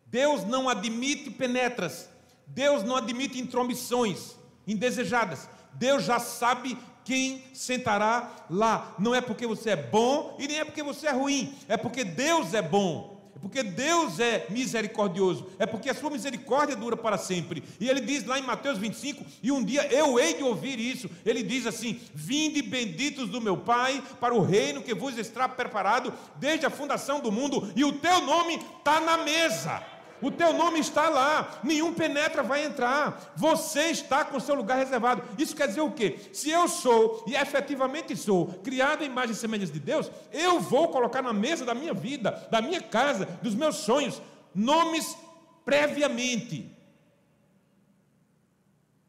Deus 0.06 0.44
não 0.44 0.68
admite 0.68 1.30
penetras. 1.30 2.08
Deus 2.46 2.84
não 2.84 2.96
admite 2.96 3.40
intromissões 3.40 4.36
indesejadas. 4.66 5.48
Deus 5.72 6.04
já 6.04 6.18
sabe 6.18 6.78
quem 7.04 7.44
sentará 7.52 8.46
lá. 8.48 8.94
Não 8.98 9.14
é 9.14 9.20
porque 9.20 9.46
você 9.46 9.70
é 9.70 9.76
bom 9.76 10.36
e 10.38 10.46
nem 10.46 10.58
é 10.58 10.64
porque 10.64 10.82
você 10.82 11.08
é 11.08 11.12
ruim. 11.12 11.54
É 11.68 11.76
porque 11.76 12.04
Deus 12.04 12.54
é 12.54 12.62
bom. 12.62 13.15
É 13.36 13.38
porque 13.38 13.62
Deus 13.62 14.18
é 14.18 14.46
misericordioso, 14.48 15.46
é 15.58 15.66
porque 15.66 15.90
a 15.90 15.94
sua 15.94 16.08
misericórdia 16.08 16.74
dura 16.74 16.96
para 16.96 17.18
sempre. 17.18 17.62
E 17.78 17.86
ele 17.86 18.00
diz 18.00 18.24
lá 18.24 18.38
em 18.38 18.42
Mateus 18.42 18.78
25, 18.78 19.24
e 19.42 19.52
um 19.52 19.62
dia 19.62 19.86
eu 19.92 20.18
hei 20.18 20.34
de 20.34 20.42
ouvir 20.42 20.80
isso. 20.80 21.10
Ele 21.24 21.42
diz 21.42 21.66
assim: 21.66 22.00
Vinde 22.14 22.62
benditos 22.62 23.28
do 23.28 23.40
meu 23.40 23.58
Pai 23.58 24.02
para 24.18 24.34
o 24.34 24.40
reino 24.40 24.82
que 24.82 24.94
vos 24.94 25.18
está 25.18 25.46
preparado 25.46 26.14
desde 26.36 26.64
a 26.64 26.70
fundação 26.70 27.20
do 27.20 27.30
mundo, 27.30 27.70
e 27.76 27.84
o 27.84 27.92
teu 27.92 28.22
nome 28.22 28.54
está 28.54 29.00
na 29.00 29.18
mesa. 29.18 29.95
O 30.20 30.30
teu 30.30 30.52
nome 30.52 30.80
está 30.80 31.08
lá, 31.08 31.60
nenhum 31.62 31.92
penetra 31.92 32.42
vai 32.42 32.64
entrar. 32.64 33.32
Você 33.36 33.90
está 33.90 34.24
com 34.24 34.40
seu 34.40 34.54
lugar 34.54 34.78
reservado. 34.78 35.22
Isso 35.38 35.54
quer 35.54 35.68
dizer 35.68 35.80
o 35.80 35.92
quê? 35.92 36.18
Se 36.32 36.50
eu 36.50 36.68
sou, 36.68 37.24
e 37.26 37.34
efetivamente 37.34 38.16
sou, 38.16 38.46
criado 38.62 39.02
em 39.02 39.06
imagem 39.06 39.32
e 39.32 39.36
semelhança 39.36 39.72
de 39.72 39.80
Deus, 39.80 40.10
eu 40.32 40.60
vou 40.60 40.88
colocar 40.88 41.22
na 41.22 41.32
mesa 41.32 41.64
da 41.64 41.74
minha 41.74 41.92
vida, 41.92 42.46
da 42.50 42.62
minha 42.62 42.80
casa, 42.80 43.26
dos 43.42 43.54
meus 43.54 43.76
sonhos, 43.76 44.20
nomes 44.54 45.16
previamente. 45.64 46.70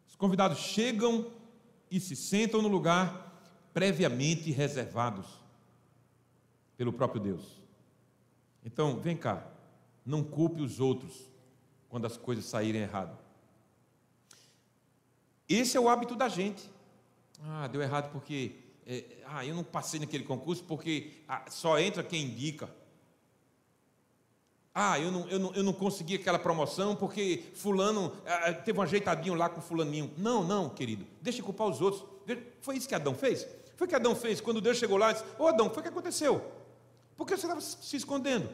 Os 0.08 0.16
convidados 0.16 0.60
chegam 0.60 1.28
e 1.90 2.00
se 2.00 2.16
sentam 2.16 2.62
no 2.62 2.68
lugar 2.68 3.28
previamente 3.74 4.52
reservados 4.52 5.26
pelo 6.76 6.92
próprio 6.92 7.22
Deus. 7.22 7.62
Então, 8.64 9.00
vem 9.00 9.16
cá. 9.16 9.57
Não 10.08 10.24
culpe 10.24 10.62
os 10.62 10.80
outros 10.80 11.30
quando 11.90 12.06
as 12.06 12.16
coisas 12.16 12.46
saírem 12.46 12.82
errado. 12.82 13.18
Esse 15.50 15.76
é 15.76 15.80
o 15.80 15.90
hábito 15.90 16.16
da 16.16 16.30
gente. 16.30 16.64
Ah, 17.44 17.68
deu 17.68 17.82
errado 17.82 18.10
porque. 18.14 18.56
É, 18.86 19.04
ah, 19.26 19.46
eu 19.46 19.54
não 19.54 19.66
passei 19.66 20.00
naquele 20.00 20.24
concurso 20.24 20.64
porque 20.64 21.12
ah, 21.28 21.44
só 21.50 21.78
entra 21.78 22.02
quem 22.02 22.24
indica. 22.24 22.70
Ah, 24.74 24.98
eu 24.98 25.12
não, 25.12 25.28
eu, 25.28 25.40
não, 25.40 25.54
eu 25.56 25.64
não 25.64 25.74
consegui 25.74 26.16
aquela 26.16 26.40
promoção 26.40 26.96
porque 26.96 27.44
fulano 27.54 28.14
ah, 28.26 28.54
teve 28.54 28.80
um 28.80 28.84
ajeitadinho 28.84 29.36
lá 29.36 29.50
com 29.50 29.60
fulaninho. 29.60 30.14
Não, 30.18 30.42
não, 30.42 30.70
querido. 30.70 31.06
Deixa 31.22 31.38
de 31.38 31.44
culpar 31.44 31.68
os 31.68 31.82
outros. 31.82 32.06
Foi 32.62 32.78
isso 32.78 32.88
que 32.88 32.96
Adão 32.96 33.14
fez? 33.14 33.46
Foi 33.76 33.88
o 33.88 33.90
que 33.90 33.96
Adão 33.96 34.16
fez 34.16 34.40
quando 34.40 34.62
Deus 34.62 34.78
chegou 34.78 34.98
lá 34.98 35.12
e 35.12 35.16
disse, 35.16 35.26
ô 35.38 35.48
Adão, 35.48 35.70
foi 35.70 35.80
o 35.80 35.84
que 35.84 35.90
aconteceu? 35.90 36.42
Por 37.18 37.28
que 37.28 37.36
você 37.36 37.46
estava 37.46 37.60
se 37.60 37.98
escondendo? 37.98 38.50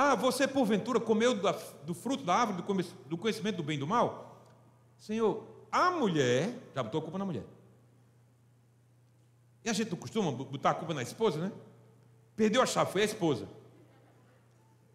Ah, 0.00 0.14
você 0.14 0.46
porventura 0.46 1.00
comeu 1.00 1.34
do 1.82 1.92
fruto 1.92 2.22
da 2.22 2.32
árvore 2.32 2.62
do 3.06 3.18
conhecimento 3.18 3.56
do 3.56 3.64
bem 3.64 3.76
e 3.76 3.80
do 3.80 3.86
mal? 3.86 4.40
Senhor, 4.96 5.44
a 5.72 5.90
mulher, 5.90 6.54
já 6.72 6.84
botou 6.84 7.00
a 7.00 7.02
culpa 7.02 7.18
na 7.18 7.24
mulher. 7.24 7.42
E 9.64 9.68
a 9.68 9.72
gente 9.72 9.90
não 9.90 9.98
costuma 9.98 10.30
botar 10.30 10.70
a 10.70 10.74
culpa 10.74 10.94
na 10.94 11.02
esposa, 11.02 11.40
né? 11.40 11.52
Perdeu 12.36 12.62
a 12.62 12.66
chave, 12.66 12.92
foi 12.92 13.02
a 13.02 13.06
esposa. 13.06 13.48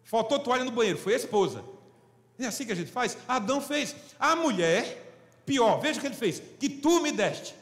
Faltou 0.04 0.38
toalha 0.38 0.64
no 0.64 0.70
banheiro, 0.70 0.98
foi 0.98 1.12
a 1.12 1.18
esposa. 1.18 1.62
É 2.38 2.46
assim 2.46 2.64
que 2.64 2.72
a 2.72 2.74
gente 2.74 2.90
faz? 2.90 3.18
Adão 3.28 3.60
fez. 3.60 3.94
A 4.18 4.34
mulher, 4.34 5.14
pior, 5.44 5.80
veja 5.80 5.98
o 5.98 6.00
que 6.00 6.06
ele 6.06 6.16
fez: 6.16 6.40
que 6.58 6.70
tu 6.70 7.02
me 7.02 7.12
deste. 7.12 7.54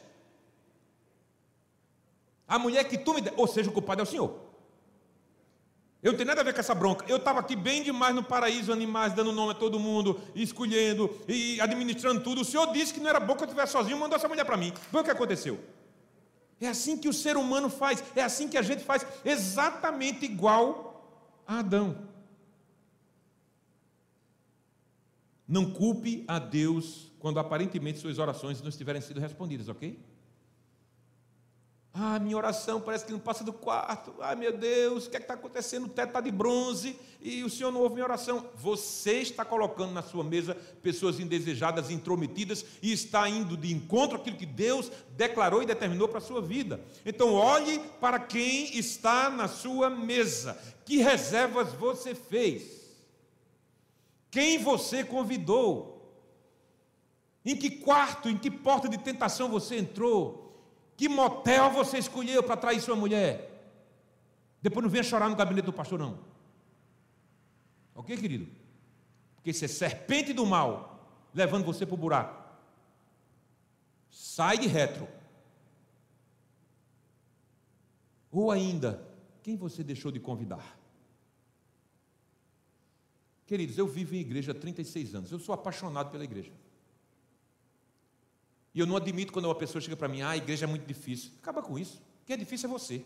A 2.47 2.57
mulher 2.57 2.85
que 2.85 2.99
tu 2.99 3.15
me 3.15 3.21
deste, 3.21 3.41
ou 3.41 3.49
seja, 3.49 3.69
o 3.69 3.73
culpado 3.73 4.01
é 4.01 4.05
o 4.05 4.07
Senhor. 4.07 4.42
Eu 6.03 6.11
não 6.13 6.17
tenho 6.17 6.27
nada 6.27 6.41
a 6.41 6.45
ver 6.45 6.53
com 6.53 6.59
essa 6.59 6.75
bronca. 6.75 7.05
Eu 7.09 7.19
estava 7.19 7.39
aqui 7.39 7.55
bem 7.55 7.85
demais 7.85 8.13
no 8.13 8.25
paraíso, 8.25 8.73
animais, 8.73 9.13
dando 9.13 9.31
nome 9.31 9.53
a 9.53 9.55
todo 9.55 9.79
mundo, 9.79 10.21
escolhendo 10.35 11.09
e 11.29 11.61
administrando 11.61 12.21
tudo. 12.23 12.41
O 12.41 12.45
Senhor 12.45 12.73
disse 12.73 12.93
que 12.93 12.99
não 12.99 13.09
era 13.09 13.21
bom 13.21 13.37
que 13.37 13.43
eu 13.43 13.47
estivesse 13.47 13.73
sozinho, 13.73 13.97
mandou 13.97 14.17
essa 14.17 14.27
mulher 14.27 14.45
para 14.45 14.57
mim. 14.57 14.73
Foi 14.91 15.01
o 15.01 15.05
que 15.05 15.11
aconteceu. 15.13 15.61
É 16.61 16.67
assim 16.67 16.99
que 16.99 17.09
o 17.09 17.13
ser 17.13 17.37
humano 17.37 17.69
faz, 17.69 18.03
é 18.17 18.23
assim 18.23 18.49
que 18.49 18.59
a 18.59 18.63
gente 18.63 18.83
faz, 18.83 19.07
exatamente 19.25 20.25
igual 20.25 21.43
a 21.47 21.61
Adão. 21.61 21.97
Não 25.47 25.71
culpe 25.71 26.25
a 26.27 26.39
Deus 26.39 27.13
quando 27.21 27.39
aparentemente 27.39 28.01
suas 28.01 28.19
orações 28.19 28.61
não 28.61 28.69
estiverem 28.69 29.01
sendo 29.01 29.21
respondidas, 29.21 29.69
ok? 29.69 29.99
Ah, 31.95 32.19
minha 32.19 32.39
oração 32.39 32.81
parece 32.81 33.05
que 33.05 33.13
não 33.13 33.19
passa 33.19 33.45
do 33.45 33.53
quarto. 33.53 34.15
Ah, 34.21 34.35
meu 34.35 34.57
Deus, 34.57 35.05
o 35.05 35.11
que 35.11 35.17
é 35.17 35.21
está 35.21 35.35
acontecendo? 35.35 35.85
O 35.85 35.89
teto 35.91 36.09
está 36.09 36.23
de 36.23 36.31
bronze 36.31 36.99
e 37.21 37.45
o 37.45 37.51
Senhor 37.51 37.71
não 37.71 37.83
ouve 37.83 37.97
minha 37.97 38.07
oração. 38.07 38.47
Você 38.55 39.19
está 39.19 39.45
colocando 39.45 39.93
na 39.93 40.03
sua 40.03 40.25
mesa 40.25 40.57
pessoas 40.83 41.21
indesejadas, 41.21 41.91
intrometidas 41.91 42.65
e 42.81 42.91
está 42.93 43.29
indo 43.29 43.59
de 43.59 43.71
encontro 43.75 44.17
àquilo 44.17 44.39
que 44.39 44.47
Deus 44.47 44.91
declarou 45.11 45.63
e 45.63 45.67
determinou 45.67 46.09
para 46.09 46.17
a 46.17 46.23
sua 46.23 46.41
vida. 46.41 46.81
Então, 47.05 47.35
olhe 47.35 47.79
para 48.01 48.19
quem 48.19 48.75
está 48.79 49.29
na 49.29 49.47
sua 49.47 49.91
mesa. 49.91 50.59
Que 50.87 50.97
reservas 50.97 51.75
você 51.75 52.15
fez? 52.15 52.81
Quem 54.31 54.57
você 54.57 55.05
convidou? 55.05 55.93
Em 57.45 57.55
que 57.55 57.71
quarto, 57.71 58.31
em 58.31 58.39
que 58.39 58.51
porta 58.51 58.89
de 58.89 58.97
tentação 58.97 59.51
você 59.51 59.77
entrou? 59.77 60.42
Que 61.03 61.09
motel 61.09 61.69
você 61.73 61.99
escolheu 61.99 62.45
para 62.45 62.57
trair 62.57 62.81
sua 62.81 62.95
mulher? 62.95 63.51
Depois 64.63 64.85
não 64.85 64.89
venha 64.89 65.03
chorar 65.03 65.29
no 65.29 65.35
gabinete 65.35 65.65
do 65.65 65.73
pastor, 65.73 65.99
não. 65.99 66.17
Ok, 67.93 68.17
querido? 68.17 68.47
Porque 69.35 69.51
isso 69.51 69.65
é 69.65 69.69
serpente 69.69 70.33
do 70.33 70.47
mal, 70.47 71.05
levando 71.35 71.65
você 71.65 71.85
para 71.85 71.97
o 71.97 71.99
buraco. 71.99 72.41
Sai 74.09 74.59
de 74.59 74.69
retro. 74.69 75.09
Ou 78.31 78.53
ainda, 78.53 79.05
quem 79.43 79.57
você 79.57 79.83
deixou 79.83 80.13
de 80.13 80.21
convidar? 80.21 80.79
Queridos, 83.45 83.77
eu 83.77 83.89
vivo 83.89 84.15
em 84.15 84.21
igreja 84.21 84.53
há 84.53 84.55
36 84.55 85.17
anos. 85.17 85.33
Eu 85.33 85.41
sou 85.41 85.53
apaixonado 85.53 86.13
pela 86.13 86.23
igreja. 86.23 86.53
E 88.75 88.81
eu 88.81 88.87
não 88.87 88.97
admito 88.97 89.33
quando 89.33 89.47
uma 89.47 89.55
pessoa 89.55 89.81
chega 89.81 89.97
para 89.97 90.09
mim, 90.09 90.23
ah, 90.23 90.31
a 90.31 90.37
igreja 90.37 90.65
é 90.65 90.69
muito 90.69 90.87
difícil. 90.87 91.31
Acaba 91.43 91.63
com 91.63 91.79
isso. 91.79 92.01
Quem 92.25 92.35
é 92.35 92.37
difícil 92.37 92.69
é 92.69 92.73
você. 92.73 93.05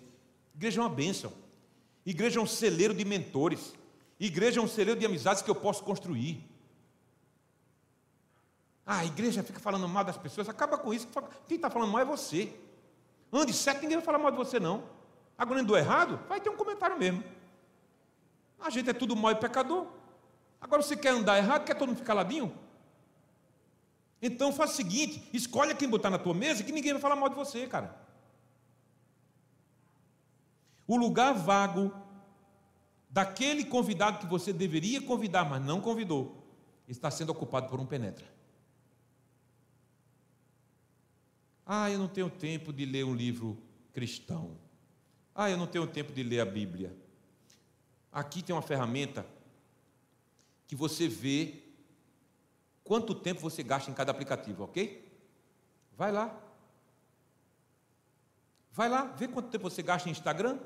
Igreja 0.55 0.81
é 0.81 0.83
uma 0.83 0.91
bênção. 0.91 1.33
Igreja 2.05 2.39
é 2.39 2.43
um 2.43 2.47
celeiro 2.47 2.95
de 2.95 3.05
mentores. 3.05 3.75
Igreja 4.19 4.61
é 4.61 4.63
um 4.63 4.69
celeiro 4.69 4.99
de 4.99 5.05
amizades 5.05 5.43
que 5.43 5.51
eu 5.51 5.55
posso 5.55 5.83
construir. 5.83 6.45
Ah, 8.87 8.99
a 8.99 9.05
igreja 9.05 9.43
fica 9.43 9.59
falando 9.59 9.89
mal 9.89 10.05
das 10.05 10.17
pessoas. 10.17 10.49
Acaba 10.49 10.79
com 10.79 10.95
isso. 10.95 11.09
Quem 11.49 11.57
está 11.57 11.69
falando 11.69 11.91
mal 11.91 12.01
é 12.01 12.05
você. 12.05 12.53
Ande 13.33 13.53
certo, 13.53 13.83
ninguém 13.83 13.97
vai 13.97 14.05
falar 14.05 14.19
mal 14.19 14.31
de 14.31 14.37
você, 14.37 14.61
não. 14.61 14.85
Agora 15.37 15.61
andou 15.61 15.77
errado, 15.77 16.21
vai 16.29 16.41
ter 16.41 16.49
um 16.49 16.57
comentário 16.57 16.97
mesmo. 16.97 17.23
A 18.61 18.71
gente 18.71 18.89
é 18.89 18.93
tudo 18.93 19.17
mal 19.17 19.33
e 19.33 19.35
pecador. 19.35 19.87
Agora 20.61 20.81
você 20.81 20.97
quer 20.97 21.11
andar 21.11 21.37
errado, 21.37 21.65
quer 21.65 21.75
todo 21.75 21.89
mundo 21.89 21.99
ficar 21.99 22.15
ladinho? 22.15 22.57
Então 24.21 24.53
faz 24.53 24.73
o 24.73 24.75
seguinte: 24.75 25.23
escolhe 25.33 25.75
quem 25.75 25.89
botar 25.89 26.11
na 26.11 26.19
tua 26.19 26.35
mesa 26.35 26.65
que 26.65 26.73
ninguém 26.73 26.93
vai 26.93 27.03
falar 27.03 27.17
mal 27.17 27.29
de 27.29 27.35
você, 27.35 27.67
cara. 27.67 27.97
O 30.87 30.97
lugar 30.97 31.35
vago 31.35 31.93
daquele 33.11 33.65
convidado 33.65 34.19
que 34.19 34.27
você 34.27 34.53
deveria 34.53 35.01
convidar, 35.01 35.45
mas 35.45 35.65
não 35.65 35.81
convidou, 35.81 36.47
está 36.87 37.11
sendo 37.11 37.31
ocupado 37.31 37.69
por 37.69 37.81
um 37.81 37.87
penetra. 37.87 38.27
Ah, 41.65 41.91
eu 41.91 41.99
não 41.99 42.07
tenho 42.07 42.31
tempo 42.31 42.73
de 42.73 42.85
ler 42.85 43.05
um 43.05 43.15
livro 43.15 43.61
cristão. 43.93 44.57
Ah, 45.35 45.51
eu 45.51 45.57
não 45.57 45.67
tenho 45.67 45.87
tempo 45.87 46.13
de 46.13 46.23
ler 46.23 46.41
a 46.41 46.45
Bíblia. 46.45 46.97
Aqui 48.13 48.43
tem 48.43 48.55
uma 48.55 48.63
ferramenta 48.63 49.27
que 50.67 50.77
você 50.77 51.09
vê 51.09 51.66
quanto 52.87 53.15
tempo 53.15 53.41
você 53.41 53.63
gasta 53.63 53.91
em 53.91 53.95
cada 53.95 54.13
aplicativo, 54.13 54.65
ok? 54.65 55.05
Vai 55.97 56.13
lá. 56.13 56.35
Vai 58.73 58.89
lá, 58.89 59.05
vê 59.05 59.27
quanto 59.27 59.49
tempo 59.51 59.69
você 59.69 59.83
gasta 59.83 60.09
em 60.09 60.13
Instagram. 60.13 60.59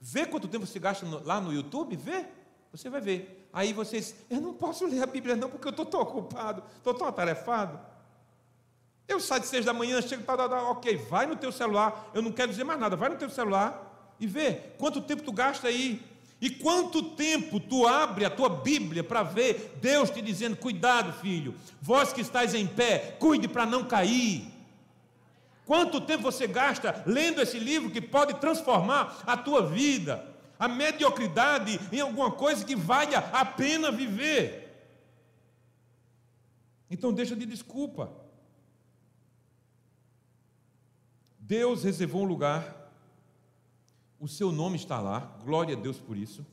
Vê 0.00 0.26
quanto 0.26 0.48
tempo 0.48 0.66
você 0.66 0.78
gasta 0.78 1.06
no, 1.06 1.24
lá 1.24 1.40
no 1.40 1.52
YouTube, 1.52 1.96
vê. 1.96 2.26
Você 2.72 2.90
vai 2.90 3.00
ver. 3.00 3.48
Aí 3.52 3.72
vocês, 3.72 4.14
eu 4.28 4.40
não 4.40 4.54
posso 4.54 4.86
ler 4.86 5.02
a 5.02 5.06
Bíblia 5.06 5.36
não, 5.36 5.48
porque 5.48 5.68
eu 5.68 5.70
estou 5.70 5.86
tão 5.86 6.00
ocupado, 6.00 6.62
estou 6.76 6.94
tão 6.94 7.06
atarefado. 7.06 7.80
Eu 9.06 9.20
saio 9.20 9.40
de 9.40 9.46
seis 9.46 9.64
da 9.64 9.72
manhã, 9.72 10.02
chego, 10.02 10.22
tá, 10.22 10.36
tá, 10.36 10.70
ok, 10.70 10.96
vai 10.96 11.26
no 11.26 11.34
teu 11.34 11.50
celular, 11.50 12.10
eu 12.12 12.20
não 12.20 12.30
quero 12.30 12.50
dizer 12.50 12.64
mais 12.64 12.78
nada, 12.78 12.94
vai 12.94 13.08
no 13.08 13.16
teu 13.16 13.30
celular 13.30 14.14
e 14.20 14.26
vê 14.26 14.54
quanto 14.78 15.00
tempo 15.00 15.22
tu 15.22 15.32
gasta 15.32 15.68
aí 15.68 16.06
e 16.40 16.50
quanto 16.50 17.02
tempo 17.02 17.58
tu 17.58 17.86
abre 17.86 18.24
a 18.24 18.30
tua 18.30 18.48
Bíblia 18.48 19.02
para 19.02 19.24
ver 19.24 19.76
Deus 19.80 20.08
te 20.08 20.22
dizendo: 20.22 20.56
cuidado, 20.56 21.12
filho, 21.20 21.54
vós 21.80 22.12
que 22.12 22.20
estáis 22.20 22.54
em 22.54 22.66
pé, 22.66 23.16
cuide 23.18 23.48
para 23.48 23.66
não 23.66 23.84
cair. 23.84 24.46
Quanto 25.66 26.00
tempo 26.00 26.22
você 26.22 26.46
gasta 26.46 27.02
lendo 27.04 27.42
esse 27.42 27.58
livro 27.58 27.90
que 27.90 28.00
pode 28.00 28.34
transformar 28.34 29.22
a 29.26 29.36
tua 29.36 29.66
vida, 29.66 30.24
a 30.58 30.68
mediocridade 30.68 31.78
em 31.92 32.00
alguma 32.00 32.30
coisa 32.30 32.64
que 32.64 32.76
valha 32.76 33.18
a 33.18 33.44
pena 33.44 33.90
viver? 33.90 34.64
Então 36.88 37.12
deixa 37.12 37.34
de 37.36 37.44
desculpa. 37.44 38.10
Deus 41.38 41.82
reservou 41.82 42.22
um 42.22 42.26
lugar 42.26 42.77
o 44.18 44.26
seu 44.26 44.50
nome 44.50 44.76
está 44.76 45.00
lá, 45.00 45.38
glória 45.44 45.76
a 45.76 45.80
Deus 45.80 45.98
por 45.98 46.16
isso. 46.16 46.44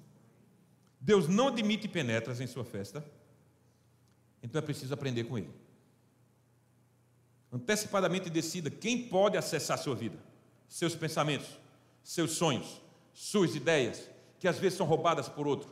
Deus 1.00 1.28
não 1.28 1.50
admite 1.50 1.88
penetras 1.88 2.40
em 2.40 2.48
sua 2.48 2.64
festa, 2.64 3.04
então 4.42 4.60
é 4.60 4.62
preciso 4.62 4.94
aprender 4.94 5.24
com 5.26 5.38
ele. 5.38 5.50
Antecipadamente 7.52 8.30
decida 8.30 8.70
quem 8.70 9.08
pode 9.08 9.38
acessar 9.38 9.80
a 9.80 9.82
sua 9.82 9.96
vida, 9.96 10.18
seus 10.68 10.96
pensamentos, 10.96 11.48
seus 12.04 12.32
sonhos, 12.32 12.82
suas 13.14 13.56
ideias, 13.56 14.10
que 14.40 14.48
às 14.48 14.60
vezes 14.60 14.78
são 14.78 14.86
roubadas 14.86 15.30
por 15.30 15.48
outro. 15.48 15.70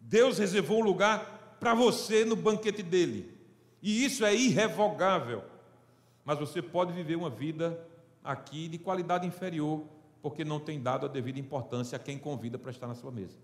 Deus 0.00 0.38
reservou 0.38 0.80
um 0.80 0.84
lugar 0.84 1.56
para 1.60 1.74
você 1.74 2.24
no 2.24 2.34
banquete 2.34 2.82
dele, 2.82 3.38
e 3.80 4.04
isso 4.04 4.24
é 4.24 4.34
irrevogável. 4.34 5.44
Mas 6.24 6.38
você 6.38 6.60
pode 6.60 6.92
viver 6.92 7.16
uma 7.16 7.30
vida 7.30 7.78
aqui 8.22 8.68
de 8.68 8.78
qualidade 8.78 9.26
inferior, 9.26 9.84
porque 10.22 10.44
não 10.44 10.60
tem 10.60 10.80
dado 10.80 11.04
a 11.04 11.08
devida 11.08 11.38
importância 11.40 11.96
a 11.96 11.98
quem 11.98 12.16
convida 12.16 12.56
para 12.56 12.70
estar 12.70 12.86
na 12.86 12.94
sua 12.94 13.10
mesa. 13.10 13.36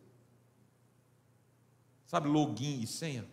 Sabe 2.07 2.29
login 2.29 2.81
e 2.81 2.87
senha? 2.87 3.26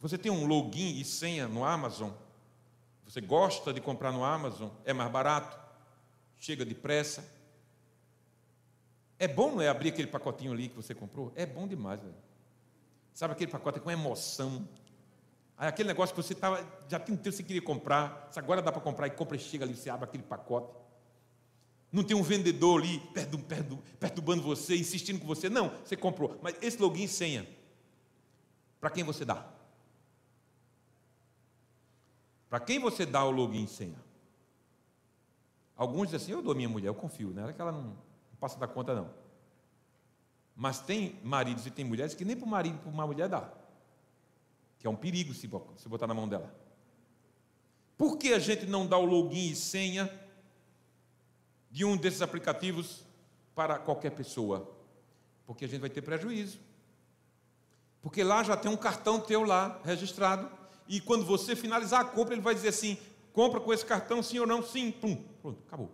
Você 0.00 0.18
tem 0.18 0.32
um 0.32 0.46
login 0.46 1.00
e 1.00 1.04
senha 1.04 1.46
no 1.46 1.64
Amazon? 1.64 2.10
Você 3.06 3.20
gosta 3.20 3.72
de 3.72 3.80
comprar 3.80 4.12
no 4.12 4.24
Amazon? 4.24 4.68
É 4.84 4.92
mais 4.92 5.10
barato? 5.10 5.58
Chega 6.38 6.64
depressa? 6.64 7.24
É 9.18 9.28
bom, 9.28 9.52
não 9.52 9.62
é? 9.62 9.68
Abrir 9.68 9.90
aquele 9.90 10.08
pacotinho 10.08 10.52
ali 10.52 10.68
que 10.68 10.76
você 10.76 10.94
comprou? 10.94 11.32
É 11.36 11.46
bom 11.46 11.68
demais, 11.68 12.00
velho. 12.00 12.14
Sabe 13.12 13.32
aquele 13.32 13.50
pacote 13.50 13.78
com 13.80 13.90
emoção? 13.90 14.66
Aí 15.56 15.68
aquele 15.68 15.88
negócio 15.88 16.14
que 16.14 16.22
você 16.22 16.34
tava, 16.34 16.66
já 16.88 16.98
tem 16.98 17.14
um 17.14 17.18
tempo 17.18 17.30
que 17.30 17.36
você 17.36 17.42
queria 17.42 17.60
comprar, 17.60 18.30
agora 18.34 18.62
dá 18.62 18.72
para 18.72 18.80
comprar 18.80 19.06
e 19.06 19.10
compra 19.10 19.36
e 19.36 19.38
chega 19.38 19.64
ali, 19.64 19.76
você 19.76 19.90
abre 19.90 20.06
aquele 20.06 20.22
pacote. 20.22 20.79
Não 21.92 22.04
tem 22.04 22.16
um 22.16 22.22
vendedor 22.22 22.80
ali 22.80 23.00
perturbando 23.98 24.42
você, 24.42 24.76
insistindo 24.76 25.18
com 25.20 25.26
você. 25.26 25.48
Não, 25.48 25.70
você 25.84 25.96
comprou. 25.96 26.38
Mas 26.42 26.56
esse 26.62 26.80
login 26.80 27.04
e 27.04 27.08
senha, 27.08 27.48
para 28.80 28.90
quem 28.90 29.02
você 29.02 29.24
dá? 29.24 29.46
Para 32.48 32.60
quem 32.60 32.78
você 32.78 33.04
dá 33.04 33.24
o 33.24 33.30
login 33.30 33.64
e 33.64 33.68
senha? 33.68 33.98
Alguns 35.76 36.10
dizem 36.10 36.16
assim, 36.16 36.32
eu 36.32 36.42
dou 36.42 36.52
a 36.52 36.56
minha 36.56 36.68
mulher, 36.68 36.88
eu 36.88 36.94
confio 36.94 37.30
nela, 37.30 37.52
que 37.52 37.60
ela 37.60 37.72
não, 37.72 37.82
não 37.82 38.36
passa 38.38 38.58
da 38.58 38.68
conta 38.68 38.94
não. 38.94 39.10
Mas 40.54 40.80
tem 40.80 41.18
maridos 41.24 41.66
e 41.66 41.70
tem 41.70 41.84
mulheres 41.84 42.14
que 42.14 42.24
nem 42.24 42.36
para 42.36 42.46
o 42.46 42.48
marido 42.48 42.78
para 42.78 42.90
uma 42.90 43.06
mulher 43.06 43.28
dá 43.28 43.50
que 44.80 44.86
é 44.86 44.90
um 44.90 44.96
perigo 44.96 45.34
se 45.34 45.46
botar 45.46 46.06
na 46.06 46.14
mão 46.14 46.26
dela. 46.26 46.52
Por 47.98 48.16
que 48.16 48.32
a 48.32 48.38
gente 48.38 48.64
não 48.64 48.86
dá 48.86 48.96
o 48.96 49.04
login 49.04 49.50
e 49.50 49.54
senha 49.54 50.10
de 51.70 51.84
um 51.84 51.96
desses 51.96 52.22
aplicativos 52.22 53.04
para 53.54 53.78
qualquer 53.78 54.10
pessoa? 54.10 54.70
Porque 55.46 55.64
a 55.64 55.68
gente 55.68 55.80
vai 55.80 55.90
ter 55.90 56.02
prejuízo. 56.02 56.58
Porque 58.02 58.24
lá 58.24 58.42
já 58.42 58.56
tem 58.56 58.70
um 58.70 58.76
cartão 58.76 59.20
teu 59.20 59.42
lá 59.42 59.80
registrado 59.84 60.50
e 60.88 61.00
quando 61.00 61.24
você 61.24 61.54
finalizar 61.54 62.00
a 62.00 62.04
compra, 62.04 62.34
ele 62.34 62.42
vai 62.42 62.52
dizer 62.52 62.68
assim: 62.68 62.98
compra 63.32 63.60
com 63.60 63.72
esse 63.72 63.86
cartão, 63.86 64.22
sim 64.22 64.40
ou 64.40 64.46
não? 64.46 64.60
Sim, 64.60 64.90
pum, 64.90 65.16
pronto, 65.40 65.62
acabou. 65.66 65.88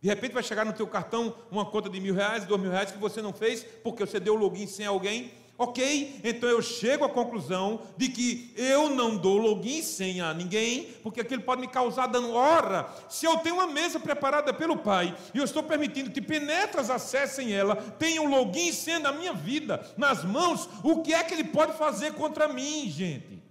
De 0.00 0.08
repente 0.08 0.32
vai 0.32 0.42
chegar 0.42 0.64
no 0.64 0.72
teu 0.72 0.86
cartão 0.86 1.34
uma 1.50 1.66
conta 1.66 1.90
de 1.90 2.00
mil 2.00 2.14
reais, 2.14 2.46
dois 2.46 2.60
mil 2.60 2.70
reais 2.70 2.92
que 2.92 2.98
você 2.98 3.20
não 3.20 3.32
fez, 3.32 3.64
porque 3.82 4.06
você 4.06 4.20
deu 4.20 4.36
login 4.36 4.68
sem 4.68 4.86
alguém 4.86 5.32
Ok, 5.60 6.20
então 6.22 6.48
eu 6.48 6.62
chego 6.62 7.04
à 7.04 7.08
conclusão 7.08 7.82
de 7.96 8.08
que 8.08 8.54
eu 8.54 8.90
não 8.90 9.16
dou 9.16 9.36
login 9.38 9.82
senha 9.82 10.26
a 10.26 10.34
ninguém, 10.34 10.84
porque 11.02 11.20
aquilo 11.20 11.42
pode 11.42 11.60
me 11.60 11.66
causar 11.66 12.06
dano. 12.06 12.32
Ora, 12.32 12.88
se 13.08 13.26
eu 13.26 13.36
tenho 13.38 13.56
uma 13.56 13.66
mesa 13.66 13.98
preparada 13.98 14.54
pelo 14.54 14.76
Pai 14.76 15.12
e 15.34 15.38
eu 15.38 15.44
estou 15.44 15.64
permitindo 15.64 16.12
que 16.12 16.22
penetras 16.22 16.90
acessem 16.90 17.52
ela, 17.52 17.74
tenham 17.74 18.26
login 18.26 18.70
senha 18.70 19.00
na 19.00 19.10
minha 19.10 19.32
vida, 19.32 19.84
nas 19.96 20.24
mãos, 20.24 20.68
o 20.84 21.02
que 21.02 21.12
é 21.12 21.24
que 21.24 21.34
ele 21.34 21.42
pode 21.42 21.76
fazer 21.76 22.14
contra 22.14 22.46
mim, 22.46 22.88
gente? 22.88 23.42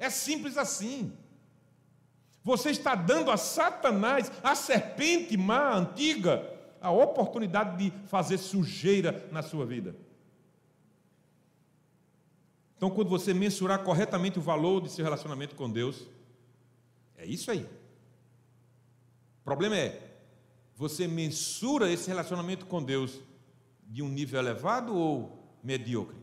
É 0.00 0.10
simples 0.10 0.58
assim. 0.58 1.12
Você 2.42 2.70
está 2.70 2.96
dando 2.96 3.30
a 3.30 3.36
Satanás, 3.36 4.32
a 4.42 4.56
serpente 4.56 5.36
má 5.36 5.76
antiga, 5.76 6.44
a 6.80 6.90
oportunidade 6.90 7.76
de 7.76 7.96
fazer 8.08 8.38
sujeira 8.38 9.28
na 9.30 9.42
sua 9.42 9.64
vida. 9.64 9.94
Então, 12.82 12.90
quando 12.90 13.10
você 13.10 13.32
mensurar 13.32 13.84
corretamente 13.84 14.40
o 14.40 14.42
valor 14.42 14.82
de 14.82 14.90
seu 14.90 15.04
relacionamento 15.04 15.54
com 15.54 15.70
Deus, 15.70 16.04
é 17.16 17.24
isso 17.24 17.48
aí. 17.48 17.62
O 19.40 19.44
problema 19.44 19.76
é, 19.76 20.16
você 20.74 21.06
mensura 21.06 21.88
esse 21.88 22.08
relacionamento 22.08 22.66
com 22.66 22.82
Deus 22.82 23.20
de 23.86 24.02
um 24.02 24.08
nível 24.08 24.40
elevado 24.40 24.96
ou 24.96 25.56
medíocre? 25.62 26.16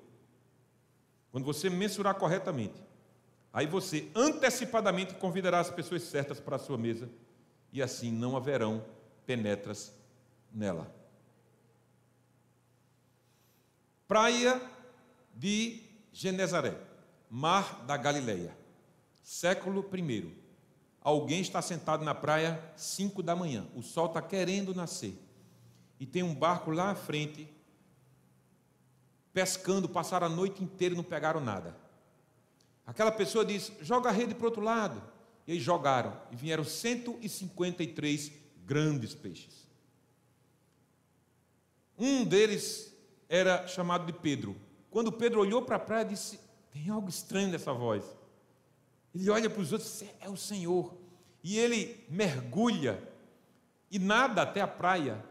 Quando 1.31 1.45
você 1.45 1.69
mensurar 1.69 2.15
corretamente, 2.15 2.75
aí 3.53 3.65
você 3.65 4.11
antecipadamente 4.13 5.13
convidará 5.13 5.61
as 5.61 5.69
pessoas 5.69 6.03
certas 6.03 6.41
para 6.41 6.57
a 6.57 6.59
sua 6.59 6.77
mesa 6.77 7.09
e 7.71 7.81
assim 7.81 8.11
não 8.11 8.35
haverão 8.35 8.83
penetras 9.25 9.93
nela. 10.51 10.93
Praia 14.05 14.61
de 15.33 15.87
Genezaré, 16.11 16.77
mar 17.29 17.83
da 17.85 17.95
Galileia, 17.97 18.55
século 19.23 19.87
I. 19.93 20.35
Alguém 21.01 21.41
está 21.41 21.61
sentado 21.61 22.03
na 22.03 22.13
praia, 22.13 22.61
cinco 22.75 23.23
da 23.23 23.35
manhã, 23.35 23.67
o 23.75 23.81
sol 23.81 24.07
está 24.07 24.21
querendo 24.21 24.75
nascer, 24.75 25.17
e 25.99 26.05
tem 26.05 26.23
um 26.23 26.35
barco 26.35 26.71
lá 26.71 26.91
à 26.91 26.95
frente, 26.95 27.47
pescando, 29.33 29.87
passaram 29.87 30.27
a 30.27 30.29
noite 30.29 30.63
inteira 30.63 30.93
e 30.93 30.97
não 30.97 31.03
pegaram 31.03 31.39
nada. 31.39 31.75
Aquela 32.85 33.11
pessoa 33.11 33.45
diz: 33.45 33.71
joga 33.81 34.09
a 34.09 34.11
rede 34.11 34.33
para 34.33 34.43
o 34.43 34.47
outro 34.47 34.63
lado. 34.63 35.01
E 35.45 35.51
eles 35.53 35.63
jogaram, 35.63 36.15
e 36.31 36.35
vieram 36.35 36.63
153 36.63 38.31
grandes 38.65 39.15
peixes. 39.15 39.67
Um 41.97 42.23
deles 42.23 42.93
era 43.27 43.67
chamado 43.67 44.05
de 44.05 44.13
Pedro, 44.13 44.55
quando 44.89 45.11
Pedro 45.11 45.41
olhou 45.41 45.61
para 45.61 45.75
a 45.75 45.79
praia, 45.79 46.05
disse: 46.05 46.39
Tem 46.71 46.89
algo 46.89 47.09
estranho 47.09 47.49
nessa 47.49 47.73
voz. 47.73 48.03
Ele 49.13 49.29
olha 49.29 49.49
para 49.49 49.61
os 49.61 49.71
outros 49.71 50.01
e 50.01 50.05
diz: 50.05 50.15
É 50.19 50.29
o 50.29 50.37
Senhor. 50.37 50.95
E 51.43 51.57
ele 51.57 52.05
mergulha 52.09 53.01
e 53.89 53.97
nada 53.97 54.41
até 54.41 54.61
a 54.61 54.67
praia. 54.67 55.23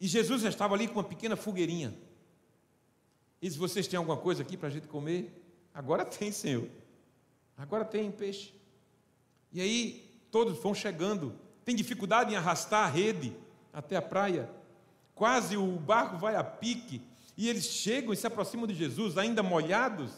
E 0.00 0.06
Jesus 0.06 0.42
já 0.42 0.48
estava 0.48 0.74
ali 0.74 0.86
com 0.86 0.94
uma 0.94 1.04
pequena 1.04 1.36
fogueirinha. 1.36 1.94
E 3.40 3.46
disse: 3.46 3.58
Vocês 3.58 3.86
têm 3.86 3.98
alguma 3.98 4.16
coisa 4.16 4.42
aqui 4.42 4.56
para 4.56 4.68
a 4.68 4.70
gente 4.70 4.88
comer? 4.88 5.44
Agora 5.74 6.04
tem, 6.04 6.32
Senhor. 6.32 6.68
Agora 7.56 7.84
tem 7.84 8.10
peixe. 8.10 8.54
E 9.52 9.60
aí 9.60 10.10
todos 10.30 10.58
vão 10.58 10.74
chegando. 10.74 11.34
Tem 11.64 11.74
dificuldade 11.74 12.32
em 12.32 12.36
arrastar 12.36 12.84
a 12.84 12.90
rede 12.90 13.36
até 13.72 13.96
a 13.96 14.02
praia. 14.02 14.48
Quase 15.14 15.56
o 15.56 15.66
barco 15.78 16.16
vai 16.16 16.36
a 16.36 16.44
pique. 16.44 17.02
E 17.38 17.48
eles 17.48 17.66
chegam 17.66 18.12
e 18.12 18.16
se 18.16 18.26
aproximam 18.26 18.66
de 18.66 18.74
Jesus, 18.74 19.16
ainda 19.16 19.44
molhados, 19.44 20.10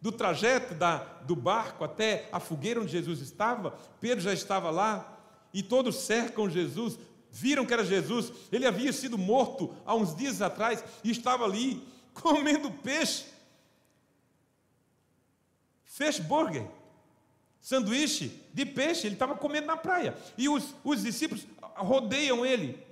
do 0.00 0.10
trajeto 0.10 0.74
da, 0.74 0.96
do 1.26 1.36
barco 1.36 1.84
até 1.84 2.30
a 2.32 2.40
fogueira 2.40 2.80
onde 2.80 2.90
Jesus 2.90 3.20
estava. 3.20 3.78
Pedro 4.00 4.24
já 4.24 4.32
estava 4.32 4.70
lá, 4.70 5.18
e 5.52 5.62
todos 5.62 5.96
cercam 5.96 6.48
Jesus, 6.48 6.98
viram 7.30 7.66
que 7.66 7.74
era 7.74 7.84
Jesus. 7.84 8.32
Ele 8.50 8.66
havia 8.66 8.90
sido 8.90 9.18
morto 9.18 9.76
há 9.84 9.94
uns 9.94 10.16
dias 10.16 10.40
atrás 10.40 10.82
e 11.04 11.10
estava 11.10 11.44
ali 11.44 11.86
comendo 12.14 12.70
peixe. 12.70 13.26
Fish 15.84 16.20
burger, 16.20 16.66
sanduíche 17.60 18.32
de 18.54 18.64
peixe, 18.64 19.06
ele 19.06 19.14
estava 19.14 19.34
comendo 19.34 19.66
na 19.66 19.76
praia. 19.76 20.16
E 20.38 20.48
os, 20.48 20.74
os 20.82 21.02
discípulos 21.02 21.46
rodeiam 21.76 22.46
ele. 22.46 22.89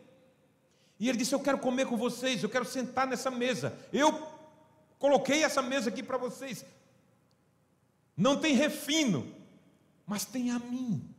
E 0.98 1.08
ele 1.08 1.18
disse: 1.18 1.34
Eu 1.34 1.40
quero 1.40 1.58
comer 1.58 1.86
com 1.86 1.96
vocês, 1.96 2.42
eu 2.42 2.48
quero 2.48 2.64
sentar 2.64 3.06
nessa 3.06 3.30
mesa. 3.30 3.78
Eu 3.92 4.26
coloquei 4.98 5.44
essa 5.44 5.62
mesa 5.62 5.90
aqui 5.90 6.02
para 6.02 6.18
vocês. 6.18 6.64
Não 8.16 8.36
tem 8.40 8.54
refino, 8.54 9.32
mas 10.06 10.24
tem 10.24 10.50
a 10.50 10.58
mim. 10.58 11.14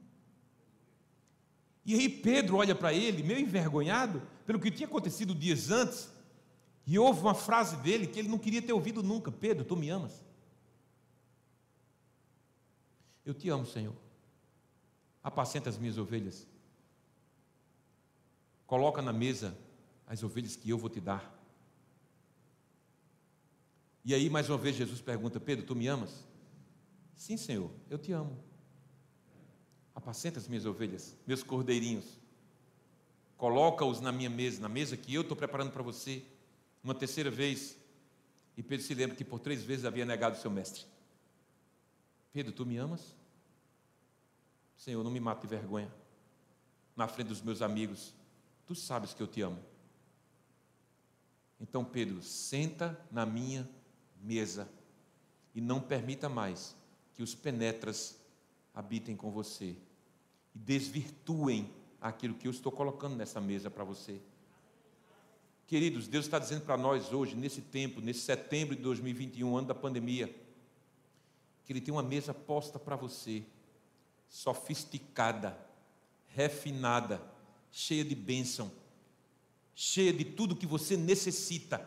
E 1.86 1.96
aí 1.96 2.10
Pedro 2.10 2.58
olha 2.58 2.76
para 2.76 2.94
ele, 2.94 3.24
meio 3.24 3.40
envergonhado, 3.40 4.22
pelo 4.46 4.60
que 4.60 4.70
tinha 4.70 4.88
acontecido 4.88 5.34
dias 5.34 5.72
antes, 5.72 6.10
e 6.86 7.00
ouve 7.00 7.22
uma 7.22 7.34
frase 7.34 7.78
dele 7.78 8.06
que 8.06 8.20
ele 8.20 8.28
não 8.28 8.38
queria 8.38 8.62
ter 8.62 8.74
ouvido 8.74 9.02
nunca: 9.02 9.32
Pedro, 9.32 9.64
tu 9.64 9.78
me 9.78 9.90
amas? 9.90 10.24
Eu 13.26 13.34
te 13.34 13.48
amo, 13.50 13.66
Senhor. 13.66 13.96
Apacenta 15.24 15.70
as 15.70 15.78
minhas 15.78 15.98
ovelhas. 15.98 16.48
Coloca 18.66 19.02
na 19.02 19.14
mesa 19.14 19.58
as 20.10 20.24
ovelhas 20.24 20.56
que 20.56 20.70
eu 20.70 20.78
vou 20.78 20.90
te 20.90 21.00
dar. 21.00 21.40
E 24.04 24.14
aí, 24.14 24.28
mais 24.28 24.50
uma 24.50 24.58
vez, 24.58 24.76
Jesus 24.76 25.00
pergunta: 25.00 25.40
Pedro, 25.40 25.66
tu 25.66 25.76
me 25.76 25.88
amas? 25.88 26.26
Sim, 27.16 27.38
Senhor, 27.38 27.70
eu 27.90 27.98
te 28.00 28.12
amo. 28.12 28.44
Apacenta 29.94 30.40
as 30.40 30.48
minhas 30.48 30.66
ovelhas, 30.66 31.16
meus 31.28 31.44
cordeirinhos. 31.44 32.06
Coloca-os 33.38 34.02
na 34.02 34.12
minha 34.12 34.30
mesa, 34.30 34.60
na 34.60 34.68
mesa 34.68 34.98
que 34.98 35.14
eu 35.14 35.22
estou 35.22 35.38
preparando 35.38 35.72
para 35.72 35.84
você. 35.84 36.26
Uma 36.84 36.96
terceira 36.96 37.30
vez, 37.30 37.78
e 38.58 38.64
Pedro 38.64 38.86
se 38.86 38.94
lembra 38.96 39.16
que 39.16 39.24
por 39.24 39.40
três 39.40 39.64
vezes 39.64 39.86
havia 39.86 40.06
negado 40.06 40.38
o 40.38 40.42
seu 40.42 40.50
mestre. 40.50 40.86
Pedro, 42.34 42.52
tu 42.52 42.66
me 42.66 42.78
amas? 42.78 43.16
Senhor, 44.76 45.04
não 45.04 45.12
me 45.12 45.20
mate 45.20 45.42
de 45.42 45.48
vergonha 45.48 45.92
na 46.96 47.08
frente 47.08 47.28
dos 47.28 47.42
meus 47.42 47.62
amigos. 47.62 48.14
Tu 48.66 48.74
sabes 48.74 49.14
que 49.14 49.22
eu 49.22 49.28
te 49.28 49.42
amo. 49.42 49.69
Então, 51.60 51.84
Pedro, 51.84 52.22
senta 52.22 53.00
na 53.12 53.26
minha 53.26 53.68
mesa 54.22 54.70
e 55.54 55.62
não 55.62 55.82
permita 55.82 56.30
mais 56.30 56.76
que 57.14 57.22
os 57.22 57.36
penetras 57.36 58.18
habitem 58.74 59.16
com 59.16 59.30
você 59.30 59.76
e 60.56 60.60
desvirtuem 60.60 61.70
aquilo 62.02 62.34
que 62.34 62.48
eu 62.48 62.52
estou 62.52 62.72
colocando 62.72 63.16
nessa 63.16 63.42
mesa 63.42 63.70
para 63.70 63.84
você. 63.84 64.22
Queridos, 65.68 66.08
Deus 66.08 66.26
está 66.26 66.40
dizendo 66.40 66.66
para 66.66 66.78
nós 66.78 67.12
hoje, 67.12 67.36
nesse 67.36 67.62
tempo, 67.62 68.02
nesse 68.02 68.22
setembro 68.22 68.76
de 68.76 68.82
2021, 68.82 69.58
ano 69.58 69.68
da 69.68 69.76
pandemia, 69.76 70.34
que 71.64 71.74
Ele 71.74 71.82
tem 71.82 71.94
uma 71.94 72.02
mesa 72.02 72.34
posta 72.34 72.80
para 72.80 72.96
você, 72.96 73.44
sofisticada, 74.28 75.56
refinada, 76.30 77.22
cheia 77.72 78.04
de 78.04 78.16
bênção, 78.16 78.72
cheia 79.82 80.12
de 80.12 80.26
tudo 80.26 80.58
que 80.58 80.66
você 80.66 80.98
necessita. 80.98 81.82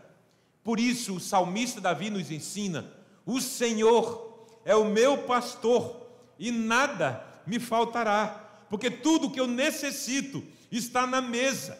Por 0.64 0.80
isso, 0.80 1.16
o 1.16 1.20
salmista 1.20 1.78
Davi 1.78 2.08
nos 2.08 2.30
ensina: 2.30 2.90
o 3.26 3.38
Senhor 3.38 4.48
é 4.64 4.74
o 4.74 4.86
meu 4.86 5.18
pastor 5.24 6.06
e 6.38 6.50
nada 6.50 7.22
me 7.46 7.60
faltará, 7.60 8.64
porque 8.70 8.90
tudo 8.90 9.28
que 9.30 9.38
eu 9.38 9.46
necessito 9.46 10.42
está 10.70 11.06
na 11.06 11.20
mesa, 11.20 11.78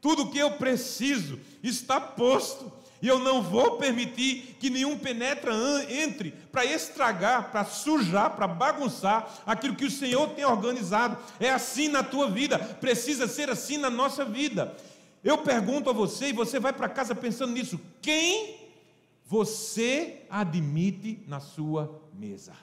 tudo 0.00 0.30
que 0.30 0.38
eu 0.38 0.52
preciso 0.52 1.40
está 1.60 2.00
posto 2.00 2.72
e 3.02 3.08
eu 3.08 3.18
não 3.18 3.42
vou 3.42 3.78
permitir 3.78 4.56
que 4.60 4.70
nenhum 4.70 4.96
penetra 4.96 5.52
entre 5.88 6.32
para 6.52 6.64
estragar, 6.64 7.50
para 7.50 7.64
sujar, 7.64 8.36
para 8.36 8.46
bagunçar 8.46 9.42
aquilo 9.44 9.74
que 9.74 9.84
o 9.84 9.90
Senhor 9.90 10.28
tem 10.30 10.44
organizado. 10.44 11.16
É 11.40 11.50
assim 11.50 11.88
na 11.88 12.04
tua 12.04 12.28
vida, 12.28 12.58
precisa 12.58 13.26
ser 13.26 13.50
assim 13.50 13.76
na 13.76 13.90
nossa 13.90 14.24
vida. 14.24 14.76
Eu 15.22 15.38
pergunto 15.38 15.90
a 15.90 15.92
você, 15.92 16.28
e 16.28 16.32
você 16.32 16.60
vai 16.60 16.72
para 16.72 16.88
casa 16.88 17.14
pensando 17.14 17.52
nisso: 17.52 17.80
quem 18.00 18.68
você 19.26 20.24
admite 20.30 21.22
na 21.26 21.40
sua 21.40 22.02
mesa? 22.12 22.54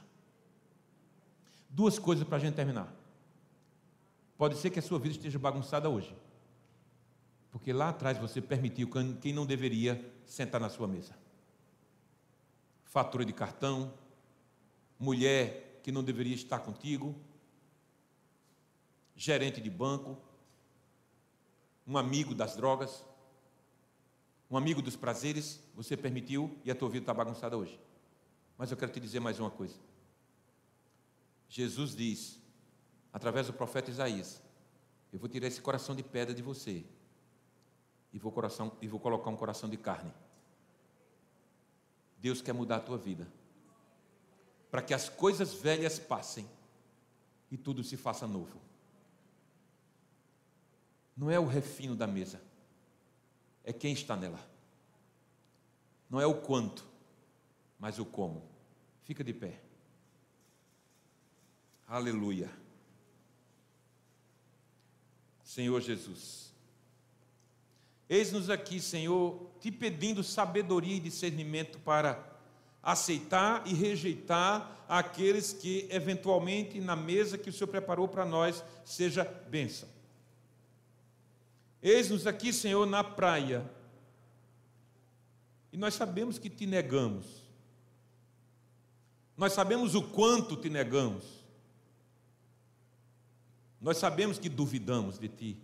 Duas 1.69 1.99
coisas 1.99 2.27
para 2.27 2.37
a 2.37 2.39
gente 2.39 2.55
terminar. 2.55 2.93
Pode 4.37 4.57
ser 4.57 4.69
que 4.69 4.79
a 4.79 4.81
sua 4.81 4.99
vida 4.99 5.15
esteja 5.15 5.39
bagunçada 5.39 5.89
hoje. 5.89 6.15
Porque 7.51 7.71
lá 7.71 7.89
atrás 7.89 8.17
você 8.17 8.41
permitiu 8.41 8.89
quem 9.21 9.31
não 9.33 9.45
deveria 9.45 10.13
sentar 10.25 10.59
na 10.59 10.69
sua 10.69 10.87
mesa. 10.87 11.15
Fatura 12.83 13.23
de 13.23 13.31
cartão, 13.31 13.93
mulher 14.99 15.79
que 15.83 15.91
não 15.91 16.03
deveria 16.03 16.35
estar 16.35 16.59
contigo, 16.59 17.15
gerente 19.15 19.61
de 19.61 19.69
banco, 19.69 20.17
um 21.87 21.97
amigo 21.97 22.33
das 22.33 22.55
drogas, 22.55 23.03
um 24.49 24.57
amigo 24.57 24.81
dos 24.81 24.95
prazeres, 24.95 25.59
você 25.75 25.95
permitiu 25.95 26.57
e 26.63 26.71
a 26.71 26.75
tua 26.75 26.89
vida 26.89 27.03
está 27.03 27.13
bagunçada 27.13 27.57
hoje. 27.57 27.79
Mas 28.57 28.71
eu 28.71 28.77
quero 28.77 28.91
te 28.91 28.99
dizer 28.99 29.19
mais 29.19 29.39
uma 29.39 29.51
coisa. 29.51 29.75
Jesus 31.49 31.95
diz, 31.95 32.39
através 33.11 33.47
do 33.47 33.53
profeta 33.53 33.91
Isaías, 33.91 34.41
eu 35.11 35.19
vou 35.19 35.29
tirar 35.29 35.47
esse 35.47 35.61
coração 35.61 35.95
de 35.95 36.03
pedra 36.03 36.33
de 36.33 36.41
você 36.41 36.83
e 38.11 38.19
vou, 38.19 38.31
coração, 38.31 38.71
e 38.81 38.87
vou 38.87 38.99
colocar 38.99 39.29
um 39.29 39.35
coração 39.35 39.69
de 39.69 39.77
carne. 39.77 40.11
Deus 42.17 42.41
quer 42.41 42.53
mudar 42.53 42.77
a 42.77 42.81
tua 42.81 42.97
vida. 42.97 43.27
Para 44.71 44.81
que 44.81 44.93
as 44.93 45.09
coisas 45.09 45.53
velhas 45.53 45.99
passem 45.99 46.49
e 47.51 47.57
tudo 47.57 47.83
se 47.83 47.95
faça 47.95 48.27
novo. 48.27 48.59
Não 51.15 51.31
é 51.31 51.39
o 51.39 51.45
refino 51.45 51.95
da 51.95 52.05
mesa, 52.05 52.41
é 53.63 53.71
quem 53.71 53.93
está 53.93 54.15
nela. 54.15 54.39
Não 56.09 56.19
é 56.19 56.25
o 56.25 56.41
quanto, 56.41 56.85
mas 57.79 57.99
o 57.99 58.05
como. 58.05 58.43
Fica 59.03 59.23
de 59.23 59.33
pé. 59.33 59.59
Aleluia. 61.87 62.49
Senhor 65.43 65.79
Jesus. 65.79 66.53
Eis-nos 68.09 68.49
aqui, 68.49 68.79
Senhor, 68.79 69.49
te 69.59 69.71
pedindo 69.71 70.23
sabedoria 70.23 70.97
e 70.97 70.99
discernimento 70.99 71.79
para 71.79 72.35
aceitar 72.83 73.65
e 73.65 73.73
rejeitar 73.73 74.85
aqueles 74.87 75.53
que 75.53 75.87
eventualmente 75.89 76.79
na 76.79 76.95
mesa 76.95 77.37
que 77.37 77.49
o 77.49 77.53
Senhor 77.53 77.67
preparou 77.67 78.07
para 78.07 78.25
nós 78.25 78.63
seja 78.83 79.23
bênção. 79.23 79.89
Eis-nos 81.87 82.25
aqui, 82.25 82.51
Senhor, 82.51 82.83
na 82.87 83.03
praia. 83.03 83.63
E 85.71 85.77
nós 85.77 85.93
sabemos 85.93 86.39
que 86.39 86.49
te 86.49 86.65
negamos. 86.65 87.27
Nós 89.37 89.53
sabemos 89.53 89.93
o 89.93 90.01
quanto 90.01 90.57
te 90.57 90.67
negamos. 90.67 91.45
Nós 93.79 93.97
sabemos 93.97 94.39
que 94.39 94.49
duvidamos 94.49 95.19
de 95.19 95.29
ti. 95.29 95.59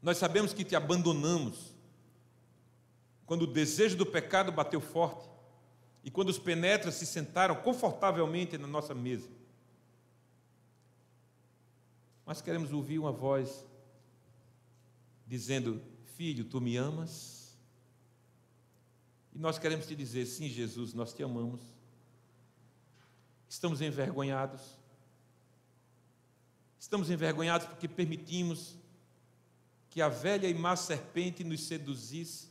Nós 0.00 0.16
sabemos 0.16 0.54
que 0.54 0.64
te 0.64 0.74
abandonamos 0.74 1.74
quando 3.26 3.42
o 3.42 3.46
desejo 3.46 3.98
do 3.98 4.06
pecado 4.06 4.50
bateu 4.50 4.80
forte 4.80 5.28
e 6.02 6.10
quando 6.10 6.30
os 6.30 6.38
penetras 6.38 6.94
se 6.94 7.04
sentaram 7.04 7.56
confortavelmente 7.56 8.56
na 8.56 8.66
nossa 8.66 8.94
mesa. 8.94 9.28
Mas 12.24 12.40
queremos 12.40 12.72
ouvir 12.72 12.98
uma 12.98 13.12
voz 13.12 13.66
dizendo: 15.26 15.82
Filho, 16.16 16.44
tu 16.44 16.60
me 16.60 16.76
amas? 16.76 17.56
E 19.34 19.38
nós 19.38 19.58
queremos 19.58 19.86
te 19.86 19.96
dizer: 19.96 20.26
Sim, 20.26 20.48
Jesus, 20.48 20.94
nós 20.94 21.12
te 21.12 21.22
amamos. 21.22 21.60
Estamos 23.48 23.80
envergonhados. 23.80 24.62
Estamos 26.78 27.08
envergonhados 27.08 27.66
porque 27.66 27.88
permitimos 27.88 28.76
que 29.90 30.02
a 30.02 30.08
velha 30.08 30.48
e 30.48 30.54
má 30.54 30.74
serpente 30.74 31.44
nos 31.44 31.62
seduzisse. 31.62 32.48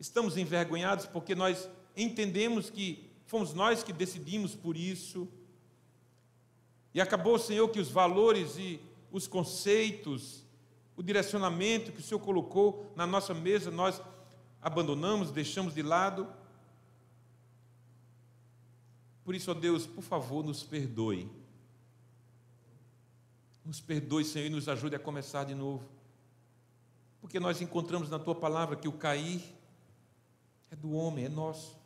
Estamos 0.00 0.36
envergonhados 0.36 1.04
porque 1.04 1.34
nós 1.34 1.68
entendemos 1.94 2.70
que 2.70 3.10
fomos 3.26 3.52
nós 3.52 3.82
que 3.82 3.92
decidimos 3.92 4.54
por 4.54 4.76
isso. 4.76 5.28
E 6.94 7.00
acabou, 7.00 7.38
Senhor, 7.38 7.68
que 7.68 7.78
os 7.78 7.90
valores 7.90 8.56
e 8.56 8.80
os 9.12 9.26
conceitos, 9.26 10.45
o 10.96 11.02
direcionamento 11.02 11.92
que 11.92 12.00
o 12.00 12.02
Senhor 12.02 12.20
colocou 12.20 12.92
na 12.96 13.06
nossa 13.06 13.34
mesa, 13.34 13.70
nós 13.70 14.00
abandonamos, 14.62 15.30
deixamos 15.30 15.74
de 15.74 15.82
lado. 15.82 16.26
Por 19.24 19.34
isso, 19.34 19.50
ó 19.50 19.54
Deus, 19.54 19.86
por 19.86 20.02
favor, 20.02 20.44
nos 20.44 20.62
perdoe 20.62 21.30
nos 23.66 23.80
perdoe, 23.80 24.24
Senhor, 24.24 24.46
e 24.46 24.50
nos 24.50 24.68
ajude 24.68 24.94
a 24.94 24.98
começar 24.98 25.42
de 25.42 25.54
novo. 25.54 25.84
Porque 27.20 27.40
nós 27.40 27.60
encontramos 27.60 28.08
na 28.08 28.18
tua 28.18 28.34
palavra 28.34 28.76
que 28.76 28.86
o 28.86 28.92
cair 28.92 29.42
é 30.70 30.76
do 30.76 30.92
homem, 30.92 31.24
é 31.24 31.28
nosso. 31.28 31.76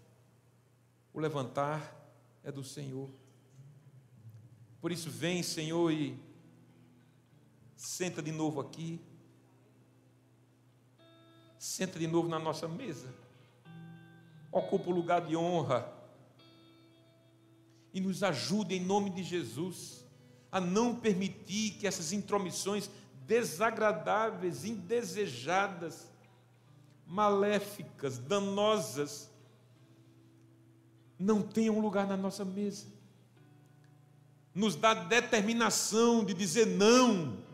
O 1.15 1.19
levantar 1.19 1.97
é 2.45 2.53
do 2.53 2.63
Senhor. 2.63 3.09
Por 4.79 4.93
isso, 4.93 5.11
vem, 5.11 5.43
Senhor, 5.43 5.91
e 5.91 6.19
senta 7.81 8.21
de 8.21 8.31
novo 8.31 8.61
aqui. 8.61 9.01
Senta 11.59 11.99
de 11.99 12.07
novo 12.07 12.29
na 12.29 12.39
nossa 12.39 12.69
mesa. 12.69 13.09
Ocupa 14.53 14.91
o 14.91 14.93
lugar 14.93 15.23
de 15.23 15.35
honra. 15.35 15.91
E 17.95 18.01
nos 18.01 18.23
ajude 18.23 18.75
em 18.75 18.85
nome 18.85 19.09
de 19.09 19.23
Jesus 19.23 20.05
a 20.53 20.61
não 20.61 20.95
permitir 20.95 21.79
que 21.79 21.87
essas 21.87 22.13
intromissões 22.13 22.91
desagradáveis, 23.27 24.65
indesejadas, 24.65 26.11
maléficas, 27.07 28.19
danosas, 28.19 29.31
não 31.19 31.41
tenham 31.41 31.81
lugar 31.81 32.07
na 32.07 32.17
nossa 32.17 32.45
mesa. 32.45 32.87
Nos 34.55 34.77
dá 34.77 34.93
determinação 34.93 36.23
de 36.23 36.35
dizer 36.35 36.67
não 36.67 37.49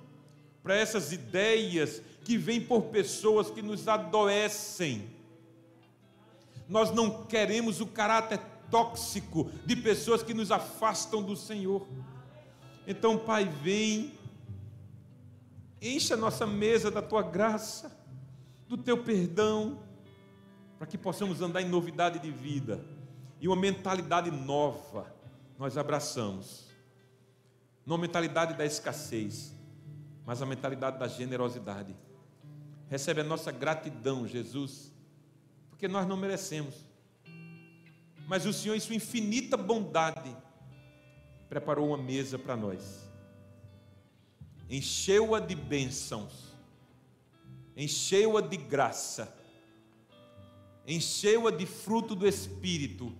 para 0.66 0.74
essas 0.74 1.12
ideias 1.12 2.02
que 2.24 2.36
vêm 2.36 2.60
por 2.60 2.86
pessoas 2.86 3.48
que 3.48 3.62
nos 3.62 3.86
adoecem. 3.86 5.08
Nós 6.68 6.90
não 6.90 7.24
queremos 7.24 7.80
o 7.80 7.86
caráter 7.86 8.40
tóxico 8.68 9.48
de 9.64 9.76
pessoas 9.76 10.24
que 10.24 10.34
nos 10.34 10.50
afastam 10.50 11.22
do 11.22 11.36
Senhor. 11.36 11.86
Então, 12.84 13.16
Pai, 13.16 13.44
vem, 13.44 14.12
encha 15.80 16.14
a 16.14 16.16
nossa 16.16 16.44
mesa 16.44 16.90
da 16.90 17.00
tua 17.00 17.22
graça, 17.22 17.96
do 18.66 18.76
teu 18.76 19.04
perdão, 19.04 19.78
para 20.78 20.88
que 20.88 20.98
possamos 20.98 21.40
andar 21.40 21.62
em 21.62 21.68
novidade 21.68 22.18
de 22.18 22.32
vida 22.32 22.84
e 23.40 23.46
uma 23.46 23.54
mentalidade 23.54 24.32
nova 24.32 25.14
nós 25.56 25.78
abraçamos. 25.78 26.66
Não 27.86 27.96
mentalidade 27.96 28.54
da 28.54 28.66
escassez, 28.66 29.54
mas 30.26 30.42
a 30.42 30.46
mentalidade 30.46 30.98
da 30.98 31.06
generosidade. 31.06 31.94
Recebe 32.90 33.20
a 33.20 33.24
nossa 33.24 33.52
gratidão, 33.52 34.26
Jesus, 34.26 34.92
porque 35.70 35.88
nós 35.88 36.06
não 36.06 36.16
merecemos. 36.16 36.74
Mas 38.26 38.44
o 38.44 38.52
Senhor, 38.52 38.74
em 38.74 38.80
Sua 38.80 38.96
infinita 38.96 39.56
bondade, 39.56 40.36
preparou 41.48 41.88
uma 41.88 41.96
mesa 41.96 42.38
para 42.38 42.56
nós, 42.56 43.08
encheu-a 44.68 45.38
de 45.38 45.54
bênçãos, 45.54 46.52
encheu-a 47.76 48.40
de 48.40 48.56
graça, 48.56 49.32
encheu-a 50.86 51.52
de 51.52 51.64
fruto 51.64 52.16
do 52.16 52.26
Espírito 52.26 53.16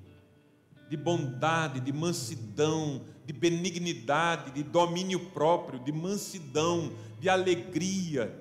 de 0.88 0.96
bondade, 0.96 1.80
de 1.80 1.92
mansidão, 1.92 3.04
de 3.26 3.32
benignidade, 3.32 4.52
de 4.52 4.62
domínio 4.62 5.18
próprio, 5.30 5.80
de 5.80 5.90
mansidão, 5.90 6.92
de 7.18 7.28
alegria, 7.28 8.40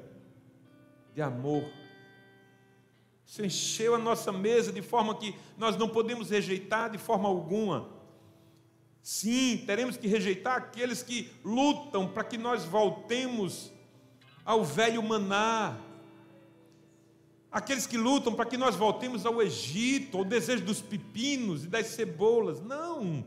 de 1.15 1.23
amor. 1.23 1.65
Isso 3.25 3.43
encheu 3.43 3.95
a 3.95 3.97
nossa 3.97 4.31
mesa 4.31 4.71
de 4.71 4.83
forma 4.83 5.15
que 5.15 5.35
nós 5.57 5.75
não 5.75 5.89
podemos 5.89 6.29
rejeitar 6.29 6.91
de 6.91 6.99
forma 6.99 7.27
alguma. 7.27 7.89
Sim, 9.01 9.63
teremos 9.65 9.97
que 9.97 10.07
rejeitar 10.07 10.55
aqueles 10.55 11.01
que 11.01 11.31
lutam 11.43 12.07
para 12.07 12.23
que 12.23 12.37
nós 12.37 12.63
voltemos 12.63 13.71
ao 14.45 14.63
velho 14.63 15.01
maná, 15.01 15.79
aqueles 17.51 17.87
que 17.87 17.97
lutam 17.97 18.35
para 18.35 18.45
que 18.45 18.57
nós 18.57 18.75
voltemos 18.75 19.25
ao 19.25 19.41
Egito, 19.41 20.19
ao 20.19 20.25
desejo 20.25 20.63
dos 20.63 20.79
pepinos 20.79 21.63
e 21.63 21.67
das 21.67 21.87
cebolas. 21.87 22.61
Não. 22.61 23.25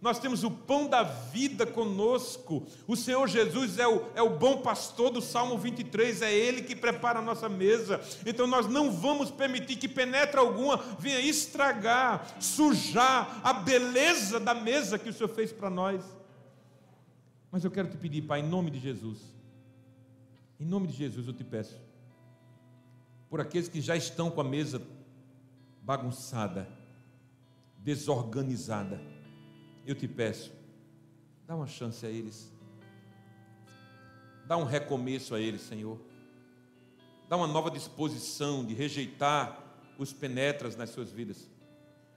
Nós 0.00 0.18
temos 0.18 0.42
o 0.44 0.50
pão 0.50 0.88
da 0.88 1.02
vida 1.02 1.66
conosco. 1.66 2.66
O 2.86 2.96
Senhor 2.96 3.28
Jesus 3.28 3.78
é 3.78 3.86
o, 3.86 4.06
é 4.14 4.22
o 4.22 4.38
bom 4.38 4.62
pastor 4.62 5.10
do 5.10 5.20
Salmo 5.20 5.58
23, 5.58 6.22
é 6.22 6.32
Ele 6.32 6.62
que 6.62 6.74
prepara 6.74 7.18
a 7.18 7.22
nossa 7.22 7.50
mesa. 7.50 8.00
Então 8.24 8.46
nós 8.46 8.66
não 8.66 8.90
vamos 8.90 9.30
permitir 9.30 9.76
que 9.76 9.88
penetra 9.88 10.40
alguma 10.40 10.78
venha 10.98 11.20
estragar, 11.20 12.34
sujar 12.40 13.40
a 13.44 13.52
beleza 13.52 14.40
da 14.40 14.54
mesa 14.54 14.98
que 14.98 15.10
o 15.10 15.12
Senhor 15.12 15.28
fez 15.28 15.52
para 15.52 15.68
nós. 15.68 16.02
Mas 17.50 17.62
eu 17.62 17.70
quero 17.70 17.88
te 17.88 17.98
pedir, 17.98 18.22
Pai, 18.22 18.40
em 18.40 18.48
nome 18.48 18.70
de 18.70 18.78
Jesus, 18.78 19.18
em 20.58 20.64
nome 20.64 20.86
de 20.86 20.94
Jesus 20.94 21.26
eu 21.26 21.34
te 21.34 21.44
peço, 21.44 21.76
por 23.28 23.40
aqueles 23.40 23.68
que 23.68 23.80
já 23.82 23.96
estão 23.96 24.30
com 24.30 24.40
a 24.40 24.44
mesa 24.44 24.80
bagunçada, 25.82 26.66
desorganizada. 27.76 29.09
Eu 29.90 29.96
te 29.96 30.06
peço, 30.06 30.52
dá 31.48 31.56
uma 31.56 31.66
chance 31.66 32.06
a 32.06 32.08
eles. 32.08 32.48
Dá 34.46 34.56
um 34.56 34.62
recomeço 34.62 35.34
a 35.34 35.40
eles, 35.40 35.62
Senhor. 35.62 35.98
Dá 37.28 37.36
uma 37.36 37.48
nova 37.48 37.72
disposição 37.72 38.64
de 38.64 38.72
rejeitar 38.72 39.60
os 39.98 40.12
penetras 40.12 40.76
nas 40.76 40.90
suas 40.90 41.10
vidas. 41.10 41.50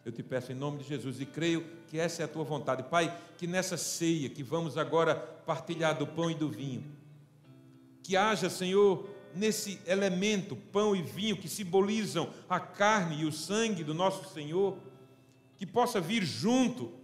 Eu 0.05 0.11
te 0.11 0.21
peço 0.21 0.51
em 0.51 0.55
nome 0.55 0.77
de 0.77 0.83
Jesus 0.83 1.19
e 1.19 1.25
creio 1.25 1.65
que 1.87 1.97
essa 1.97 2.21
é 2.21 2.25
a 2.25 2.27
tua 2.27 2.43
vontade. 2.43 2.83
Pai, 2.83 3.19
que 3.39 3.47
nessa 3.47 3.75
ceia 3.75 4.29
que 4.29 4.43
vamos 4.43 4.77
agora 4.77 5.15
partilhar 5.15 5.97
do 5.97 6.05
pão 6.05 6.29
e 6.29 6.35
do 6.35 6.51
vinho, 6.51 6.85
que 8.03 8.15
haja, 8.15 8.51
Senhor, 8.51 9.09
nesse 9.33 9.81
elemento, 9.87 10.55
pão 10.55 10.95
e 10.95 11.01
vinho, 11.01 11.37
que 11.37 11.49
simbolizam 11.49 12.31
a 12.47 12.59
carne 12.59 13.23
e 13.23 13.25
o 13.25 13.31
sangue 13.31 13.83
do 13.83 13.95
nosso 13.95 14.31
Senhor, 14.31 14.77
que 15.57 15.65
possa 15.65 15.99
vir 15.99 16.23
junto 16.23 17.01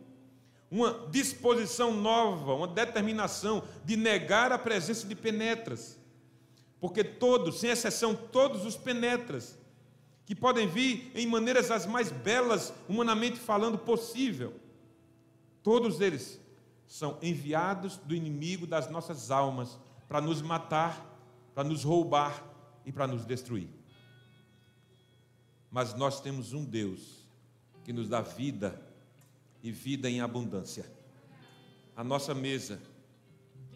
uma 0.72 1.08
disposição 1.10 1.94
nova, 1.94 2.54
uma 2.54 2.68
determinação 2.68 3.64
de 3.84 3.96
negar 3.96 4.52
a 4.52 4.58
presença 4.58 5.08
de 5.08 5.16
penetras, 5.16 5.98
porque 6.80 7.04
todos, 7.04 7.60
sem 7.60 7.70
exceção, 7.70 8.16
todos 8.16 8.66
os 8.66 8.78
penetras, 8.78 9.58
que 10.26 10.36
podem 10.36 10.68
vir 10.68 11.12
em 11.16 11.26
maneiras 11.26 11.72
as 11.72 11.86
mais 11.86 12.12
belas, 12.12 12.72
humanamente 12.88 13.40
falando, 13.40 13.78
possível, 13.78 14.54
todos 15.64 16.00
eles 16.00 16.40
são 16.86 17.18
enviados 17.22 17.98
do 17.98 18.14
inimigo 18.16 18.68
das 18.68 18.90
nossas 18.90 19.32
almas 19.32 19.78
para 20.08 20.22
nos 20.22 20.42
matar 20.42 21.10
para 21.60 21.68
nos 21.68 21.84
roubar 21.84 22.42
e 22.86 22.92
para 22.92 23.06
nos 23.06 23.26
destruir. 23.26 23.68
Mas 25.70 25.94
nós 25.94 26.22
temos 26.22 26.54
um 26.54 26.64
Deus 26.64 27.28
que 27.84 27.92
nos 27.92 28.08
dá 28.08 28.22
vida 28.22 28.82
e 29.62 29.72
vida 29.72 30.10
em 30.10 30.22
abundância. 30.22 30.86
A 31.96 32.04
nossa 32.04 32.34
mesa 32.34 32.80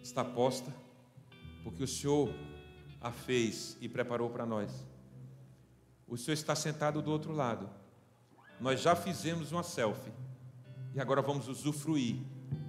está 0.02 0.24
posta 0.24 0.74
porque 1.64 1.84
o 1.84 1.88
Senhor 1.88 2.34
a 3.02 3.12
fez 3.12 3.78
e 3.82 3.90
preparou 3.90 4.30
para 4.30 4.46
nós. 4.46 4.72
O 6.08 6.18
Senhor 6.18 6.34
está 6.34 6.56
sentado 6.56 7.02
do 7.02 7.12
outro 7.12 7.34
lado. 7.34 7.70
Nós 8.60 8.82
já 8.82 8.96
fizemos 8.96 9.52
uma 9.52 9.64
selfie 9.64 10.12
e 10.94 11.00
agora 11.00 11.22
vamos 11.22 11.48
usufruir 11.48 12.18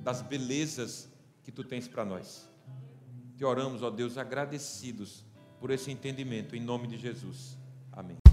das 0.02 0.22
belezas 0.22 1.08
que 1.42 1.52
tu 1.52 1.62
tens 1.62 1.86
para 1.86 2.04
nós. 2.04 2.48
Te 3.36 3.44
oramos, 3.44 3.82
ó 3.82 3.90
Deus, 3.90 4.16
agradecidos 4.16 5.24
por 5.60 5.70
esse 5.70 5.90
entendimento, 5.90 6.56
em 6.56 6.60
nome 6.60 6.86
de 6.86 6.96
Jesus. 6.96 7.58
Amém. 7.92 8.23